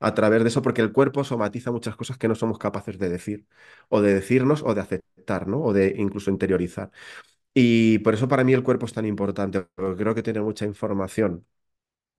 a 0.00 0.14
través 0.14 0.42
de 0.44 0.48
eso 0.50 0.62
porque 0.62 0.82
el 0.82 0.92
cuerpo 0.92 1.24
somatiza 1.24 1.72
muchas 1.72 1.96
cosas 1.96 2.18
que 2.18 2.28
no 2.28 2.34
somos 2.36 2.58
capaces 2.58 2.98
de 2.98 3.08
decir 3.10 3.46
o 3.90 4.00
de 4.02 4.14
decirnos 4.14 4.62
o 4.64 4.74
de 4.74 4.82
aceptar, 4.82 5.48
¿no? 5.48 5.62
O 5.62 5.72
de 5.74 5.94
incluso 5.98 6.30
interiorizar. 6.30 6.90
Y 7.54 7.98
por 8.00 8.14
eso 8.14 8.28
para 8.28 8.44
mí 8.44 8.52
el 8.54 8.62
cuerpo 8.64 8.86
es 8.86 8.92
tan 8.94 9.06
importante, 9.06 9.62
porque 9.76 10.02
creo 10.02 10.14
que 10.14 10.22
tiene 10.24 10.40
mucha 10.42 10.66
información. 10.66 11.46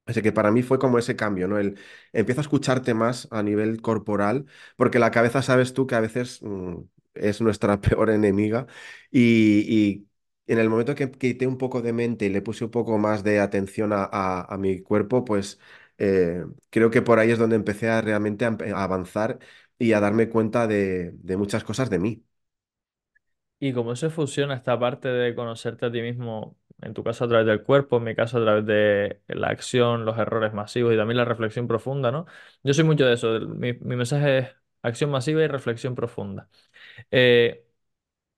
Así 0.06 0.22
que 0.22 0.32
para 0.32 0.52
mí 0.52 0.62
fue 0.64 0.78
como 0.80 1.00
ese 1.00 1.16
cambio, 1.16 1.48
¿no? 1.48 1.58
El 1.58 1.80
empiezo 2.14 2.42
a 2.42 2.44
escucharte 2.44 2.94
más 2.94 3.28
a 3.32 3.42
nivel 3.44 3.82
corporal, 3.82 4.46
porque 4.78 5.00
la 5.00 5.10
cabeza 5.12 5.42
sabes 5.42 5.74
tú 5.74 5.88
que 5.88 5.96
a 5.96 6.00
veces 6.00 6.42
mm, 6.44 6.76
es 7.16 7.42
nuestra 7.42 7.82
peor 7.82 8.10
enemiga 8.12 8.68
y, 9.12 9.62
y 9.68 10.08
en 10.48 10.60
el 10.60 10.70
momento 10.70 10.94
que 10.96 11.10
quité 11.12 11.48
un 11.48 11.58
poco 11.58 11.82
de 11.82 11.94
mente 11.94 12.26
y 12.26 12.30
le 12.30 12.42
puse 12.42 12.66
un 12.66 12.72
poco 12.72 12.98
más 13.00 13.24
de 13.24 13.40
atención 13.40 13.94
a, 13.94 14.04
a- 14.06 14.58
mi 14.58 14.82
cuerpo, 14.82 15.26
pues 15.26 15.60
eh, 15.98 16.46
creo 16.70 16.92
que 16.92 17.02
por 17.02 17.18
ahí 17.20 17.32
es 17.32 17.40
donde 17.40 17.56
empecé 17.56 17.90
a 17.90 18.02
realmente 18.02 18.46
a 18.46 18.56
avanzar 18.84 19.40
y 19.80 19.94
a 19.94 20.00
darme 20.00 20.30
cuenta 20.30 20.68
de, 20.68 21.12
de 21.16 21.38
muchas 21.38 21.64
cosas 21.64 21.90
de 21.90 22.00
mí. 22.00 22.24
Y 23.60 23.74
cómo 23.74 23.96
se 23.96 24.10
fusiona 24.10 24.56
esta 24.56 24.78
parte 24.80 25.08
de 25.10 25.34
conocerte 25.36 25.86
a 25.86 25.92
ti 25.92 26.02
mismo, 26.02 26.58
en 26.82 26.94
tu 26.94 27.04
caso 27.04 27.26
a 27.26 27.28
través 27.28 27.48
del 27.48 27.64
cuerpo, 27.64 27.98
en 27.98 28.04
mi 28.04 28.16
caso 28.16 28.38
a 28.38 28.42
través 28.44 28.66
de 28.66 29.22
la 29.28 29.48
acción, 29.48 30.06
los 30.06 30.18
errores 30.18 30.54
masivos 30.54 30.94
y 30.94 30.98
también 30.98 31.18
la 31.18 31.26
reflexión 31.26 31.68
profunda, 31.68 32.12
¿no? 32.12 32.26
Yo 32.64 32.74
soy 32.74 32.84
mucho 32.84 33.06
de 33.06 33.14
eso. 33.14 33.40
Mi, 33.42 33.74
mensaje 33.74 34.38
es 34.40 34.56
acción 34.82 35.10
masiva 35.12 35.42
y 35.44 35.48
reflexión 35.48 35.96
profunda. 35.96 36.50
Eh, 37.12 37.62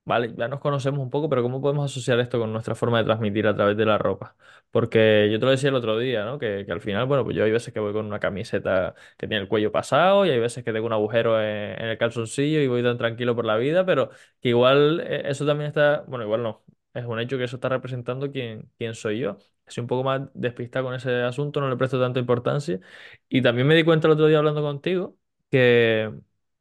Vale, 0.04 0.32
ya 0.38 0.48
nos 0.48 0.60
conocemos 0.60 1.00
un 1.00 1.10
poco, 1.10 1.28
pero 1.28 1.42
¿cómo 1.42 1.60
podemos 1.60 1.90
asociar 1.92 2.18
esto 2.18 2.38
con 2.38 2.50
nuestra 2.50 2.74
forma 2.74 2.96
de 2.98 3.04
transmitir 3.04 3.46
a 3.46 3.54
través 3.54 3.76
de 3.76 3.84
la 3.84 3.98
ropa? 3.98 4.36
Porque 4.70 5.28
yo 5.30 5.38
te 5.38 5.44
lo 5.44 5.50
decía 5.50 5.68
el 5.68 5.74
otro 5.74 5.98
día, 5.98 6.24
¿no? 6.24 6.38
Que, 6.38 6.64
al 6.70 6.80
final, 6.80 7.04
bueno, 7.04 7.24
pues 7.24 7.36
yo 7.36 7.44
hay 7.44 7.50
veces 7.52 7.74
que 7.74 7.80
voy 7.80 7.92
con 7.92 8.06
una 8.06 8.18
camiseta 8.18 8.94
que 9.18 9.28
tiene 9.28 9.42
el 9.42 9.48
cuello 9.48 9.70
pasado 9.70 10.24
y 10.24 10.30
hay 10.30 10.38
veces 10.40 10.64
que 10.64 10.72
tengo 10.72 10.86
un 10.86 10.94
agujero 10.94 11.38
en, 11.42 11.78
en 11.78 11.88
el 11.90 11.98
calzoncillo 11.98 12.58
y 12.60 12.68
voy 12.68 12.82
tan 12.82 12.96
tranquilo 12.96 13.36
por 13.36 13.44
la 13.44 13.56
vida, 13.58 13.84
pero 13.84 14.08
que 14.40 14.48
igual 14.48 15.00
eh, 15.06 15.24
eso 15.26 15.44
también 15.44 15.68
está, 15.68 16.04
bueno, 16.08 16.24
igual 16.24 16.42
no, 16.42 16.64
es 16.98 17.04
un 17.06 17.20
hecho 17.20 17.38
que 17.38 17.44
eso 17.44 17.56
está 17.56 17.68
representando 17.68 18.30
quién, 18.30 18.70
quién 18.78 18.94
soy 18.94 19.20
yo. 19.20 19.38
Soy 19.66 19.82
un 19.82 19.86
poco 19.88 20.04
más 20.04 20.22
despistado 20.34 20.86
con 20.86 20.94
ese 20.94 21.22
asunto, 21.22 21.60
no 21.60 21.68
le 21.68 21.76
presto 21.76 22.00
tanta 22.00 22.20
importancia. 22.20 22.80
Y 23.28 23.42
también 23.42 23.66
me 23.66 23.74
di 23.74 23.84
cuenta 23.84 24.06
el 24.08 24.12
otro 24.14 24.26
día 24.26 24.38
hablando 24.38 24.62
contigo 24.62 25.16
que 25.50 26.12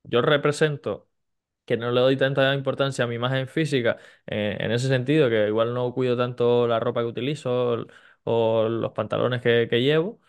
yo 0.03 0.21
represento 0.21 1.07
que 1.65 1.77
no 1.77 1.91
le 1.91 2.01
doy 2.01 2.17
tanta 2.17 2.53
importancia 2.55 3.03
a 3.05 3.07
mi 3.07 3.15
imagen 3.15 3.47
física 3.47 3.97
eh, 4.27 4.57
en 4.59 4.71
ese 4.71 4.87
sentido, 4.87 5.29
que 5.29 5.47
igual 5.47 5.73
no 5.73 5.93
cuido 5.93 6.15
tanto 6.17 6.67
la 6.67 6.79
ropa 6.79 7.01
que 7.01 7.07
utilizo 7.07 7.85
o 8.23 8.69
los 8.69 8.91
pantalones 8.93 9.41
que, 9.41 9.67
que 9.69 9.81
llevo, 9.81 10.19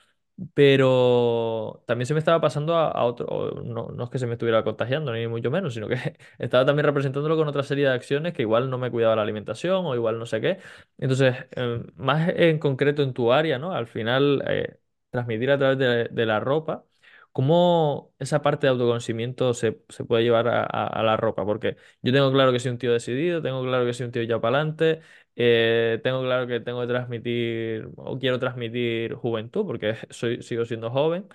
pero 0.55 1.83
también 1.87 2.07
se 2.07 2.15
me 2.15 2.19
estaba 2.21 2.41
pasando 2.41 2.77
a, 2.77 3.05
otro, 3.05 3.63
no, 3.65 3.89
no 3.89 4.05
es 4.05 4.11
que 4.11 4.19
se 4.19 4.27
me 4.27 4.35
estuviera 4.35 4.63
contagiando, 4.65 5.13
ni 5.13 5.27
mucho 5.27 5.51
menos, 5.51 5.75
sino 5.75 5.89
que 5.89 5.97
estaba 6.39 6.65
también 6.67 6.87
representándolo 6.87 7.37
con 7.37 7.49
otra 7.49 7.63
serie 7.63 7.87
de 7.89 7.93
acciones 7.95 8.33
que 8.35 8.43
igual 8.43 8.71
no 8.71 8.79
me 8.79 8.91
cuidaba 8.91 9.17
la 9.17 9.23
alimentación 9.23 9.85
o 9.87 9.95
igual 9.95 10.19
no 10.19 10.27
sé 10.27 10.41
qué. 10.41 10.59
Entonces, 10.99 11.35
eh, 11.57 11.83
más 11.97 12.29
en 12.37 12.59
concreto 12.59 13.03
en 13.03 13.13
tu 13.15 13.33
área, 13.33 13.59
¿no? 13.59 13.73
Al 13.73 13.87
final, 13.87 14.43
eh, 14.49 14.79
transmitir 15.11 15.51
a 15.51 15.59
través 15.59 15.79
de 15.79 16.05
de 16.11 16.27
la 16.27 16.39
ropa 16.41 16.85
¿Cómo 17.33 18.13
esa 18.19 18.43
parte 18.43 18.67
de 18.67 18.71
autoconocimiento 18.73 19.55
se, 19.55 19.81
se 19.89 20.05
puede 20.05 20.25
llevar 20.25 20.49
a- 20.49 20.65
a 20.65 21.03
la 21.03 21.17
ropa? 21.17 21.45
Porque 21.45 21.77
yo 22.03 22.13
tengo 22.13 22.33
claro 22.33 22.53
que 22.53 22.59
soy 22.59 22.73
un 22.73 22.79
tío 22.79 22.93
decidido, 22.93 23.41
tengo 23.43 23.63
claro 23.63 23.85
que 23.87 23.93
soy 23.95 24.07
un 24.07 24.13
tío 24.13 24.23
ya 24.25 24.41
para 24.41 24.57
adelante, 24.59 25.01
eh, 25.39 26.01
tengo 26.03 26.23
claro 26.23 26.47
que 26.49 26.61
tengo 26.61 26.81
que 26.83 26.89
transmitir 26.89 27.89
o 27.97 28.19
quiero 28.19 28.39
transmitir 28.41 29.15
juventud, 29.15 29.65
porque 29.67 29.97
soy, 30.11 30.43
sigo 30.43 30.65
siendo 30.67 30.91
joven, 30.91 31.29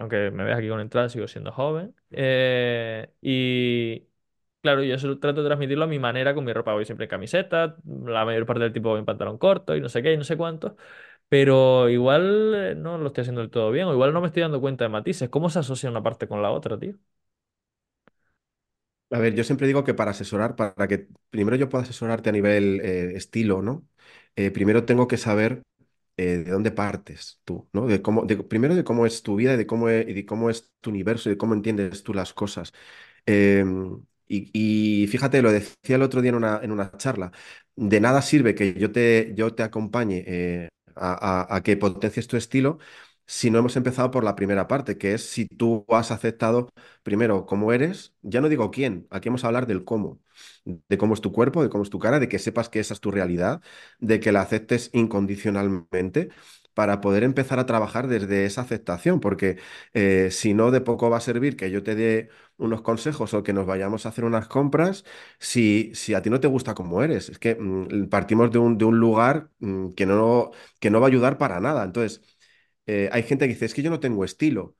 aunque 0.00 0.30
me 0.30 0.44
veas 0.44 0.58
aquí 0.58 0.68
con 0.68 0.80
entrada, 0.80 1.08
sigo 1.08 1.26
siendo 1.28 1.52
joven. 1.52 1.94
Eh, 2.10 3.10
y 3.22 4.06
claro, 4.62 4.82
yo 4.84 4.94
eso 4.94 5.18
trato 5.18 5.42
de 5.42 5.48
transmitirlo 5.48 5.84
a 5.84 5.86
mi 5.88 5.98
manera 5.98 6.34
con 6.34 6.44
mi 6.44 6.52
ropa. 6.52 6.74
Voy 6.74 6.84
siempre 6.84 7.04
en 7.06 7.10
camiseta, 7.10 7.76
la 8.06 8.24
mayor 8.26 8.46
parte 8.46 8.64
del 8.64 8.72
tiempo 8.72 8.90
voy 8.90 8.98
en 9.00 9.04
pantalón 9.06 9.38
corto 9.38 9.76
y 9.76 9.80
no 9.80 9.88
sé 9.88 10.02
qué 10.02 10.12
y 10.12 10.16
no 10.18 10.24
sé 10.24 10.36
cuánto. 10.36 10.76
Pero 11.28 11.88
igual 11.90 12.54
eh, 12.56 12.74
no 12.76 12.98
lo 12.98 13.08
estoy 13.08 13.22
haciendo 13.22 13.42
del 13.42 13.50
todo 13.50 13.70
bien, 13.72 13.86
o 13.88 13.92
igual 13.94 14.12
no 14.14 14.20
me 14.22 14.28
estoy 14.28 14.42
dando 14.42 14.60
cuenta 14.62 14.84
de 14.86 14.90
matices. 14.90 15.28
¿Cómo 15.30 15.50
se 15.50 15.60
asocia 15.60 15.90
una 15.90 16.02
parte 16.02 16.28
con 16.28 16.42
la 16.42 16.50
otra, 16.52 16.78
tío? 16.80 16.96
A 19.10 19.18
ver, 19.20 19.34
yo 19.34 19.44
siempre 19.44 19.66
digo 19.68 19.84
que 19.84 19.94
para 19.94 20.10
asesorar, 20.10 20.56
para 20.56 20.88
que 20.88 21.06
primero 21.30 21.56
yo 21.56 21.68
pueda 21.68 21.84
asesorarte 21.84 22.28
a 22.30 22.32
nivel 22.32 22.80
eh, 22.82 23.12
estilo, 23.16 23.62
¿no? 23.62 23.86
Eh, 24.34 24.50
primero 24.50 24.84
tengo 24.84 25.06
que 25.06 25.16
saber 25.16 25.62
eh, 26.16 26.38
de 26.38 26.50
dónde 26.50 26.72
partes 26.72 27.40
tú, 27.44 27.68
¿no? 27.72 27.86
De 27.86 28.02
cómo, 28.02 28.24
de- 28.26 28.36
primero 28.38 28.74
de 28.74 28.82
cómo 28.84 29.06
es 29.06 29.22
tu 29.22 29.36
vida 29.36 29.54
y 29.54 29.56
de 29.58 29.66
cómo 29.66 29.88
es, 29.90 30.06
de 30.06 30.26
cómo 30.26 30.50
es 30.50 30.72
tu 30.80 30.90
universo 30.90 31.28
y 31.28 31.32
de 31.34 31.38
cómo 31.38 31.54
entiendes 31.54 32.02
tú 32.02 32.14
las 32.14 32.34
cosas. 32.34 32.72
Em, 33.26 34.00
y, 34.28 35.04
y 35.04 35.06
fíjate, 35.08 35.42
lo 35.42 35.52
decía 35.52 35.96
el 35.96 36.02
otro 36.02 36.22
día 36.22 36.30
en 36.30 36.36
una, 36.36 36.60
en 36.62 36.72
una 36.72 36.92
charla, 36.98 37.32
de 37.76 38.00
nada 38.00 38.22
sirve 38.22 38.54
que 38.54 38.74
yo 38.74 38.92
te, 38.92 39.32
yo 39.36 39.54
te 39.54 39.62
acompañe 39.64 40.24
eh, 40.26 40.68
a, 40.96 41.42
a- 41.52 41.56
a 41.56 41.62
que 41.62 41.76
potencies 41.76 42.26
tu 42.28 42.36
estilo 42.36 42.78
si 43.26 43.50
no 43.50 43.58
hemos 43.58 43.76
empezado 43.76 44.10
por 44.10 44.24
la 44.24 44.36
primera 44.36 44.68
parte, 44.68 44.98
que 44.98 45.14
es 45.14 45.28
si 45.28 45.46
tú 45.46 45.84
has 45.88 46.10
aceptado 46.10 46.68
primero 47.02 47.46
cómo 47.46 47.72
eres, 47.72 48.14
ya 48.22 48.40
no 48.40 48.48
digo 48.48 48.70
quién, 48.70 49.06
aquí 49.10 49.28
vamos 49.28 49.44
a 49.44 49.48
hablar 49.48 49.66
del 49.66 49.84
cómo, 49.84 50.20
de 50.64 50.98
cómo 50.98 51.14
es 51.14 51.20
tu 51.20 51.32
cuerpo, 51.32 51.62
de 51.62 51.68
cómo 51.70 51.82
es 51.84 51.90
tu 51.90 51.98
cara, 51.98 52.18
de 52.20 52.28
que 52.28 52.38
sepas 52.38 52.68
que 52.68 52.80
esa 52.80 52.94
es 52.94 53.00
tu 53.00 53.10
realidad, 53.10 53.60
de 54.00 54.20
que 54.20 54.32
la 54.32 54.42
aceptes 54.42 54.90
incondicionalmente 54.92 56.28
para 56.74 57.00
poder 57.00 57.22
empezar 57.24 57.58
a 57.58 57.64
trabajar 57.66 58.06
desde 58.06 58.44
esa 58.44 58.60
aceptación, 58.62 59.18
porque 59.20 59.58
eh, 59.94 60.28
si 60.30 60.52
no, 60.54 60.70
de 60.70 60.80
poco 60.82 61.08
va 61.08 61.16
a 61.18 61.20
servir 61.20 61.56
que 61.56 61.70
yo 61.70 61.82
te 61.82 61.94
dé 61.94 62.28
unos 62.58 62.82
consejos 62.82 63.32
o 63.34 63.42
que 63.42 63.52
nos 63.54 63.64
vayamos 63.66 64.04
a 64.06 64.10
hacer 64.10 64.24
unas 64.24 64.46
compras 64.48 65.04
si, 65.38 65.90
si 65.94 66.12
a 66.14 66.20
ti 66.22 66.28
no 66.30 66.38
te 66.40 66.48
gusta 66.48 66.74
cómo 66.74 67.02
eres. 67.02 67.28
Es 67.30 67.38
que 67.38 67.54
mm, 67.58 68.08
partimos 68.08 68.50
de 68.50 68.58
un, 68.58 68.76
de 68.78 68.84
un 68.84 68.98
lugar 68.98 69.50
mm, 69.60 69.90
que 69.92 70.04
no, 70.06 70.50
que 70.78 70.90
no 70.90 71.00
va 71.00 71.06
a 71.06 71.08
ayudar 71.08 71.38
para 71.38 71.60
nada. 71.60 71.84
Entonces, 71.84 72.22
eh, 72.86 73.08
hay 73.12 73.22
gente 73.24 73.46
que 73.46 73.54
dice, 73.54 73.66
es 73.66 73.74
que 73.74 73.82
yo 73.82 73.90
no 73.90 74.00
tengo 74.00 74.24
estilo. 74.24 74.76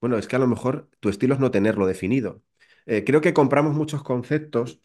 Bueno, 0.00 0.16
es 0.18 0.26
que 0.28 0.36
a 0.36 0.38
lo 0.38 0.46
mejor 0.46 0.90
tu 1.00 1.08
estilo 1.08 1.34
es 1.34 1.40
no 1.40 1.50
tenerlo 1.50 1.86
definido. 1.86 2.42
Eh, 2.86 3.04
creo 3.04 3.20
que 3.20 3.34
compramos 3.34 3.74
muchos 3.74 4.02
conceptos 4.02 4.80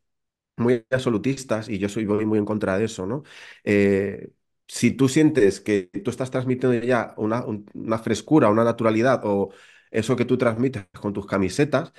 muy 0.58 0.86
absolutistas 0.92 1.70
y 1.70 1.80
yo 1.80 1.90
soy 1.90 2.06
voy 2.06 2.26
muy 2.26 2.40
en 2.40 2.46
contra 2.46 2.78
de 2.78 2.86
eso, 2.86 3.06
¿no? 3.06 3.24
Eh, 3.64 4.32
si 4.68 4.92
tú 4.92 5.10
sientes 5.10 5.60
que 5.62 5.84
tú 6.04 6.10
estás 6.12 6.32
transmitiendo 6.32 6.80
ya 6.86 7.14
una, 7.18 7.46
un- 7.46 7.66
una 7.74 8.00
frescura, 8.00 8.50
una 8.50 8.64
naturalidad 8.64 9.22
o 9.26 9.52
eso 9.92 10.16
que 10.16 10.26
tú 10.26 10.38
transmites 10.38 10.86
con 11.02 11.14
tus 11.14 11.26
camisetas, 11.28 11.94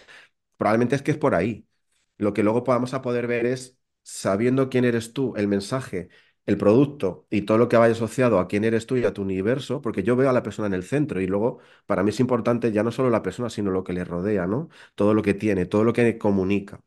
Probablemente 0.57 0.97
es 0.97 1.03
que 1.03 1.11
es 1.13 1.19
por 1.19 1.35
ahí. 1.35 1.67
Lo 2.19 2.33
que 2.35 2.43
luego 2.43 2.65
podamos 2.65 2.95
a 2.95 3.03
poder 3.03 3.27
ver 3.27 3.47
es, 3.47 3.79
sabiendo 4.03 4.69
quién 4.71 4.85
eres 4.85 5.13
tú, 5.13 5.35
el 5.37 5.49
mensaje, 5.49 6.09
el 6.47 6.57
producto 6.59 7.27
y 7.31 7.43
todo 7.43 7.59
lo 7.59 7.69
que 7.69 7.77
vaya 7.77 7.93
asociado 7.93 8.39
a 8.39 8.49
quién 8.49 8.65
eres 8.65 8.87
tú 8.87 8.97
y 8.97 9.05
a 9.05 9.13
tu 9.13 9.23
universo, 9.23 9.81
porque 9.83 10.03
yo 10.03 10.17
veo 10.17 10.31
a 10.31 10.33
la 10.33 10.43
persona 10.43 10.67
en 10.69 10.75
el 10.75 10.85
centro 10.85 11.21
y 11.21 11.27
luego 11.27 11.59
para 11.87 12.03
mí 12.03 12.11
es 12.11 12.21
importante 12.21 12.73
ya 12.73 12.83
no 12.85 12.93
solo 12.93 13.11
la 13.11 13.23
persona, 13.23 13.51
sino 13.51 13.71
lo 13.71 13.85
que 13.85 13.93
le 13.93 14.05
rodea, 14.05 14.47
¿no? 14.47 14.69
Todo 14.95 15.15
lo 15.15 15.23
que 15.23 15.35
tiene, 15.35 15.67
todo 15.67 15.85
lo 15.85 15.93
que 15.93 16.19
comunica. 16.19 16.81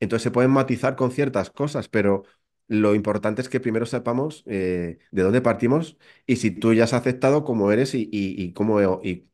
Entonces 0.00 0.24
se 0.24 0.30
pueden 0.30 0.50
matizar 0.50 0.96
con 0.96 1.10
ciertas 1.12 1.50
cosas, 1.50 1.88
pero 1.88 2.24
lo 2.68 2.94
importante 2.94 3.42
es 3.42 3.48
que 3.48 3.60
primero 3.60 3.86
sepamos 3.86 4.42
eh, 4.46 4.98
de 5.10 5.22
dónde 5.22 5.40
partimos 5.42 5.98
y 6.26 6.36
si 6.36 6.50
tú 6.50 6.72
ya 6.74 6.84
has 6.84 6.92
aceptado 6.94 7.44
cómo 7.44 7.70
eres 7.72 7.94
y, 7.94 8.02
y, 8.12 8.42
y 8.42 8.52
cómo, 8.52 8.80
y, 9.02 9.28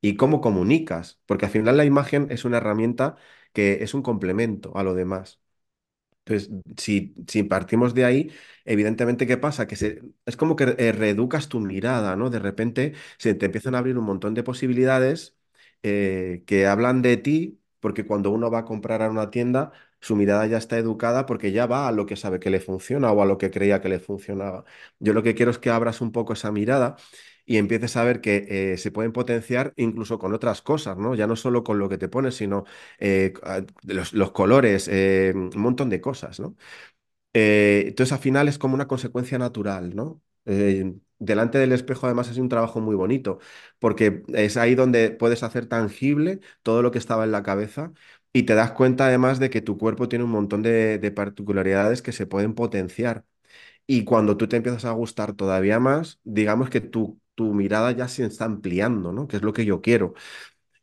y 0.00 0.16
cómo 0.16 0.40
comunicas, 0.40 1.20
porque 1.26 1.46
al 1.46 1.52
final 1.52 1.76
la 1.76 1.84
imagen 1.84 2.28
es 2.30 2.44
una 2.44 2.58
herramienta 2.58 3.16
que 3.52 3.82
es 3.84 3.94
un 3.94 4.02
complemento 4.02 4.76
a 4.76 4.82
lo 4.84 4.94
demás. 4.94 5.40
Entonces, 6.34 6.50
si, 6.76 7.14
si 7.26 7.42
partimos 7.44 7.94
de 7.94 8.04
ahí, 8.04 8.32
evidentemente, 8.64 9.26
¿qué 9.26 9.36
pasa? 9.36 9.66
Que 9.66 9.76
se, 9.76 10.02
es 10.26 10.36
como 10.36 10.56
que 10.56 10.74
eh, 10.78 10.92
reeducas 10.92 11.48
tu 11.48 11.60
mirada, 11.60 12.16
¿no? 12.16 12.30
De 12.30 12.38
repente 12.38 12.94
se 13.18 13.34
te 13.34 13.46
empiezan 13.46 13.74
a 13.74 13.78
abrir 13.78 13.96
un 13.98 14.04
montón 14.04 14.34
de 14.34 14.42
posibilidades 14.42 15.36
eh, 15.82 16.42
que 16.46 16.66
hablan 16.66 17.02
de 17.02 17.16
ti, 17.16 17.60
porque 17.80 18.06
cuando 18.06 18.30
uno 18.30 18.50
va 18.50 18.60
a 18.60 18.64
comprar 18.64 19.02
a 19.02 19.10
una 19.10 19.30
tienda, 19.30 19.72
su 20.00 20.16
mirada 20.16 20.46
ya 20.46 20.58
está 20.58 20.78
educada 20.78 21.26
porque 21.26 21.52
ya 21.52 21.66
va 21.66 21.88
a 21.88 21.92
lo 21.92 22.06
que 22.06 22.16
sabe 22.16 22.38
que 22.40 22.50
le 22.50 22.60
funciona 22.60 23.10
o 23.12 23.22
a 23.22 23.26
lo 23.26 23.38
que 23.38 23.50
creía 23.50 23.80
que 23.80 23.88
le 23.88 23.98
funcionaba. 24.00 24.64
Yo 24.98 25.12
lo 25.12 25.22
que 25.22 25.34
quiero 25.34 25.50
es 25.50 25.58
que 25.58 25.70
abras 25.70 26.00
un 26.00 26.12
poco 26.12 26.32
esa 26.34 26.52
mirada 26.52 26.96
y 27.48 27.56
empieces 27.58 27.96
a 27.96 28.04
ver 28.04 28.20
que 28.20 28.46
eh, 28.74 28.78
se 28.78 28.92
pueden 28.92 29.12
potenciar 29.12 29.72
incluso 29.76 30.18
con 30.18 30.34
otras 30.34 30.62
cosas, 30.62 30.98
¿no? 30.98 31.14
Ya 31.16 31.26
no 31.26 31.36
solo 31.36 31.64
con 31.64 31.78
lo 31.78 31.88
que 31.88 31.98
te 31.98 32.08
pones, 32.08 32.36
sino 32.36 32.64
eh, 33.00 33.32
a- 33.42 33.64
los, 33.84 34.32
colores, 34.32 34.88
eh, 34.88 35.32
un 35.34 35.50
montón 35.56 35.90
de 35.90 36.00
cosas, 36.00 36.40
¿no? 36.40 36.56
Entonces, 37.34 38.12
al 38.12 38.18
final 38.20 38.48
es 38.48 38.58
como 38.58 38.74
una 38.74 38.88
consecuencia 38.88 39.38
natural, 39.38 39.94
¿no? 39.96 40.22
Delante 41.20 41.58
del 41.58 41.72
espejo, 41.72 42.06
además, 42.06 42.28
es 42.30 42.38
un 42.38 42.48
trabajo 42.48 42.80
muy 42.80 42.94
bonito, 42.94 43.40
porque 43.80 44.22
es 44.34 44.56
ahí 44.56 44.74
donde 44.76 45.10
puedes 45.10 45.42
hacer 45.42 45.66
tangible 45.66 46.40
todo 46.62 46.80
lo 46.82 46.92
que 46.92 46.98
estaba 46.98 47.24
en 47.24 47.32
la 47.32 47.42
cabeza 47.42 47.92
y 48.32 48.44
te 48.44 48.54
das 48.54 48.70
cuenta, 48.72 49.06
además, 49.06 49.40
de 49.40 49.50
que 49.50 49.60
tu 49.60 49.78
cuerpo 49.78 50.08
tiene 50.08 50.24
un 50.24 50.30
montón 50.30 50.62
de 50.62 51.12
particularidades 51.14 52.02
que 52.02 52.12
se 52.12 52.26
pueden 52.26 52.54
potenciar. 52.54 53.24
Y 53.88 54.04
cuando 54.04 54.38
tú 54.38 54.48
te 54.48 54.56
empiezas 54.58 54.86
a 54.86 54.92
gustar 54.92 55.34
todavía 55.34 55.80
más, 55.80 56.20
digamos 56.24 56.70
que 56.70 56.82
tu, 56.82 57.20
tu 57.36 57.54
mirada 57.54 57.92
ya 57.92 58.08
se 58.08 58.26
está 58.26 58.46
ampliando, 58.46 59.12
¿no? 59.12 59.28
Que 59.28 59.38
es 59.38 59.42
lo 59.44 59.54
que 59.54 59.66
yo 59.66 59.82
quiero. 59.82 60.14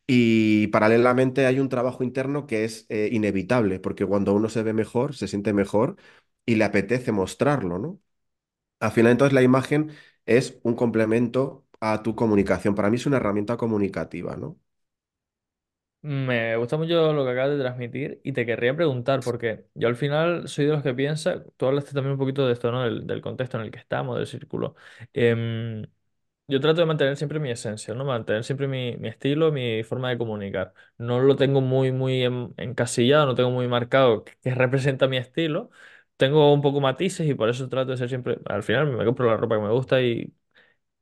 Y 0.08 0.68
paralelamente 0.68 1.46
hay 1.48 1.60
un 1.60 1.70
trabajo 1.70 2.04
interno 2.04 2.48
que 2.48 2.66
es 2.66 2.86
eh, 2.90 3.10
inevitable, 3.12 3.80
porque 3.80 4.06
cuando 4.06 4.34
uno 4.34 4.50
se 4.50 4.64
ve 4.64 4.74
mejor, 4.74 5.16
se 5.16 5.28
siente 5.28 5.54
mejor 5.54 5.98
y 6.46 6.56
le 6.56 6.66
apetece 6.66 7.12
mostrarlo, 7.12 7.80
¿no? 7.80 8.00
Al 8.80 8.92
final, 8.92 9.12
entonces, 9.14 9.34
la 9.34 9.44
imagen 9.44 9.92
es 10.26 10.60
un 10.64 10.76
complemento 10.76 11.66
a 11.82 12.04
tu 12.04 12.16
comunicación. 12.16 12.76
Para 12.76 12.90
mí 12.90 12.98
es 12.98 13.06
una 13.08 13.18
herramienta 13.18 13.58
comunicativa, 13.58 14.38
¿no? 14.38 14.60
Me 16.08 16.56
gusta 16.58 16.78
mucho 16.78 17.14
lo 17.14 17.26
que 17.26 17.32
acabas 17.32 17.52
de 17.52 17.58
transmitir 17.60 18.22
y 18.24 18.32
te 18.34 18.46
querría 18.46 18.76
preguntar, 18.76 19.24
porque 19.24 19.66
yo 19.74 19.88
al 19.88 19.96
final 19.96 20.48
soy 20.48 20.66
de 20.66 20.74
los 20.74 20.84
que 20.84 20.94
piensa, 20.94 21.44
tú 21.58 21.66
hablaste 21.66 21.94
también 21.94 22.12
un 22.14 22.20
poquito 22.20 22.46
de 22.46 22.54
esto, 22.54 22.72
¿no? 22.72 22.84
Del, 22.84 23.08
del 23.08 23.22
contexto 23.22 23.58
en 23.58 23.64
el 23.64 23.72
que 23.72 23.80
estamos, 23.80 24.16
del 24.18 24.28
círculo. 24.28 24.76
Em, 25.14 25.82
yo 26.48 26.60
trato 26.62 26.82
de 26.82 26.86
mantener 26.88 27.18
siempre 27.18 27.40
mi 27.40 27.50
esencia, 27.52 27.94
¿no? 27.96 28.06
Mantener 28.06 28.44
siempre 28.44 28.68
mi, 28.68 28.98
mi 28.98 29.08
estilo, 29.10 29.52
mi 29.52 29.84
forma 29.84 30.10
de 30.10 30.18
comunicar. 30.20 30.74
No 31.00 31.20
lo 31.22 31.36
tengo 31.38 31.62
muy, 31.62 31.92
muy 31.92 32.24
en- 32.24 32.54
encasillado, 32.58 33.26
no 33.28 33.36
tengo 33.36 33.52
muy 33.52 33.68
marcado 33.68 34.24
que, 34.26 34.34
que 34.44 34.56
representa 34.56 35.08
mi 35.08 35.18
estilo. 35.18 35.72
Tengo 36.18 36.54
un 36.54 36.62
poco 36.62 36.82
matices 36.82 37.28
y 37.28 37.34
por 37.36 37.50
eso 37.50 37.68
trato 37.70 37.92
de 37.92 37.98
ser 37.98 38.10
siempre, 38.10 38.38
al 38.46 38.64
final 38.64 38.88
me 38.88 39.06
compro 39.06 39.28
la 39.28 39.38
ropa 39.38 39.56
que 39.58 39.62
me 39.64 39.72
gusta 39.72 40.02
y 40.02 40.34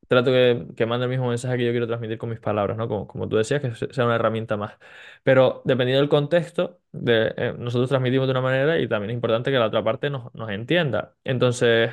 trato 0.07 0.31
que, 0.31 0.67
que 0.75 0.85
mande 0.85 1.05
el 1.05 1.09
mismo 1.11 1.27
mensaje 1.29 1.57
que 1.57 1.65
yo 1.65 1.71
quiero 1.71 1.87
transmitir 1.87 2.17
con 2.17 2.29
mis 2.29 2.39
palabras, 2.39 2.77
¿no? 2.77 2.87
Como, 2.87 3.07
como 3.07 3.27
tú 3.29 3.37
decías, 3.37 3.61
que 3.61 3.73
se- 3.75 3.93
sea 3.93 4.05
una 4.05 4.15
herramienta 4.15 4.57
más. 4.57 4.77
Pero 5.23 5.61
dependiendo 5.65 5.99
del 6.01 6.09
contexto, 6.09 6.79
de, 6.91 7.33
eh, 7.37 7.53
nosotros 7.57 7.89
transmitimos 7.89 8.27
de 8.27 8.31
una 8.31 8.41
manera 8.41 8.79
y 8.79 8.87
también 8.87 9.11
es 9.11 9.15
importante 9.15 9.51
que 9.51 9.57
la 9.59 9.67
otra 9.67 9.83
parte 9.83 10.09
nos, 10.09 10.33
nos 10.35 10.49
entienda. 10.49 11.15
Entonces, 11.23 11.91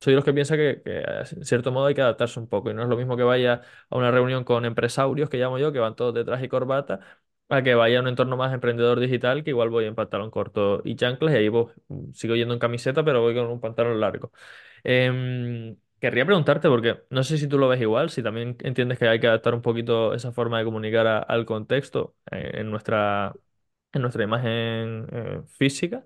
soy 0.00 0.12
de 0.12 0.16
los 0.16 0.24
que 0.24 0.32
piensa 0.34 0.56
que, 0.56 0.82
que, 0.84 1.00
en 1.00 1.44
cierto 1.44 1.72
modo 1.72 1.86
hay 1.86 1.94
que 1.94 2.02
adaptarse 2.02 2.38
un 2.40 2.48
poco 2.48 2.70
y 2.70 2.74
no 2.74 2.82
es 2.82 2.88
lo 2.88 2.96
mismo 2.96 3.16
que 3.16 3.22
vaya 3.22 3.62
a 3.90 3.96
una 3.96 4.10
reunión 4.10 4.44
con 4.44 4.64
empresarios, 4.64 5.30
que 5.30 5.38
llamo 5.38 5.58
yo, 5.58 5.72
que 5.72 5.78
van 5.78 5.96
todos 5.96 6.14
de 6.14 6.24
traje 6.24 6.46
y 6.46 6.48
corbata, 6.48 7.00
a 7.48 7.62
que 7.62 7.74
vaya 7.74 7.98
a 7.98 8.02
un 8.02 8.08
entorno 8.08 8.36
más 8.36 8.52
emprendedor 8.52 9.00
digital, 9.00 9.42
que 9.44 9.50
igual 9.50 9.70
voy 9.70 9.84
en 9.86 9.94
pantalón 9.94 10.30
corto 10.30 10.82
y 10.84 10.96
chanclas 10.96 11.32
y 11.34 11.36
ahí 11.38 11.48
voy- 11.48 11.72
sigo 12.12 12.34
yendo 12.36 12.54
en 12.54 12.60
camiseta, 12.60 13.04
pero 13.04 13.20
voy 13.22 13.34
con 13.34 13.46
un 13.46 13.60
pantalón 13.60 14.00
largo. 14.00 14.32
Em, 14.84 15.76
querría 16.00 16.24
preguntarte, 16.26 16.68
porque 16.68 17.02
no 17.10 17.24
sé 17.24 17.38
si 17.38 17.48
tú 17.48 17.58
lo 17.58 17.68
ves 17.68 17.80
igual, 17.80 18.10
si 18.10 18.22
también 18.22 18.56
entiendes 18.62 18.98
que 18.98 19.08
hay 19.08 19.20
que 19.20 19.26
adaptar 19.28 19.54
un 19.54 19.62
poquito 19.62 20.14
esa 20.14 20.32
forma 20.32 20.58
de 20.58 20.64
comunicar 20.64 21.06
al 21.28 21.46
contexto 21.46 22.16
eh, 22.30 22.52
en 22.54 22.70
nuestra, 22.70 23.34
en 23.92 24.02
nuestra 24.02 24.24
imagen 24.24 25.06
eh, 25.12 25.42
física. 25.58 26.04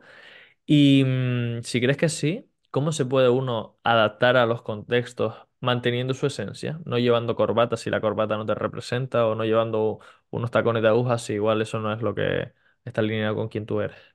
Y 0.66 1.04
mm, 1.04 1.62
si 1.62 1.80
crees 1.80 1.96
que 1.96 2.08
sí, 2.08 2.50
¿cómo 2.70 2.92
se 2.92 3.06
puede 3.06 3.28
uno 3.28 3.78
adaptar 3.84 4.36
a 4.36 4.46
los 4.46 4.62
contextos 4.62 5.34
manteniendo 5.60 6.14
su 6.14 6.26
esencia? 6.26 6.80
No 6.84 6.98
llevando 6.98 7.36
corbata 7.36 7.76
si 7.76 7.90
la 7.90 8.00
corbata 8.00 8.36
no 8.36 8.46
te 8.46 8.54
representa 8.54 9.26
o 9.26 9.34
no 9.34 9.44
llevando 9.44 10.00
unos 10.30 10.50
tacones 10.50 10.82
de 10.82 10.88
agujas 10.88 11.22
si 11.22 11.34
igual 11.34 11.62
eso 11.62 11.80
no 11.80 11.92
es 11.92 12.02
lo 12.02 12.14
que 12.14 12.52
está 12.84 13.00
alineado 13.02 13.36
con 13.36 13.48
quien 13.48 13.66
tú 13.66 13.80
eres. 13.80 14.09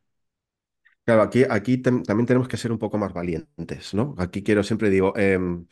Claro, 1.05 1.21
aquí, 1.21 1.43
aquí 1.47 1.77
también 1.77 2.25
tenemos 2.25 2.47
que 2.47 2.57
ser 2.57 2.71
un 2.71 2.79
poco 2.79 2.97
más 2.97 3.13
valientes, 3.13 3.93
¿no? 3.93 4.15
Aquí 4.17 4.41
quiero, 4.43 4.63
siempre 4.63 4.89
digo, 4.89 5.15
em, 5.15 5.67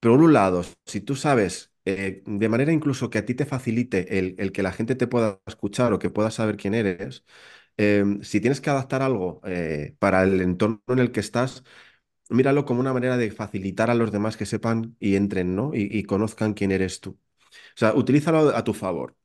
por 0.00 0.12
un 0.12 0.32
lado, 0.32 0.64
si 0.86 1.00
tú 1.00 1.16
sabes, 1.16 1.72
eh, 1.84 2.22
de 2.26 2.48
manera 2.48 2.72
incluso 2.72 3.10
que 3.10 3.18
a 3.18 3.24
ti 3.24 3.34
te 3.34 3.46
facilite 3.46 4.18
el, 4.18 4.34
el 4.38 4.52
que 4.52 4.62
la 4.62 4.72
gente 4.72 4.94
te 4.94 5.06
pueda 5.06 5.40
escuchar 5.46 5.92
o 5.92 5.98
que 5.98 6.10
pueda 6.10 6.30
saber 6.30 6.56
quién 6.56 6.74
eres, 6.74 7.24
em, 7.76 8.22
si 8.22 8.40
tienes 8.40 8.60
que 8.60 8.70
adaptar 8.70 9.02
algo 9.02 9.40
eh, 9.44 9.96
para 9.98 10.22
el 10.24 10.40
entorno 10.40 10.82
en 10.88 10.98
el 11.00 11.12
que 11.12 11.20
estás, 11.20 11.64
míralo 12.30 12.64
como 12.66 12.80
una 12.80 12.92
manera 12.94 13.16
de 13.18 13.30
facilitar 13.32 13.90
a 13.90 13.94
los 13.96 14.12
demás 14.12 14.36
que 14.36 14.46
sepan 14.46 14.96
y 15.00 15.16
entren, 15.16 15.56
¿no? 15.56 15.72
Y, 15.74 15.88
y 15.92 16.04
conozcan 16.04 16.54
quién 16.54 16.72
eres 16.72 17.00
tú. 17.00 17.12
O 17.12 17.78
sea, 17.78 17.94
utilízalo 17.94 18.56
a 18.56 18.64
tu 18.64 18.74
favor. 18.74 19.16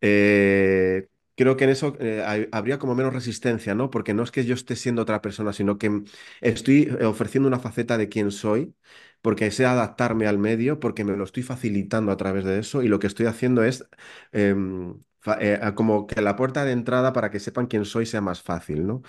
Eh, 0.00 1.08
creo 1.36 1.56
que 1.56 1.64
en 1.64 1.70
eso 1.70 1.96
eh, 2.00 2.48
habría 2.52 2.78
como 2.78 2.94
menos 2.94 3.12
resistencia, 3.14 3.74
¿no? 3.74 3.90
Porque 3.90 4.14
no 4.14 4.22
es 4.22 4.30
que 4.30 4.44
yo 4.44 4.54
esté 4.54 4.76
siendo 4.76 5.02
otra 5.02 5.22
persona, 5.22 5.52
sino 5.52 5.78
que 5.78 6.02
estoy 6.40 6.82
eh, 7.00 7.04
ofreciendo 7.04 7.48
una 7.48 7.58
faceta 7.60 7.98
de 7.98 8.08
quién 8.08 8.30
soy, 8.30 8.74
porque 9.22 9.50
sé 9.50 9.66
adaptarme 9.66 10.26
al 10.26 10.38
medio, 10.38 10.80
porque 10.80 11.04
me 11.04 11.16
lo 11.16 11.24
estoy 11.24 11.42
facilitando 11.42 12.12
a 12.12 12.16
través 12.16 12.44
de 12.44 12.58
eso 12.58 12.82
y 12.82 12.88
lo 12.88 12.98
que 12.98 13.06
estoy 13.06 13.26
haciendo 13.26 13.64
es 13.64 13.86
em, 14.32 14.94
eh, 15.40 15.60
como 15.74 16.06
que 16.06 16.20
la 16.22 16.36
puerta 16.36 16.64
de 16.64 16.72
entrada 16.72 17.12
para 17.12 17.30
que 17.30 17.40
sepan 17.40 17.66
quién 17.66 17.84
soy 17.84 18.06
sea 18.06 18.20
más 18.20 18.42
fácil, 18.42 18.86
¿no? 18.86 19.02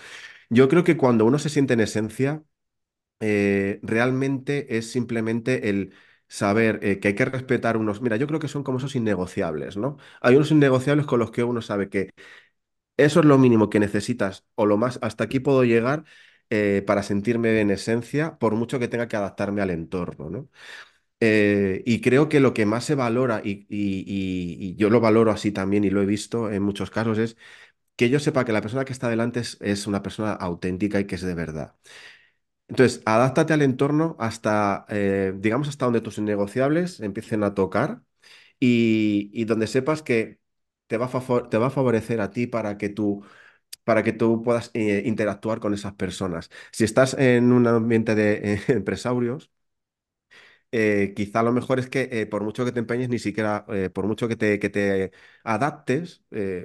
Yo 0.49 0.69
creo 0.69 0.84
que 0.86 0.97
cuando 0.97 1.26
uno 1.26 1.39
se 1.39 1.49
siente 1.49 1.73
en 1.76 1.82
esencia, 1.82 2.43
realmente 3.82 4.78
es 4.78 4.91
simplemente 4.91 5.69
el 5.69 5.93
saber 6.28 6.80
eh, 6.84 6.99
que 6.99 7.09
hay 7.09 7.15
que 7.15 7.26
respetar 7.26 7.78
unos... 7.78 8.01
Mira, 8.01 8.17
yo 8.17 8.28
creo 8.28 8.39
que 8.39 8.47
son 8.47 8.63
como 8.63 8.78
esos 8.80 8.95
innegociables, 8.95 9.78
¿no? 9.78 9.97
Hay 10.21 10.36
unos 10.36 10.51
innegociables 10.51 11.05
con 11.05 11.19
los 11.19 11.32
que 11.32 11.43
uno 11.43 11.61
sabe 11.61 11.89
que 11.89 12.11
eso 12.97 13.19
es 13.19 13.26
lo 13.26 13.38
mínimo 13.38 13.69
que 13.69 13.80
necesitas 13.80 14.45
o 14.55 14.65
lo 14.65 14.78
más, 14.78 14.99
hasta 15.01 15.26
aquí 15.26 15.39
puedo 15.39 15.63
llegar 15.63 16.05
eh, 16.49 16.84
para 16.88 17.03
sentirme 17.03 17.59
en 17.61 17.71
esencia, 17.71 18.38
por 18.39 18.55
mucho 18.55 18.80
que 18.80 18.88
tenga 18.88 19.07
que 19.07 19.17
adaptarme 19.17 19.61
al 19.61 19.71
entorno, 19.71 20.30
¿no? 20.30 20.49
Eh, 21.21 21.84
y 21.86 22.01
creo 22.01 22.30
que 22.30 22.39
lo 22.41 22.53
que 22.53 22.65
más 22.65 22.86
se 22.86 22.95
valora, 22.95 23.41
y, 23.43 23.65
y- 23.69 24.76
yo 24.78 24.89
lo 24.89 24.99
valoro 25.01 25.32
así 25.32 25.51
también 25.51 25.84
y 25.86 25.89
lo 25.89 26.01
he 26.01 26.05
visto 26.05 26.51
en 26.51 26.61
muchos 26.63 26.91
casos, 26.91 27.17
es 27.19 27.38
que 27.97 28.09
yo 28.09 28.19
sepa 28.19 28.45
que 28.45 28.53
la 28.53 28.61
persona 28.61 28.86
que 28.86 28.93
está 28.93 29.09
delante 29.09 29.41
es 29.61 29.88
una 29.88 30.03
persona 30.03 30.34
auténtica 30.34 30.99
y 30.99 31.05
que 31.07 31.15
es 31.15 31.21
de 31.23 31.36
verdad. 31.36 31.76
Entonces, 32.68 33.01
adáptate 33.05 33.53
al 33.53 33.61
entorno 33.61 34.16
hasta, 34.20 34.86
eh, 34.89 35.34
digamos, 35.38 35.68
hasta 35.70 35.86
donde 35.86 36.01
tus 36.01 36.18
innegociables 36.18 36.99
empiecen 36.99 37.43
a 37.43 37.53
tocar 37.53 38.01
y, 38.59 39.30
y 39.34 39.45
donde 39.45 39.68
sepas 39.68 40.03
que 40.03 40.39
te 40.88 40.97
va 40.97 41.07
a, 41.07 41.49
te 41.49 41.57
va 41.57 41.68
a 41.68 41.70
favorecer 41.72 42.22
a 42.22 42.32
ti 42.32 42.47
para 42.47 42.78
que 42.78 42.89
tú, 42.89 43.24
para 43.86 44.03
que 44.03 44.13
tú 44.13 44.43
puedas 44.43 44.72
eh, 44.76 45.03
interactuar 45.05 45.59
con 45.61 45.74
esas 45.76 45.93
personas. 45.95 46.49
Si 46.72 46.84
estás 46.86 47.16
en 47.16 47.51
un 47.53 47.68
ambiente 47.68 48.16
de 48.16 48.55
eh, 48.55 48.61
empresarios, 48.70 49.51
quizá 51.16 51.43
lo 51.43 51.51
mejor 51.51 51.80
es 51.80 51.89
que 51.89 52.28
por 52.28 52.43
mucho 52.43 52.66
que 52.66 52.72
te 52.72 52.80
empeñes, 52.80 53.09
ni 53.09 53.20
siquiera, 53.20 53.66
por 53.93 54.05
mucho 54.07 54.28
que 54.28 54.36
te, 54.36 54.59
que 54.59 54.70
te 54.70 55.11
adaptes, 55.43 56.24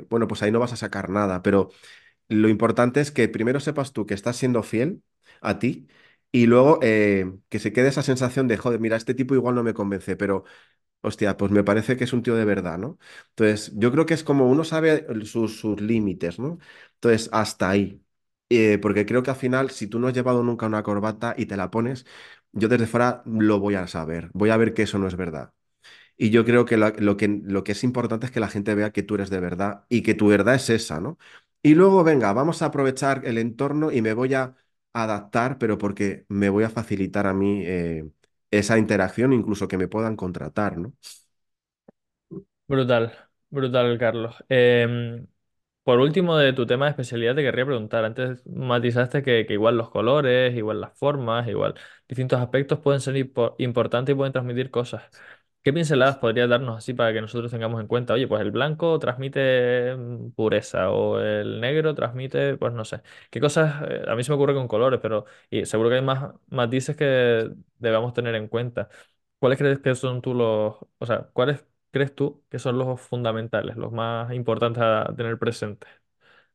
bueno, 0.08 0.26
pues 0.28 0.42
ahí 0.42 0.50
no 0.50 0.58
vas 0.60 0.72
a 0.72 0.76
sacar 0.76 1.10
nada, 1.10 1.42
pero 1.42 1.70
lo 2.28 2.48
importante 2.48 3.00
es 3.00 3.12
que 3.12 3.28
primero 3.28 3.60
sepas 3.60 3.92
tú 3.92 4.06
que 4.06 4.14
estás 4.14 4.36
siendo 4.38 4.62
fiel 4.64 5.02
a 5.40 5.58
ti 5.58 5.88
y 6.32 6.46
luego 6.46 6.78
eh, 6.82 7.32
que 7.48 7.58
se 7.58 7.72
quede 7.72 7.88
esa 7.88 8.02
sensación 8.02 8.48
de, 8.48 8.56
joder, 8.56 8.80
mira, 8.80 8.96
este 8.96 9.14
tipo 9.14 9.34
igual 9.34 9.54
no 9.54 9.62
me 9.62 9.74
convence, 9.74 10.16
pero 10.16 10.44
hostia, 11.02 11.36
pues 11.36 11.50
me 11.52 11.64
parece 11.64 11.96
que 11.96 12.04
es 12.04 12.12
un 12.12 12.22
tío 12.22 12.36
de 12.36 12.44
verdad, 12.44 12.78
¿no? 12.78 12.98
Entonces, 13.30 13.72
yo 13.76 13.90
creo 13.92 14.06
que 14.06 14.14
es 14.14 14.24
como 14.24 14.48
uno 14.50 14.64
sabe 14.64 15.06
sus, 15.24 15.58
sus 15.60 15.80
límites, 15.80 16.38
¿no? 16.38 16.58
Entonces, 16.94 17.28
hasta 17.32 17.70
ahí. 17.70 18.02
Eh, 18.50 18.78
porque 18.82 19.06
creo 19.06 19.22
que 19.22 19.30
al 19.30 19.36
final, 19.36 19.70
si 19.70 19.86
tú 19.86 19.98
no 20.00 20.08
has 20.08 20.14
llevado 20.14 20.42
nunca 20.42 20.66
una 20.66 20.82
corbata 20.82 21.34
y 21.38 21.46
te 21.46 21.56
la 21.56 21.70
pones, 21.70 22.04
yo 22.52 22.68
desde 22.68 22.86
fuera 22.86 23.22
lo 23.26 23.60
voy 23.60 23.76
a 23.76 23.86
saber, 23.86 24.30
voy 24.34 24.50
a 24.50 24.56
ver 24.56 24.74
que 24.74 24.82
eso 24.82 24.98
no 24.98 25.06
es 25.08 25.16
verdad. 25.16 25.52
Y 26.16 26.30
yo 26.30 26.44
creo 26.44 26.64
que 26.66 26.76
lo, 26.76 26.90
lo 26.98 27.16
que 27.16 27.28
lo 27.44 27.64
que 27.64 27.72
es 27.72 27.84
importante 27.84 28.26
es 28.26 28.32
que 28.32 28.40
la 28.40 28.48
gente 28.48 28.74
vea 28.74 28.92
que 28.92 29.02
tú 29.02 29.14
eres 29.16 29.30
de 29.30 29.40
verdad 29.40 29.84
y 29.88 30.02
que 30.02 30.14
tu 30.14 30.28
verdad 30.28 30.54
es 30.56 30.70
esa, 30.70 31.00
¿no? 31.00 31.18
Y 31.62 31.74
luego, 31.74 32.04
venga, 32.04 32.32
vamos 32.32 32.62
a 32.62 32.66
aprovechar 32.66 33.22
el 33.26 33.38
entorno 33.38 33.90
y 33.92 34.02
me 34.02 34.14
voy 34.14 34.34
a 34.34 34.54
adaptar, 34.92 35.58
pero 35.58 35.78
porque 35.78 36.24
me 36.28 36.48
voy 36.50 36.64
a 36.64 36.70
facilitar 36.70 37.26
a 37.26 37.34
mí 37.34 37.62
eh, 37.64 38.10
esa 38.50 38.78
interacción, 38.78 39.32
incluso 39.32 39.68
que 39.68 39.78
me 39.78 39.88
puedan 39.88 40.16
contratar, 40.16 40.78
¿no? 40.78 40.94
Brutal, 42.66 43.12
brutal, 43.50 43.98
Carlos. 43.98 44.36
Em, 44.48 45.26
por 45.82 45.98
último, 46.00 46.36
de 46.36 46.52
tu 46.52 46.66
tema 46.66 46.86
de 46.86 46.90
especialidad, 46.92 47.34
te 47.34 47.42
querría 47.42 47.66
preguntar. 47.66 48.04
Antes 48.04 48.46
matizaste 48.46 49.22
que, 49.22 49.46
que 49.46 49.54
igual 49.54 49.76
los 49.76 49.90
colores, 49.90 50.56
igual 50.56 50.80
las 50.80 50.96
formas, 50.98 51.48
igual 51.48 51.74
distintos 52.08 52.40
aspectos 52.40 52.78
pueden 52.80 53.00
ser 53.00 53.16
impo- 53.16 53.54
importantes 53.58 54.12
y 54.14 54.16
pueden 54.16 54.32
transmitir 54.32 54.70
cosas. 54.70 55.02
¿Qué 55.62 55.72
pinceladas 55.74 56.16
podrías 56.16 56.48
darnos 56.48 56.78
así 56.78 56.94
para 56.94 57.12
que 57.12 57.20
nosotros 57.20 57.50
tengamos 57.50 57.80
en 57.82 57.86
cuenta? 57.86 58.14
Oye, 58.14 58.26
pues 58.26 58.40
el 58.40 58.50
blanco 58.50 58.98
transmite 58.98 59.94
mm, 59.94 60.30
pureza 60.32 60.90
o 60.90 61.20
el 61.20 61.60
negro 61.60 61.94
transmite, 61.94 62.56
pues 62.56 62.72
no 62.72 62.84
sé. 62.86 63.02
¿Qué 63.30 63.40
cosas? 63.40 63.82
eh, 63.88 64.04
a 64.08 64.14
mí 64.16 64.24
se 64.24 64.30
me 64.30 64.36
ocurre 64.36 64.54
con 64.54 64.68
colores, 64.68 65.00
pero 65.02 65.26
y 65.50 65.66
seguro 65.66 65.90
que 65.90 65.96
hay 65.96 66.02
más 66.02 66.32
matices 66.48 66.96
que 66.96 67.50
debamos 67.78 68.14
tener 68.14 68.34
en 68.36 68.48
cuenta. 68.48 68.88
¿Cuáles 69.38 69.58
crees 69.58 69.78
que 69.80 69.94
son 69.94 70.22
tú 70.22 70.32
los, 70.34 70.76
o 70.98 71.06
sea, 71.06 71.28
cuáles 71.32 71.64
crees 71.90 72.14
tú 72.14 72.42
que 72.50 72.58
son 72.58 72.78
los 72.78 72.98
fundamentales, 73.00 73.76
los 73.76 73.92
más 73.92 74.32
importantes 74.32 74.82
a 74.82 75.12
tener 75.16 75.38
presentes? 75.38 75.90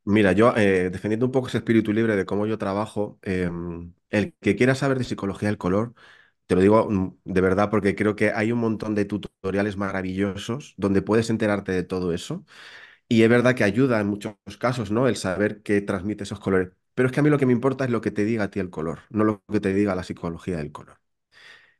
Mira, 0.04 0.30
yo 0.32 0.54
eh, 0.56 0.90
defendiendo 0.90 1.26
un 1.26 1.32
poco 1.32 1.48
ese 1.48 1.58
espíritu 1.58 1.92
libre 1.92 2.14
de 2.14 2.24
cómo 2.26 2.46
yo 2.46 2.58
trabajo, 2.58 3.18
em, 3.22 3.92
el 4.10 4.34
que 4.40 4.54
quiera 4.54 4.74
saber 4.76 4.98
de 4.98 5.04
psicología 5.04 5.48
del 5.48 5.58
color, 5.58 5.94
te 6.46 6.54
lo 6.54 6.60
digo 6.60 6.88
mm, 6.90 7.18
de 7.24 7.40
verdad 7.40 7.70
porque 7.70 7.94
creo 7.96 8.16
que 8.16 8.30
hay 8.32 8.52
un 8.52 8.58
montón 8.60 8.94
de 8.94 9.04
tutoriales 9.04 9.76
maravillosos 9.76 10.74
donde 10.76 11.02
puedes 11.02 11.30
enterarte 11.30 11.72
de 11.72 11.82
todo 11.84 12.12
eso. 12.12 12.44
Y 13.08 13.22
es 13.22 13.28
verdad 13.30 13.54
que 13.56 13.64
ayuda 13.64 14.00
en 14.00 14.08
muchos 14.08 14.34
casos, 14.60 14.90
¿no? 14.90 15.08
El 15.08 15.16
saber 15.16 15.62
qué 15.62 15.80
transmite 15.82 16.24
esos 16.24 16.40
colores. 16.40 16.70
Pero 16.94 17.08
es 17.08 17.12
que 17.14 17.20
a 17.20 17.22
mí 17.24 17.30
lo 17.30 17.38
que 17.38 17.46
me 17.46 17.52
importa 17.52 17.84
es 17.84 17.90
lo 17.90 18.00
que 18.02 18.10
te 18.12 18.24
diga 18.24 18.44
a 18.44 18.50
ti 18.50 18.60
el 18.60 18.70
color, 18.70 19.00
no 19.10 19.24
lo 19.24 19.42
que 19.52 19.60
te 19.60 19.74
diga 19.74 19.94
la 19.96 20.02
psicología 20.04 20.56
del 20.58 20.72
color. 20.72 20.98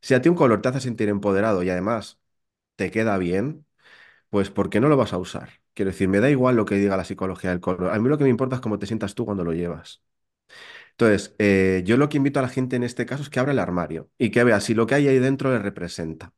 Si 0.01 0.15
a 0.15 0.23
ti 0.23 0.29
un 0.29 0.35
color 0.37 0.63
te 0.63 0.69
hace 0.69 0.81
sentir 0.81 1.09
empoderado 1.09 1.63
y 1.63 1.71
además 1.71 2.21
te 2.77 2.91
queda 2.91 3.19
bien, 3.19 3.67
pues 4.31 4.51
¿por 4.51 4.71
qué 4.71 4.81
no 4.81 4.89
lo 4.89 4.97
vas 4.99 5.13
a 5.15 5.19
usar? 5.19 5.51
Quiero 5.75 5.93
decir, 5.93 6.09
me 6.09 6.21
da 6.21 6.31
igual 6.31 6.57
lo 6.57 6.65
que 6.67 6.77
diga 6.77 6.97
la 6.99 7.05
psicología 7.05 7.51
del 7.51 7.61
color. 7.61 7.93
A 7.93 7.99
mí 8.01 8.09
lo 8.09 8.19
que 8.19 8.25
me 8.25 8.31
importa 8.31 8.57
es 8.57 8.63
cómo 8.63 8.79
te 8.81 8.87
sientas 8.87 9.15
tú 9.15 9.25
cuando 9.27 9.45
lo 9.45 9.53
llevas. 9.55 10.03
Entonces, 10.99 11.35
eh, 11.39 11.83
yo 11.85 11.97
lo 11.99 12.09
que 12.09 12.17
invito 12.17 12.39
a 12.41 12.43
la 12.43 12.49
gente 12.49 12.77
en 12.77 12.83
este 12.83 13.05
caso 13.07 13.23
es 13.23 13.29
que 13.31 13.39
abra 13.41 13.53
el 13.53 13.59
armario 13.59 14.11
y 14.19 14.31
que 14.31 14.45
vea 14.45 14.61
si 14.61 14.75
lo 14.75 14.87
que 14.87 14.95
hay 14.95 15.09
ahí 15.09 15.19
dentro 15.19 15.51
le 15.51 15.59
representa. 15.59 16.33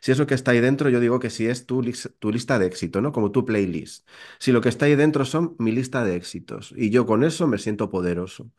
Si 0.00 0.12
eso 0.12 0.26
que 0.26 0.34
está 0.34 0.52
ahí 0.52 0.60
dentro, 0.60 0.90
yo 0.90 1.00
digo 1.00 1.20
que 1.20 1.30
si 1.30 1.46
es 1.48 1.66
tu, 1.66 1.82
lis- 1.82 2.12
tu 2.20 2.30
lista 2.32 2.58
de 2.58 2.66
éxito, 2.66 3.00
¿no? 3.02 3.12
Como 3.12 3.32
tu 3.32 3.44
playlist. 3.44 4.08
Si 4.38 4.52
lo 4.52 4.60
que 4.62 4.68
está 4.70 4.86
ahí 4.86 4.96
dentro 4.96 5.24
son 5.26 5.56
mi 5.58 5.72
lista 5.72 6.04
de 6.04 6.16
éxitos 6.16 6.74
y 6.76 6.90
yo 6.90 7.06
con 7.06 7.24
eso 7.24 7.46
me 7.48 7.58
siento 7.58 7.90
poderoso. 7.90 8.50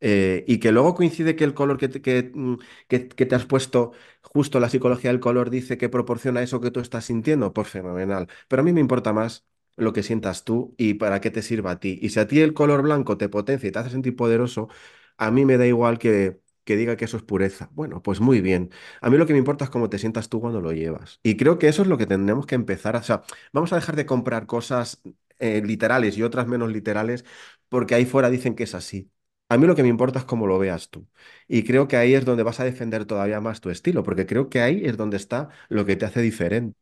Eh, 0.00 0.44
y 0.48 0.58
que 0.58 0.72
luego 0.72 0.94
coincide 0.94 1.36
que 1.36 1.44
el 1.44 1.54
color 1.54 1.78
que 1.78 1.88
te, 1.88 2.02
que, 2.02 2.32
mm, 2.34 2.56
que- 2.88 3.08
que 3.08 3.26
te 3.26 3.34
has 3.36 3.46
puesto, 3.46 3.92
justo 4.22 4.58
la 4.60 4.68
psicología 4.68 5.10
del 5.12 5.20
color 5.20 5.48
dice 5.50 5.78
que 5.78 5.88
proporciona 5.88 6.42
eso 6.42 6.60
que 6.60 6.70
tú 6.72 6.80
estás 6.80 7.04
sintiendo, 7.04 7.52
pues 7.52 7.68
fenomenal. 7.68 8.28
Pero 8.48 8.62
a 8.62 8.64
mí 8.64 8.72
me 8.72 8.80
importa 8.80 9.12
más 9.12 9.44
lo 9.76 9.92
que 9.92 10.02
sientas 10.02 10.44
tú 10.44 10.74
y 10.78 10.94
para 10.94 11.20
qué 11.20 11.30
te 11.30 11.42
sirva 11.42 11.72
a 11.72 11.80
ti. 11.80 11.98
Y 12.02 12.10
si 12.10 12.20
a 12.20 12.26
ti 12.28 12.40
el 12.40 12.54
color 12.54 12.82
blanco 12.82 13.16
te 13.18 13.28
potencia 13.28 13.68
y 13.68 13.72
te 13.72 13.78
hace 13.78 13.90
sentir 13.90 14.16
poderoso, 14.16 14.68
a 15.16 15.30
mí 15.30 15.44
me 15.44 15.56
da 15.58 15.66
igual 15.66 15.98
que, 15.98 16.40
que 16.64 16.76
diga 16.76 16.96
que 16.96 17.04
eso 17.06 17.16
es 17.16 17.22
pureza. 17.22 17.70
Bueno, 17.72 18.02
pues 18.02 18.20
muy 18.20 18.40
bien. 18.40 18.70
A 19.00 19.10
mí 19.10 19.16
lo 19.18 19.26
que 19.26 19.32
me 19.32 19.38
importa 19.38 19.64
es 19.64 19.70
cómo 19.70 19.88
te 19.90 19.98
sientas 19.98 20.28
tú 20.28 20.40
cuando 20.40 20.60
lo 20.60 20.72
llevas. 20.72 21.20
Y 21.22 21.36
creo 21.36 21.58
que 21.58 21.68
eso 21.68 21.82
es 21.82 21.88
lo 21.88 21.98
que 21.98 22.06
tendremos 22.06 22.46
que 22.46 22.54
empezar 22.54 22.96
a... 22.96 23.00
O 23.00 23.02
sea, 23.02 23.22
vamos 23.52 23.72
a 23.72 23.76
dejar 23.76 23.96
de 23.96 24.06
comprar 24.06 24.46
cosas 24.46 25.00
eh, 25.38 25.62
literales 25.64 26.16
y 26.18 26.22
otras 26.22 26.46
menos 26.46 26.70
literales 26.70 27.24
porque 27.68 27.94
ahí 27.94 28.04
fuera 28.06 28.30
dicen 28.30 28.54
que 28.54 28.64
es 28.64 28.74
así. 28.74 29.10
A 29.48 29.58
mí 29.58 29.66
lo 29.66 29.74
que 29.76 29.82
me 29.82 29.88
importa 29.88 30.18
es 30.20 30.24
cómo 30.24 30.46
lo 30.46 30.58
veas 30.58 30.88
tú. 30.90 31.06
Y 31.48 31.64
creo 31.64 31.86
que 31.88 31.96
ahí 31.96 32.14
es 32.14 32.24
donde 32.24 32.42
vas 32.42 32.60
a 32.60 32.64
defender 32.64 33.04
todavía 33.04 33.40
más 33.40 33.60
tu 33.60 33.68
estilo, 33.70 34.02
porque 34.02 34.26
creo 34.26 34.48
que 34.48 34.60
ahí 34.62 34.82
es 34.84 34.96
donde 34.96 35.16
está 35.18 35.50
lo 35.68 35.84
que 35.84 35.96
te 35.96 36.06
hace 36.06 36.22
diferente. 36.22 36.78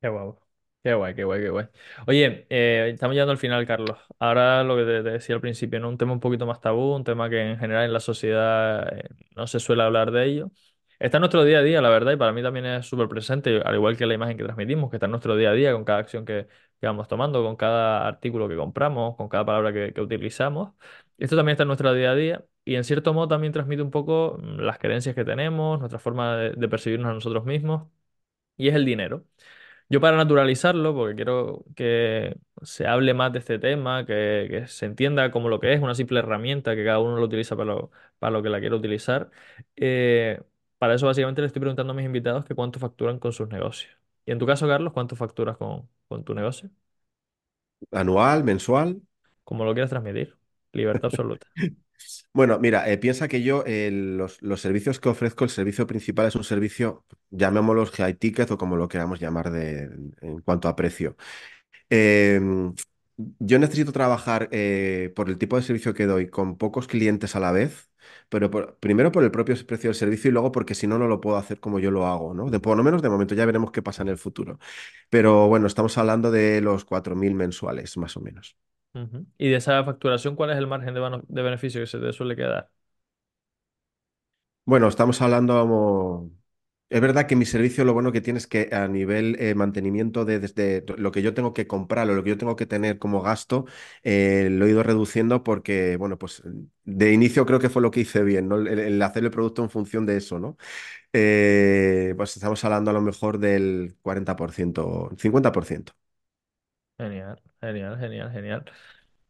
Qué 0.00 0.08
guapo. 0.08 0.43
Qué 0.84 0.92
guay, 0.92 1.14
qué 1.14 1.24
guay, 1.24 1.40
qué 1.40 1.48
guay. 1.48 1.66
Oye, 2.06 2.46
eh, 2.50 2.90
estamos 2.92 3.14
llegando 3.14 3.32
al 3.32 3.38
final, 3.38 3.66
Carlos. 3.66 3.98
Ahora 4.18 4.62
lo 4.64 4.76
que 4.76 4.84
te, 4.84 5.02
decía 5.02 5.34
al 5.34 5.40
principio, 5.40 5.80
¿no? 5.80 5.88
Un 5.88 5.96
tema 5.96 6.12
un 6.12 6.20
poquito 6.20 6.44
más 6.44 6.60
tabú, 6.60 6.94
un 6.94 7.04
tema 7.04 7.30
que 7.30 7.40
en 7.40 7.58
general 7.58 7.86
en 7.86 7.92
la 7.94 8.00
sociedad 8.00 8.94
eh, 8.94 9.08
no 9.34 9.46
se 9.46 9.60
suele 9.60 9.82
hablar 9.82 10.10
de 10.10 10.26
ello. 10.26 10.50
Está 10.98 11.16
en 11.16 11.22
nuestro 11.22 11.42
día 11.42 11.60
a 11.60 11.62
día, 11.62 11.80
la 11.80 11.88
verdad, 11.88 12.12
y 12.12 12.16
para 12.16 12.32
mí 12.32 12.42
también 12.42 12.66
es 12.66 12.86
súper 12.86 13.08
presente, 13.08 13.62
al 13.64 13.74
igual 13.74 13.96
que 13.96 14.04
la 14.04 14.12
imagen 14.12 14.36
que 14.36 14.44
transmitimos, 14.44 14.90
que 14.90 14.96
está 14.96 15.06
en 15.06 15.12
nuestro 15.12 15.36
día 15.36 15.50
a 15.50 15.52
día 15.54 15.72
con 15.72 15.84
cada 15.84 16.00
acción 16.00 16.26
que, 16.26 16.48
vamos 16.82 17.08
tomando, 17.08 17.42
con 17.42 17.56
cada 17.56 18.06
artículo 18.06 18.46
que 18.46 18.56
compramos, 18.56 19.16
con 19.16 19.30
cada 19.30 19.46
palabra 19.46 19.72
que, 19.72 19.98
utilizamos. 20.02 20.74
Esto 21.16 21.34
también 21.34 21.54
está 21.54 21.62
en 21.62 21.68
nuestro 21.68 21.94
día 21.94 22.10
a 22.10 22.14
día 22.14 22.44
y 22.64 22.74
en 22.74 22.84
cierto 22.84 23.14
modo 23.14 23.28
también 23.28 23.54
transmite 23.54 23.80
un 23.82 23.90
poco 23.90 24.38
mm, 24.38 24.60
las 24.60 24.78
creencias 24.78 25.14
que 25.14 25.24
tenemos, 25.24 25.78
nuestra 25.78 25.98
forma 25.98 26.36
de 26.36 26.68
percibirnos 26.68 27.10
a 27.10 27.14
nosotros 27.14 27.44
mismos, 27.46 27.88
y 28.56 28.68
es 28.68 28.74
el 28.74 28.84
dinero. 28.84 29.24
Yo 29.88 30.00
para 30.00 30.16
naturalizarlo, 30.16 30.94
porque 30.94 31.14
quiero 31.16 31.64
que 31.76 32.36
se 32.62 32.86
hable 32.86 33.14
más 33.14 33.32
de 33.32 33.38
este 33.40 33.58
tema, 33.58 34.06
que, 34.06 34.46
que 34.50 34.66
se 34.66 34.86
entienda 34.86 35.30
como 35.30 35.48
lo 35.48 35.60
que 35.60 35.72
es, 35.74 35.80
una 35.82 35.94
simple 35.94 36.18
herramienta 36.20 36.74
que 36.74 36.84
cada 36.84 36.98
uno 37.00 37.16
lo 37.16 37.24
utiliza 37.26 37.56
para 37.56 37.74
lo, 37.74 37.90
para 38.18 38.30
lo 38.32 38.42
que 38.42 38.48
la 38.48 38.60
quiere 38.60 38.74
utilizar, 38.76 39.30
eh, 39.76 40.42
para 40.78 40.94
eso 40.94 41.06
básicamente 41.06 41.40
le 41.42 41.46
estoy 41.48 41.60
preguntando 41.60 41.92
a 41.92 41.96
mis 41.96 42.06
invitados 42.06 42.44
que 42.44 42.54
cuánto 42.54 42.78
facturan 42.80 43.18
con 43.18 43.32
sus 43.32 43.48
negocios. 43.48 43.92
Y 44.26 44.32
en 44.32 44.38
tu 44.38 44.46
caso, 44.46 44.66
Carlos, 44.66 44.92
¿cuánto 44.92 45.16
facturas 45.16 45.56
con, 45.56 45.88
con 46.08 46.24
tu 46.24 46.34
negocio? 46.34 46.70
Anual, 47.92 48.44
mensual. 48.44 49.00
Como 49.44 49.64
lo 49.64 49.72
quieras 49.74 49.90
transmitir. 49.90 50.36
Libertad 50.72 51.06
absoluta. 51.08 51.46
Bueno, 52.32 52.58
mira, 52.58 52.90
eh, 52.90 52.98
piensa 52.98 53.28
que 53.28 53.42
yo 53.42 53.62
eh, 53.66 53.90
los, 53.92 54.42
los 54.42 54.60
servicios 54.60 54.98
que 55.00 55.08
ofrezco, 55.08 55.44
el 55.44 55.50
servicio 55.50 55.86
principal 55.86 56.26
es 56.26 56.34
un 56.36 56.44
servicio, 56.44 57.04
llamémoslos 57.30 57.90
high 57.92 58.14
ticket 58.14 58.50
o 58.50 58.58
como 58.58 58.76
lo 58.76 58.88
queramos 58.88 59.20
llamar 59.20 59.50
de, 59.50 59.84
en 60.20 60.40
cuanto 60.40 60.68
a 60.68 60.74
precio. 60.76 61.16
Em, 61.90 62.74
yo 63.38 63.58
necesito 63.60 63.92
trabajar 63.92 64.48
eh, 64.52 65.12
por 65.16 65.28
el 65.30 65.38
tipo 65.38 65.56
de 65.56 65.62
servicio 65.62 65.94
que 65.94 66.06
doy 66.06 66.28
con 66.30 66.58
pocos 66.58 66.88
clientes 66.88 67.36
a 67.36 67.40
la 67.40 67.52
vez, 67.52 67.90
pero 68.28 68.50
primero 68.80 69.12
por 69.12 69.24
el 69.24 69.30
propio 69.32 69.56
precio 69.66 69.90
del 69.90 69.96
servicio 69.96 70.30
y 70.30 70.32
luego 70.32 70.52
porque 70.52 70.74
si 70.74 70.86
no, 70.88 70.98
no 70.98 71.08
lo 71.08 71.20
puedo 71.20 71.36
hacer 71.38 71.60
como 71.60 71.78
yo 71.80 71.90
lo 71.92 72.06
hago, 72.06 72.34
¿no? 72.34 72.50
De, 72.50 72.60
por 72.60 72.76
lo 72.76 72.84
menos 72.84 73.02
de 73.02 73.10
momento, 73.10 73.34
ya 73.36 73.46
veremos 73.46 73.72
qué 73.72 73.82
pasa 73.82 74.02
en 74.02 74.08
el 74.10 74.18
futuro. 74.18 74.58
Pero 75.10 75.48
bueno, 75.48 75.66
estamos 75.68 75.98
hablando 75.98 76.30
de 76.32 76.60
los 76.62 76.84
4.000 76.84 77.34
mensuales, 77.34 77.96
más 77.98 78.16
o 78.16 78.20
menos. 78.22 78.56
Y 79.38 79.48
de 79.50 79.56
esa 79.56 79.82
facturación, 79.84 80.36
¿cuál 80.36 80.50
es 80.50 80.56
el 80.58 80.66
margen 80.66 80.94
de, 80.94 81.42
beneficio 81.42 81.80
que 81.80 81.86
se 81.86 81.98
te 81.98 82.12
suele 82.12 82.36
quedar? 82.36 82.70
Bueno, 84.66 84.88
estamos 84.88 85.20
hablando. 85.20 86.30
Es 86.88 87.00
verdad 87.00 87.26
que 87.26 87.36
mi 87.36 87.44
servicio 87.46 87.84
lo 87.84 87.92
bueno 87.94 88.12
que 88.12 88.20
tiene 88.20 88.38
es 88.38 88.46
que 88.46 88.68
a 88.72 88.88
nivel 88.88 89.36
eh, 89.40 89.54
mantenimiento 89.54 90.24
de 90.24 90.38
desde 90.38 90.84
lo 90.98 91.12
que 91.12 91.22
yo 91.22 91.34
tengo 91.34 91.52
que 91.54 91.66
comprar 91.66 92.08
o 92.08 92.14
lo 92.14 92.22
que 92.24 92.30
yo 92.30 92.38
tengo 92.38 92.56
que 92.56 92.66
tener 92.66 92.98
como 92.98 93.20
gasto, 93.22 93.66
eh, 94.04 94.48
lo 94.50 94.66
he 94.66 94.70
ido 94.70 94.82
reduciendo 94.82 95.42
porque, 95.42 95.96
bueno, 95.96 96.18
pues 96.18 96.42
de 96.84 97.12
inicio 97.12 97.46
creo 97.46 97.58
que 97.60 97.70
fue 97.70 97.82
lo 97.82 97.90
que 97.90 98.00
hice 98.00 98.22
bien, 98.22 98.48
¿no? 98.48 98.56
El, 98.58 98.78
el 98.78 99.02
hacer 99.02 99.24
el 99.24 99.30
producto 99.30 99.62
en 99.62 99.70
función 99.70 100.06
de 100.06 100.16
eso, 100.18 100.38
¿no? 100.38 100.56
Eh, 101.12 102.14
pues 102.16 102.36
estamos 102.36 102.64
hablando 102.64 102.90
a 102.92 102.94
lo 102.94 103.02
mejor 103.02 103.38
del 103.38 103.96
40%, 104.02 105.10
50%. 105.18 105.94
Genial, 106.98 107.40
genial, 107.60 107.98
genial, 107.98 108.30
genial. 108.32 108.64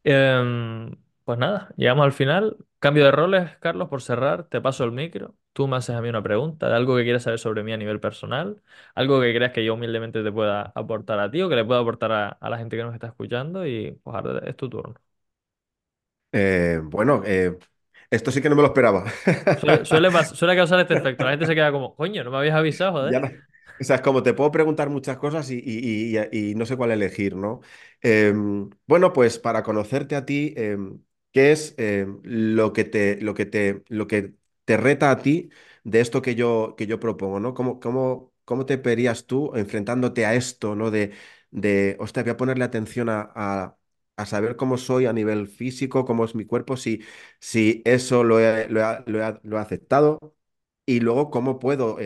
Em, 0.05 0.97
pues 1.25 1.39
nada, 1.39 1.73
llegamos 1.77 2.05
al 2.07 2.13
final. 2.13 2.57
Cambio 2.81 3.05
de 3.07 3.13
roles, 3.13 3.57
Carlos, 3.59 3.89
por 3.89 4.03
cerrar, 4.03 4.45
te 4.49 4.61
paso 4.61 4.85
el 4.85 4.93
micro. 4.93 5.37
Tú 5.53 5.69
me 5.69 5.77
haces 5.77 5.97
a 5.97 6.03
mí 6.03 6.09
una 6.11 6.23
pregunta 6.23 6.69
de 6.69 6.77
algo 6.77 6.97
que 6.97 7.05
quieras 7.05 7.25
saber 7.25 7.39
sobre 7.41 7.63
mí 7.65 7.73
a 7.73 7.77
nivel 7.79 8.01
personal, 8.01 8.63
algo 8.95 9.21
que 9.21 9.35
creas 9.35 9.53
que 9.53 9.65
yo 9.65 9.75
humildemente 9.75 10.23
te 10.23 10.33
pueda 10.33 10.73
aportar 10.75 11.21
a 11.21 11.31
ti 11.31 11.43
o 11.43 11.49
que 11.49 11.57
le 11.57 11.65
pueda 11.65 11.81
aportar 11.81 12.13
a, 12.13 12.29
a 12.31 12.51
la 12.51 12.59
gente 12.59 12.77
que 12.77 12.85
nos 12.85 12.95
está 12.95 13.09
escuchando 13.09 13.67
y 13.67 13.93
pues 14.05 14.17
ahora 14.17 14.41
es 14.49 14.57
tu 14.57 14.69
turno. 14.71 14.95
Eh, 16.33 16.81
bueno, 16.83 17.23
eh, 17.25 17.57
esto 18.11 18.31
sí 18.33 18.43
que 18.43 18.49
no 18.49 18.57
me 18.57 18.63
lo 18.63 18.69
esperaba. 18.69 19.05
Suele, 19.57 19.85
suele, 19.85 20.11
pas- 20.13 20.35
suele 20.35 20.57
causar 20.57 20.81
este 20.81 20.95
efecto. 20.95 21.25
La 21.25 21.31
gente 21.31 21.47
se 21.47 21.55
queda 21.55 21.71
como, 21.73 21.95
coño, 21.95 22.25
no 22.25 22.31
me 22.31 22.39
habías 22.39 22.57
avisado, 22.57 22.93
Ya 23.03 23.21
joder. 23.21 23.23
O 23.81 23.85
sea, 23.85 23.97
es 23.97 24.03
como 24.03 24.23
te 24.23 24.35
puedo 24.35 24.51
preguntar 24.53 24.89
muchas 24.89 25.19
cosas 25.19 25.51
y, 25.51 25.57
y- 25.65 26.17
y- 26.33 26.55
no 26.55 26.65
sé 26.67 26.77
cuál 26.77 26.93
elegir, 26.93 27.35
¿no? 27.37 27.61
Em, 28.01 28.71
bueno, 28.87 29.13
pues 29.13 29.39
para 29.39 29.63
conocerte 29.65 30.15
a 30.17 30.25
ti, 30.25 30.55
em, 30.57 31.03
¿qué 31.33 31.53
es 31.53 31.75
em, 31.79 32.21
lo 32.23 32.73
que 32.73 32.85
te, 32.85 33.21
lo 33.21 33.35
que 33.35 33.47
te, 33.47 33.83
lo 33.89 34.07
que 34.07 34.35
te 34.65 34.77
reta 34.77 35.11
a 35.11 35.19
ti 35.23 35.51
de 35.83 36.01
esto 36.01 36.23
que 36.23 36.35
yo, 36.37 36.75
que 36.77 36.87
yo 36.87 37.01
propongo, 37.01 37.41
¿no? 37.41 37.53
¿Cómo, 37.55 37.81
cómo, 37.81 38.33
cómo 38.45 38.65
te 38.65 38.77
verías 38.77 39.27
tú 39.27 39.53
enfrentándote 39.57 40.25
a 40.25 40.35
esto, 40.35 40.75
¿no? 40.77 40.91
De, 40.91 41.13
de 41.51 41.97
hostia, 41.99 42.23
voy 42.23 42.31
a 42.33 42.37
ponerle 42.37 42.65
atención 42.65 43.09
a, 43.09 43.31
a- 43.35 43.77
a 44.17 44.27
saber 44.27 44.55
cómo 44.57 44.79
soy 44.79 45.07
a 45.07 45.13
nivel 45.13 45.49
físico, 45.49 46.05
cómo 46.05 46.25
es 46.25 46.35
mi 46.37 46.45
cuerpo, 46.47 46.77
si, 46.77 47.03
si 47.41 47.83
eso 47.85 48.23
lo 48.23 48.39
he, 48.41 48.69
lo 48.69 48.81
he- 48.81 49.03
lo 49.07 49.27
he- 49.27 49.41
lo 49.43 49.57
he 49.59 49.61
aceptado 49.61 50.19
y 50.87 51.01
luego 51.01 51.31
cómo 51.31 51.59
puedo... 51.59 51.99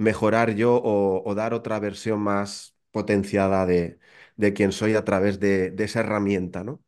mejorar 0.00 0.54
yo 0.54 0.80
o, 0.84 1.34
dar 1.34 1.54
otra 1.54 1.78
versión 1.80 2.20
más 2.20 2.76
potenciada 2.92 3.66
de, 3.66 3.98
de 4.36 4.52
quien 4.54 4.72
soy 4.72 4.94
a 4.96 5.04
través 5.04 5.40
de, 5.40 5.70
de 5.70 5.84
esa 5.84 6.00
herramienta, 6.00 6.64
¿no? 6.64 6.82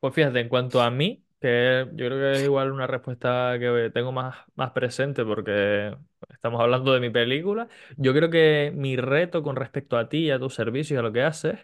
Pues 0.00 0.14
fíjate, 0.14 0.40
en 0.40 0.48
cuanto 0.48 0.80
a 0.80 0.90
mí. 0.90 1.24
que 1.40 1.86
yo 1.92 2.06
creo 2.06 2.10
que 2.18 2.38
es 2.38 2.44
igual 2.44 2.70
una 2.72 2.86
respuesta 2.86 3.56
que 3.58 3.90
tengo 3.92 4.12
más, 4.12 4.36
más 4.54 4.70
presente 4.72 5.24
porque 5.24 5.96
estamos 6.30 6.60
hablando 6.60 6.92
de 6.92 7.00
mi 7.00 7.10
película. 7.10 7.68
Yo 7.96 8.12
creo 8.14 8.30
que 8.30 8.72
mi 8.74 8.96
reto 8.96 9.42
con 9.42 9.56
respecto 9.56 9.96
a 9.98 10.08
ti, 10.08 10.30
a 10.30 10.38
tus 10.38 10.54
servicios 10.54 10.96
y 10.96 10.98
a 10.98 11.02
lo 11.02 11.12
que 11.12 11.22
haces 11.22 11.58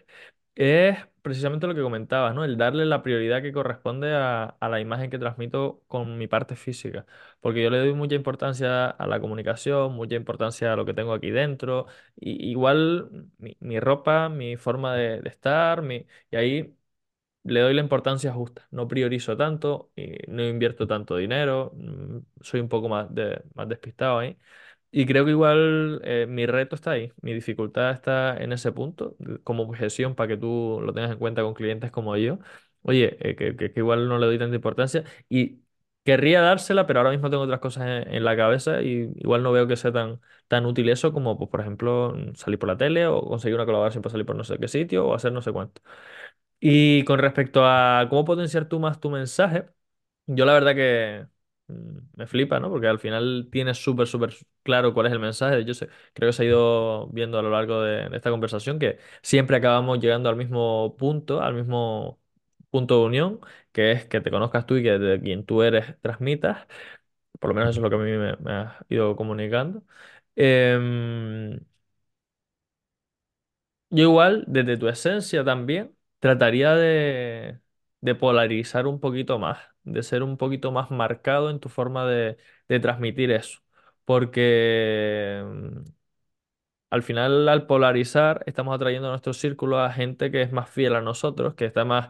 es 0.55 0.97
precisamente 1.21 1.67
lo 1.67 1.75
que 1.75 1.81
comentabas, 1.81 2.35
¿no? 2.35 2.43
El 2.43 2.57
darle 2.57 2.85
la 2.85 3.01
prioridad 3.01 3.41
que 3.41 3.53
corresponde 3.53 4.13
a, 4.13 4.43
a 4.59 4.69
la 4.69 4.79
imagen 4.81 5.09
que 5.09 5.17
transmito 5.19 5.81
con 5.87 6.17
mi 6.17 6.27
parte 6.27 6.55
física. 6.55 7.05
Porque 7.39 7.63
yo 7.63 7.69
le 7.69 7.79
doy 7.79 7.93
mucha 7.93 8.15
importancia 8.15 8.87
a 8.89 9.07
la 9.07 9.19
comunicación, 9.21 9.93
mucha 9.95 10.15
importancia 10.15 10.73
a 10.73 10.75
lo 10.75 10.85
que 10.85 10.93
tengo 10.93 11.13
aquí 11.13 11.31
dentro. 11.31 11.87
Y, 12.19 12.49
igual 12.51 13.29
mi, 13.37 13.79
ropa, 13.79 14.29
mi 14.29 14.57
forma 14.57 14.95
de, 14.95 15.21
estar, 15.29 15.81
mi, 15.81 16.05
y 16.31 16.35
ahí 16.35 16.75
le 17.43 17.59
doy 17.61 17.73
la 17.73 17.81
importancia 17.81 18.31
justa. 18.33 18.67
No 18.71 18.87
priorizo 18.87 19.35
tanto 19.37 19.91
y 19.95 20.13
no 20.27 20.43
invierto 20.47 20.87
tanto 20.87 21.17
dinero. 21.17 21.71
mm, 21.75 22.19
Soy 22.41 22.59
un 22.61 22.69
poco 22.69 22.89
más, 22.89 23.09
más 23.53 23.67
despistado 23.69 24.19
ahí. 24.19 24.37
Y 24.95 25.07
creo 25.07 25.25
que 25.25 25.31
igual 25.31 26.01
eh, 26.03 26.27
mi 26.29 26.45
reto 26.45 26.75
está 26.75 26.91
ahí, 26.91 27.11
mi 27.21 27.33
dificultad 27.33 27.91
está 27.91 28.37
en 28.37 28.53
ese 28.53 28.71
punto, 28.71 29.15
como 29.43 29.63
objeción 29.63 30.13
para 30.15 30.27
que 30.27 30.37
tú 30.37 30.81
lo 30.83 30.93
tengas 30.93 31.11
en 31.11 31.17
cuenta 31.17 31.41
con 31.41 31.55
clientes 31.55 31.89
como 31.91 32.15
yo. 32.15 32.37
Oye, 32.83 33.17
eh, 33.27 33.35
que, 33.35 33.55
que- 33.55 33.73
igual 33.79 34.07
no 34.07 34.19
le 34.19 34.27
doy 34.27 34.37
tanta 34.37 34.55
importancia 34.55 35.03
y 35.29 35.61
querría 36.05 36.41
dársela, 36.41 36.85
pero 36.85 36.99
ahora 36.99 37.09
mismo 37.11 37.29
tengo 37.31 37.41
otras 37.43 37.59
cosas 37.59 37.85
en, 38.07 38.13
en 38.13 38.23
la 38.23 38.35
cabeza 38.37 38.81
y 38.83 39.11
igual 39.17 39.41
no 39.41 39.51
veo 39.51 39.67
que 39.67 39.77
sea 39.77 39.91
tan, 39.91 40.19
tan 40.47 40.65
útil 40.67 40.89
eso 40.89 41.11
como, 41.11 41.37
pues, 41.39 41.49
por 41.49 41.61
ejemplo, 41.61 42.13
salir 42.35 42.59
por 42.59 42.69
la 42.69 42.77
tele 42.77 43.07
o 43.07 43.21
conseguir 43.27 43.55
una 43.55 43.65
colaboración 43.65 44.03
para 44.03 44.11
salir 44.11 44.25
por 44.27 44.35
no 44.35 44.43
sé 44.43 44.59
qué 44.59 44.67
sitio 44.67 45.07
o 45.07 45.15
hacer 45.15 45.31
no 45.31 45.41
sé 45.41 45.51
cuánto. 45.51 45.81
Y 46.59 47.03
con 47.05 47.19
respecto 47.19 47.65
a 47.65 48.07
cómo 48.09 48.25
potenciar 48.25 48.67
tú 48.69 48.79
más 48.79 48.99
tu 48.99 49.09
mensaje, 49.09 49.65
yo 50.27 50.45
la 50.45 50.53
verdad 50.53 50.75
que 50.75 51.27
mm, 51.27 51.32
me 51.67 52.27
flipa, 52.27 52.59
¿no? 52.59 52.69
Porque 52.69 52.87
al 52.87 52.99
final 52.99 53.47
tienes 53.51 53.77
súper, 53.77 54.07
súper 54.07 54.35
claro 54.63 54.93
cuál 54.93 55.07
es 55.07 55.13
el 55.13 55.19
mensaje. 55.19 55.63
Yo 55.65 55.73
creo 56.13 56.29
que 56.29 56.33
se 56.33 56.43
ha 56.43 56.45
ido 56.45 57.07
viendo 57.07 57.39
a 57.39 57.41
lo 57.41 57.49
largo 57.51 57.81
de, 57.81 58.09
esta 58.15 58.29
conversación 58.31 58.79
que 58.79 58.99
siempre 59.21 59.57
acabamos 59.57 59.99
llegando 59.99 60.29
al 60.29 60.35
mismo 60.35 60.95
punto, 60.97 61.41
al 61.41 61.53
mismo 61.55 62.19
punto 62.69 62.99
de 62.99 63.05
unión, 63.05 63.39
que 63.71 63.91
es 63.91 64.05
que 64.05 64.21
te 64.21 64.31
conozcas 64.31 64.65
tú 64.65 64.75
y 64.77 64.83
que 64.83 64.91
de 64.99 65.21
quien 65.21 65.45
tú 65.45 65.63
eres 65.63 65.99
transmitas. 66.01 66.67
Por 67.39 67.49
lo 67.49 67.55
menos 67.55 67.71
eso 67.71 67.79
es 67.79 67.83
lo 67.83 67.89
que 67.89 67.95
a 67.95 67.99
mí 67.99 68.11
me, 68.17 68.35
me 68.37 68.53
has 68.53 68.75
ido 68.89 69.15
comunicando. 69.15 69.83
Em, 70.35 71.59
yo 73.89 74.03
igual, 74.03 74.43
desde 74.47 74.77
tu 74.77 74.87
esencia 74.87 75.43
también, 75.43 75.95
trataría 76.19 76.73
de 78.01 78.15
polarizar 78.15 78.87
un 78.87 78.99
poquito 78.99 79.39
más, 79.39 79.59
de 79.83 80.03
ser 80.03 80.23
un 80.23 80.37
poquito 80.37 80.71
más 80.71 80.91
marcado 80.91 81.49
en 81.49 81.59
tu 81.59 81.69
forma 81.69 82.05
de, 82.07 82.37
de 82.67 82.79
transmitir 82.79 83.31
eso. 83.31 83.59
Porque 84.05 85.43
mm, 85.45 85.81
al 86.89 87.01
final, 87.01 87.49
al 87.49 87.65
polarizar, 87.65 88.43
estamos 88.45 88.75
atrayendo 88.75 89.07
a 89.07 89.11
nuestro 89.11 89.33
círculo 89.33 89.79
a 89.79 89.91
gente 89.91 90.29
que 90.29 90.43
es 90.43 90.51
más 90.51 90.69
fiel 90.69 90.95
a 90.95 91.01
nosotros, 91.01 91.55
que 91.55 91.65
está 91.65 91.85
más, 91.85 92.09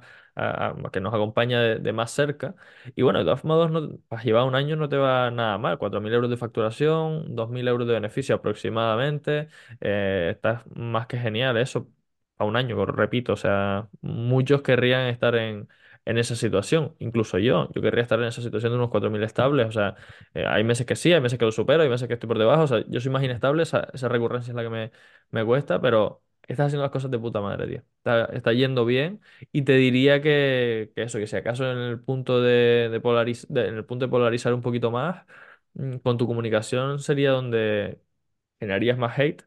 que 0.91 0.99
nos 0.99 1.13
acompaña 1.13 1.61
de, 1.61 1.93
más 1.93 2.11
cerca. 2.11 2.53
Y 2.95 3.01
bueno, 3.03 3.19
de 3.19 3.25
todos 3.25 3.45
modos, 3.45 3.71
no, 3.71 3.97
para 4.09 4.23
llevar 4.23 4.43
un 4.43 4.55
año 4.55 4.75
no 4.75 4.89
te 4.89 4.97
va 4.97 5.31
nada 5.31 5.57
mal. 5.57 5.77
4.000 5.77 6.13
euros 6.13 6.29
de 6.29 6.35
facturación, 6.37 7.33
2.000 7.35 7.65
euros 7.67 7.87
de 7.87 7.93
beneficio 7.93 8.35
aproximadamente. 8.35 9.47
Eh, 9.79 10.29
está 10.31 10.63
más 10.75 11.07
que 11.07 11.17
genial 11.17 11.55
eso 11.57 11.89
a 12.37 12.43
un 12.45 12.57
año, 12.57 12.85
repito. 12.85 13.33
O 13.33 13.35
sea, 13.37 13.87
muchos 14.01 14.61
querrían 14.63 15.07
estar 15.07 15.35
en, 15.35 15.69
en 16.05 16.17
esa 16.17 16.35
situación, 16.35 16.95
incluso 16.99 17.37
yo. 17.39 17.69
Yo 17.73 17.81
querría 17.81 18.03
estar 18.03 18.19
en 18.19 18.25
esa 18.25 18.41
situación 18.41 18.71
de 18.73 18.77
unos 18.77 18.89
4.000 18.89 19.23
estables. 19.23 19.67
O 19.67 19.71
sea, 19.71 19.95
eh, 20.33 20.45
hay 20.47 20.63
meses 20.63 20.85
que 20.85 20.95
sí, 20.95 21.13
hay 21.13 21.21
meses 21.21 21.39
que 21.39 21.45
lo 21.45 21.51
supero, 21.51 21.83
hay 21.83 21.89
meses 21.89 22.07
que 22.07 22.13
estoy 22.15 22.27
por 22.27 22.39
debajo. 22.39 22.63
O 22.63 22.67
sea, 22.67 22.83
yo 22.87 22.99
soy 22.99 23.11
más 23.11 23.23
inestable, 23.23 23.63
esa, 23.63 23.87
esa 23.93 24.09
recurrencia 24.09 24.51
es 24.51 24.55
la 24.55 24.63
que 24.63 24.69
me, 24.69 24.91
me 25.31 25.45
cuesta, 25.45 25.81
pero 25.81 26.21
estás 26.47 26.67
haciendo 26.67 26.83
las 26.83 26.91
cosas 26.91 27.11
de 27.11 27.19
puta 27.19 27.41
madre, 27.41 27.67
tío. 27.67 27.83
Está, 27.97 28.25
está 28.25 28.53
yendo 28.53 28.85
bien 28.85 29.21
y 29.51 29.63
te 29.63 29.73
diría 29.73 30.21
que, 30.21 30.91
que 30.95 31.03
eso, 31.03 31.17
que 31.19 31.27
si 31.27 31.35
acaso 31.35 31.69
en 31.71 31.77
el 31.77 31.99
punto 32.01 32.41
de, 32.41 32.89
de 32.91 33.01
polariz- 33.01 33.47
de- 33.49 33.67
en 33.67 33.75
el 33.75 33.85
punto 33.85 34.05
de 34.05 34.09
polarizar 34.11 34.53
un 34.53 34.61
poquito 34.61 34.91
más, 34.91 35.25
mm, 35.73 35.97
con 35.97 36.17
tu 36.17 36.27
comunicación 36.27 36.99
sería 36.99 37.31
donde 37.31 38.01
generarías 38.59 38.97
más 38.97 39.17
hate, 39.19 39.43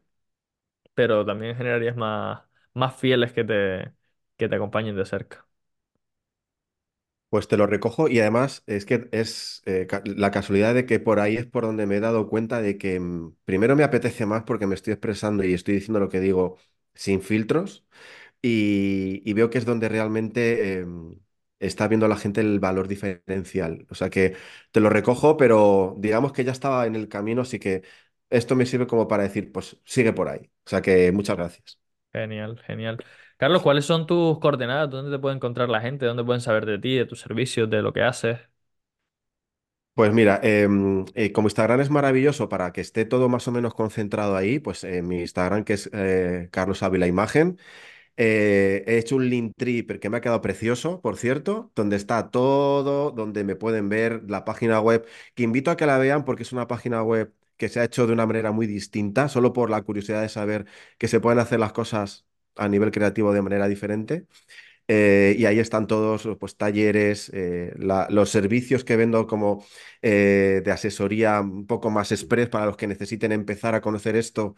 pero 0.95 1.25
también 1.25 1.57
generarías 1.57 1.97
más, 1.97 2.43
más 2.75 2.95
fieles 2.97 3.33
que 3.33 3.45
te, 3.45 3.93
que 4.37 4.49
te 4.49 4.55
acompañen 4.57 4.97
de 4.97 5.05
cerca. 5.07 5.46
Pues 7.29 7.47
te 7.49 7.57
lo 7.57 7.67
recojo 7.67 8.07
y 8.07 8.19
además 8.21 8.63
es 8.67 8.85
que 8.85 9.09
es 9.11 9.61
eh, 9.65 9.85
la 10.05 10.31
casualidad 10.31 10.73
de 10.73 10.85
que 10.85 10.99
por 11.01 11.19
ahí 11.19 11.35
es 11.35 11.45
por 11.45 11.63
donde 11.65 11.85
me 11.85 11.97
he 11.97 11.99
dado 11.99 12.29
cuenta 12.29 12.61
de 12.61 12.77
que 12.77 12.99
mm, 13.01 13.35
primero 13.43 13.75
me 13.75 13.83
apetece 13.83 14.25
más 14.25 14.43
porque 14.43 14.65
me 14.67 14.75
estoy 14.75 14.93
expresando 14.93 15.43
y 15.43 15.53
estoy 15.53 15.75
diciendo 15.75 15.99
lo 15.99 16.07
que 16.09 16.21
digo 16.21 16.57
sin 16.93 17.21
filtros 17.21 17.85
y, 18.41 19.21
y 19.29 19.33
veo 19.33 19.49
que 19.49 19.57
es 19.59 19.65
donde 19.65 19.89
realmente 19.89 20.79
em, 20.79 21.19
está 21.59 21.87
viendo 21.87 22.07
la 22.07 22.17
gente 22.17 22.41
el 22.41 22.59
valor 22.59 22.87
diferencial. 22.87 23.87
O 23.89 23.95
sea 23.95 24.09
que 24.09 24.35
te 24.71 24.79
lo 24.81 24.89
recojo, 24.89 25.37
pero 25.37 25.95
digamos 25.99 26.33
que 26.33 26.43
ya 26.45 26.51
estaba 26.53 26.85
en 26.87 26.95
el 26.95 27.07
camino, 27.09 27.41
así 27.43 27.59
que 27.59 27.83
esto 28.29 28.55
me 28.55 28.65
sirve 28.65 28.87
como 28.87 29.07
para 29.07 29.23
decir, 29.23 29.51
pues 29.51 29.77
sigue 29.85 30.13
por 30.13 30.29
ahí. 30.29 30.51
O 30.65 30.69
sea 30.69 30.81
que 30.81 31.11
muchas 31.11 31.37
gracias. 31.37 31.79
Genial, 32.13 32.57
genial. 32.67 32.97
Carlos, 33.37 33.61
¿cuáles 33.63 33.85
son 33.85 34.05
tus 34.07 34.39
coordenadas? 34.39 34.89
¿Dónde 34.89 35.11
te 35.15 35.19
puede 35.21 35.35
encontrar 35.35 35.69
la 35.69 35.81
gente? 35.81 36.05
¿Dónde 36.05 36.23
pueden 36.23 36.41
saber 36.41 36.65
de 36.65 36.77
ti, 36.79 36.95
de 36.95 37.05
tus 37.05 37.19
servicios, 37.19 37.69
de 37.69 37.81
lo 37.81 37.93
que 37.93 38.01
haces? 38.03 38.39
Pues 39.93 40.13
mira, 40.13 40.39
em, 40.43 41.05
eh, 41.15 41.31
como 41.31 41.47
Instagram 41.47 41.81
es 41.81 41.89
maravilloso 41.89 42.49
para 42.49 42.71
que 42.71 42.81
esté 42.81 43.03
todo 43.05 43.29
más 43.29 43.47
o 43.47 43.51
menos 43.51 43.73
concentrado 43.73 44.35
ahí, 44.35 44.59
pues 44.59 44.83
en 44.83 45.07
mi 45.07 45.21
Instagram, 45.21 45.63
que 45.63 45.73
es 45.73 45.89
eh, 45.91 46.49
Carlos 46.51 46.83
Ávila 46.83 47.07
Imagen, 47.07 47.57
eh, 48.17 48.83
he 48.87 48.97
hecho 48.99 49.17
un 49.17 49.29
Linktree 49.29 49.83
pero 49.83 49.99
que 49.99 50.09
me 50.09 50.17
ha 50.17 50.21
quedado 50.21 50.41
precioso, 50.41 51.01
por 51.01 51.17
cierto, 51.17 51.71
donde 51.75 51.95
está 51.97 52.31
todo, 52.31 53.11
donde 53.11 53.43
me 53.45 53.55
pueden 53.55 53.89
ver 53.89 54.23
la 54.29 54.45
página 54.45 54.81
web, 54.81 55.07
que 55.35 55.43
invito 55.43 55.71
a 55.71 55.77
que 55.77 55.85
la 55.87 55.97
vean 55.99 56.25
porque 56.25 56.43
es 56.43 56.53
una 56.53 56.67
página 56.67 57.03
web 57.03 57.33
que 57.57 57.69
se 57.69 57.79
ha 57.79 57.85
hecho 57.85 58.07
de 58.07 58.13
una 58.13 58.25
manera 58.27 58.51
muy 58.51 58.67
distinta, 58.67 59.29
solo 59.29 59.53
por 59.53 59.69
la 59.71 59.81
curiosidad 59.83 60.21
de 60.23 60.29
saber 60.29 60.67
que 60.99 61.07
se 61.09 61.21
pueden 61.21 61.39
hacer 61.39 61.59
las 61.59 61.73
cosas 61.73 62.27
a 62.57 62.67
nivel 62.69 62.91
creativo 62.91 63.33
de 63.33 63.41
manera 63.41 63.67
diferente. 63.67 64.27
Eh, 64.89 65.35
y 65.37 65.45
ahí 65.45 65.59
están 65.59 65.85
todos 65.87 66.29
pues, 66.39 66.55
talleres, 66.55 67.29
eh, 67.33 67.73
los 67.77 68.29
servicios 68.29 68.85
que 68.85 68.95
vendo 68.95 69.27
como 69.27 69.65
eh, 70.01 70.61
de 70.63 70.71
asesoría 70.71 71.41
un 71.41 71.67
poco 71.67 71.89
más 71.89 72.11
express 72.13 72.47
para 72.49 72.65
los 72.65 72.77
que 72.77 72.87
necesiten 72.87 73.33
empezar 73.33 73.75
a 73.75 73.81
conocer 73.81 74.15
esto 74.15 74.55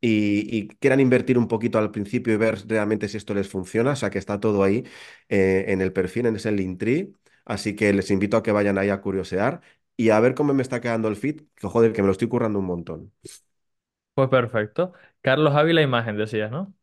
y, 0.00 0.68
quieran 0.78 1.00
invertir 1.00 1.36
un 1.38 1.48
poquito 1.48 1.78
al 1.78 1.90
principio 1.90 2.32
y 2.34 2.36
ver 2.36 2.58
realmente 2.68 3.08
si 3.08 3.16
esto 3.16 3.34
les 3.34 3.48
funciona. 3.48 3.92
O 3.92 3.96
sea 3.96 4.10
que 4.10 4.18
está 4.18 4.38
todo 4.40 4.62
ahí 4.62 4.84
en 5.28 5.80
el 5.80 5.92
perfil, 5.92 6.26
en 6.26 6.36
ese 6.36 6.52
Linktree. 6.52 7.12
Así 7.44 7.74
que 7.74 7.92
les 7.92 8.10
invito 8.10 8.36
a 8.36 8.42
que 8.42 8.52
vayan 8.52 8.78
ahí 8.78 8.90
a 8.90 9.00
curiosear 9.00 9.60
y 9.96 10.10
a 10.10 10.20
ver 10.20 10.34
cómo 10.34 10.54
me 10.54 10.62
está 10.62 10.80
quedando 10.80 11.08
el 11.08 11.16
feed, 11.16 11.42
que 11.56 11.66
joder, 11.68 11.92
que 11.92 12.02
me 12.02 12.06
lo 12.06 12.12
estoy 12.12 12.28
currando 12.28 12.58
un 12.60 12.66
montón. 12.66 13.12
Pues 14.14 14.28
perfecto. 14.28 14.92
Carlos 15.22 15.54
Ávila 15.54 15.82
Imagen, 15.82 16.16
decías, 16.16 16.50
¿no? 16.50 16.74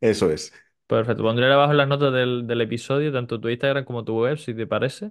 Eso 0.00 0.30
es. 0.30 0.52
Perfecto. 0.86 1.22
Pondré 1.22 1.52
abajo 1.52 1.72
las 1.74 1.86
notas 1.88 2.12
del, 2.14 2.46
del 2.46 2.60
episodio, 2.62 3.12
tanto 3.12 3.38
tu 3.40 3.48
Instagram 3.50 3.84
como 3.84 4.04
tu 4.04 4.22
web, 4.22 4.38
si 4.38 4.54
te 4.54 4.66
parece. 4.66 5.10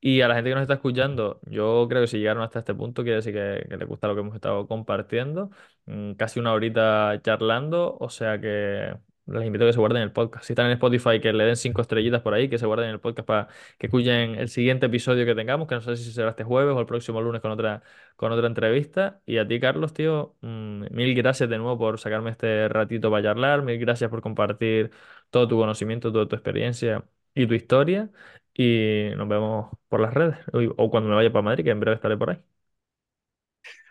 Y 0.00 0.20
a 0.22 0.28
la 0.28 0.34
gente 0.34 0.50
que 0.50 0.54
nos 0.54 0.62
está 0.62 0.74
escuchando, 0.74 1.40
yo 1.46 1.86
creo 1.88 2.02
que 2.02 2.08
si 2.08 2.18
llegaron 2.18 2.42
hasta 2.42 2.60
este 2.60 2.74
punto, 2.74 3.02
quiere 3.02 3.16
decir 3.16 3.34
que, 3.34 3.66
que 3.78 3.84
gusta 3.84 4.08
lo 4.08 4.14
que 4.14 4.20
hemos 4.22 4.34
estado 4.34 4.66
compartiendo. 4.68 5.50
Mm, 5.86 6.14
casi 6.14 6.40
una 6.40 6.52
horita 6.54 7.20
charlando, 7.22 7.96
o 8.00 8.10
sea 8.10 8.40
que 8.40 8.94
les 9.26 9.46
invito 9.46 9.64
a 9.64 9.68
que 9.68 9.72
se 9.72 9.78
guarden 9.78 10.02
el 10.02 10.12
podcast. 10.12 10.44
Si 10.44 10.52
están 10.52 10.66
en 10.66 10.72
Spotify, 10.72 11.20
que 11.20 11.32
le 11.32 11.44
den 11.44 11.56
cinco 11.56 11.82
estrellitas 11.82 12.22
por 12.22 12.34
ahí, 12.34 12.48
que 12.48 12.58
se 12.58 12.66
guarden 12.66 12.90
el 12.90 13.00
podcast 13.00 13.26
para 13.26 13.48
que 13.78 13.86
escuchen 13.86 14.34
el 14.36 14.48
siguiente 14.48 14.86
episodio 14.86 15.24
que 15.26 15.34
tengamos, 15.34 15.68
que 15.68 15.74
no 15.76 15.80
sé 15.80 15.96
si 15.96 16.12
será 16.12 16.30
este 16.30 16.44
jueves 16.44 16.74
o 16.76 16.80
el 16.80 16.86
próximo 16.86 17.20
lunes 17.20 17.40
con 17.40 17.50
otra, 17.52 17.82
con 18.16 18.32
otra 18.32 18.46
entrevista. 18.46 19.20
Y 19.26 19.38
a 19.38 19.46
ti, 19.46 19.60
Carlos, 19.60 19.92
tío, 19.92 20.36
mm, 20.40 20.86
mil 20.94 21.14
gracias 21.14 21.48
de 21.48 21.58
nuevo 21.58 21.78
por 21.78 21.98
sacarme 22.00 22.30
este 22.30 22.68
ratito 22.68 23.10
para 23.10 23.22
charlar, 23.22 23.62
mil 23.62 23.78
gracias 23.78 24.10
por 24.10 24.20
compartir 24.22 24.90
todo 25.30 25.48
tu 25.48 25.56
conocimiento, 25.58 26.12
toda 26.12 26.26
tu 26.28 26.36
experiencia 26.36 27.04
y 27.34 27.46
tu 27.46 27.54
historia. 27.54 28.10
Y 28.54 29.10
nos 29.16 29.28
vemos 29.28 29.70
por 29.88 30.00
las 30.00 30.12
redes. 30.14 30.36
O 30.76 30.90
cuando 30.90 31.08
me 31.10 31.14
vaya 31.16 31.32
para 31.32 31.42
Madrid, 31.42 31.64
que 31.64 31.70
en 31.70 31.80
breve 31.80 31.94
estaré 31.96 32.16
por 32.16 32.30
ahí. 32.30 32.38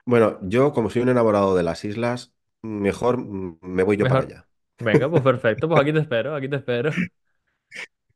Bueno, 0.06 0.40
yo 0.42 0.74
como 0.74 0.90
soy 0.90 1.02
un 1.04 1.10
enamorado 1.10 1.56
de 1.56 1.64
las 1.64 1.86
islas, 1.86 2.34
mejor 2.62 3.18
mm, 3.20 3.60
me 3.62 3.84
voy 3.84 3.98
yo 3.98 4.08
para 4.08 4.22
allá. 4.24 4.49
Venga, 4.80 5.10
pues 5.10 5.22
perfecto. 5.22 5.68
Pues 5.68 5.82
aquí 5.82 5.94
te 5.94 6.00
espero, 6.00 6.36
aquí 6.36 6.48
te 6.48 6.58
espero. 6.58 6.92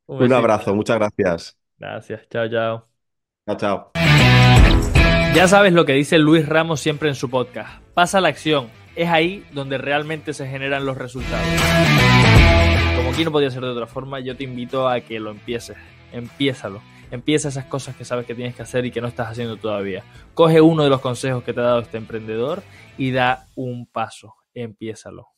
Un 0.06 0.16
Un 0.16 0.20
besito. 0.20 0.36
abrazo, 0.38 0.76
muchas 0.76 0.98
gracias. 0.98 1.58
Gracias. 1.78 2.28
Chao, 2.30 2.50
chao. 2.50 2.88
Chao, 3.48 3.58
chao. 3.58 3.92
Ya 5.34 5.48
sabes 5.48 5.74
lo 5.74 5.86
que 5.86 5.94
dice 5.94 6.20
Luis 6.20 6.48
Ramos 6.48 6.80
siempre 6.80 7.10
en 7.10 7.16
su 7.16 7.30
podcast. 7.30 7.82
Pasa 7.94 8.22
la 8.22 8.30
acción. 8.30 8.70
Es 8.96 9.10
ahí 9.10 9.44
donde 9.52 9.78
realmente 9.80 10.34
se 10.34 10.48
generan 10.48 10.86
los 10.86 10.98
resultados. 10.98 11.48
Como 12.96 13.10
aquí 13.10 13.26
no 13.26 13.32
podía 13.32 13.50
ser 13.50 13.62
de 13.64 13.70
otra 13.70 13.88
forma, 13.88 14.20
yo 14.20 14.38
te 14.38 14.44
invito 14.44 14.88
a 14.88 15.02
que 15.02 15.20
lo 15.20 15.32
empieces. 15.32 15.78
Empiézalo. 16.12 16.82
Empieza 17.10 17.50
esas 17.50 17.66
cosas 17.66 17.96
que 17.96 18.06
sabes 18.06 18.26
que 18.26 18.36
tienes 18.36 18.56
que 18.56 18.62
hacer 18.62 18.86
y 18.86 18.92
que 18.92 19.02
no 19.02 19.08
estás 19.08 19.30
haciendo 19.30 19.58
todavía. 19.58 20.04
Coge 20.34 20.62
uno 20.62 20.84
de 20.84 20.90
los 20.90 21.02
consejos 21.02 21.44
que 21.44 21.54
te 21.54 21.60
ha 21.60 21.64
dado 21.64 21.80
este 21.80 21.98
emprendedor 21.98 22.62
y 22.98 23.12
da 23.12 23.48
un 23.56 23.88
paso. 23.88 24.36
Empiézalo. 24.54 25.30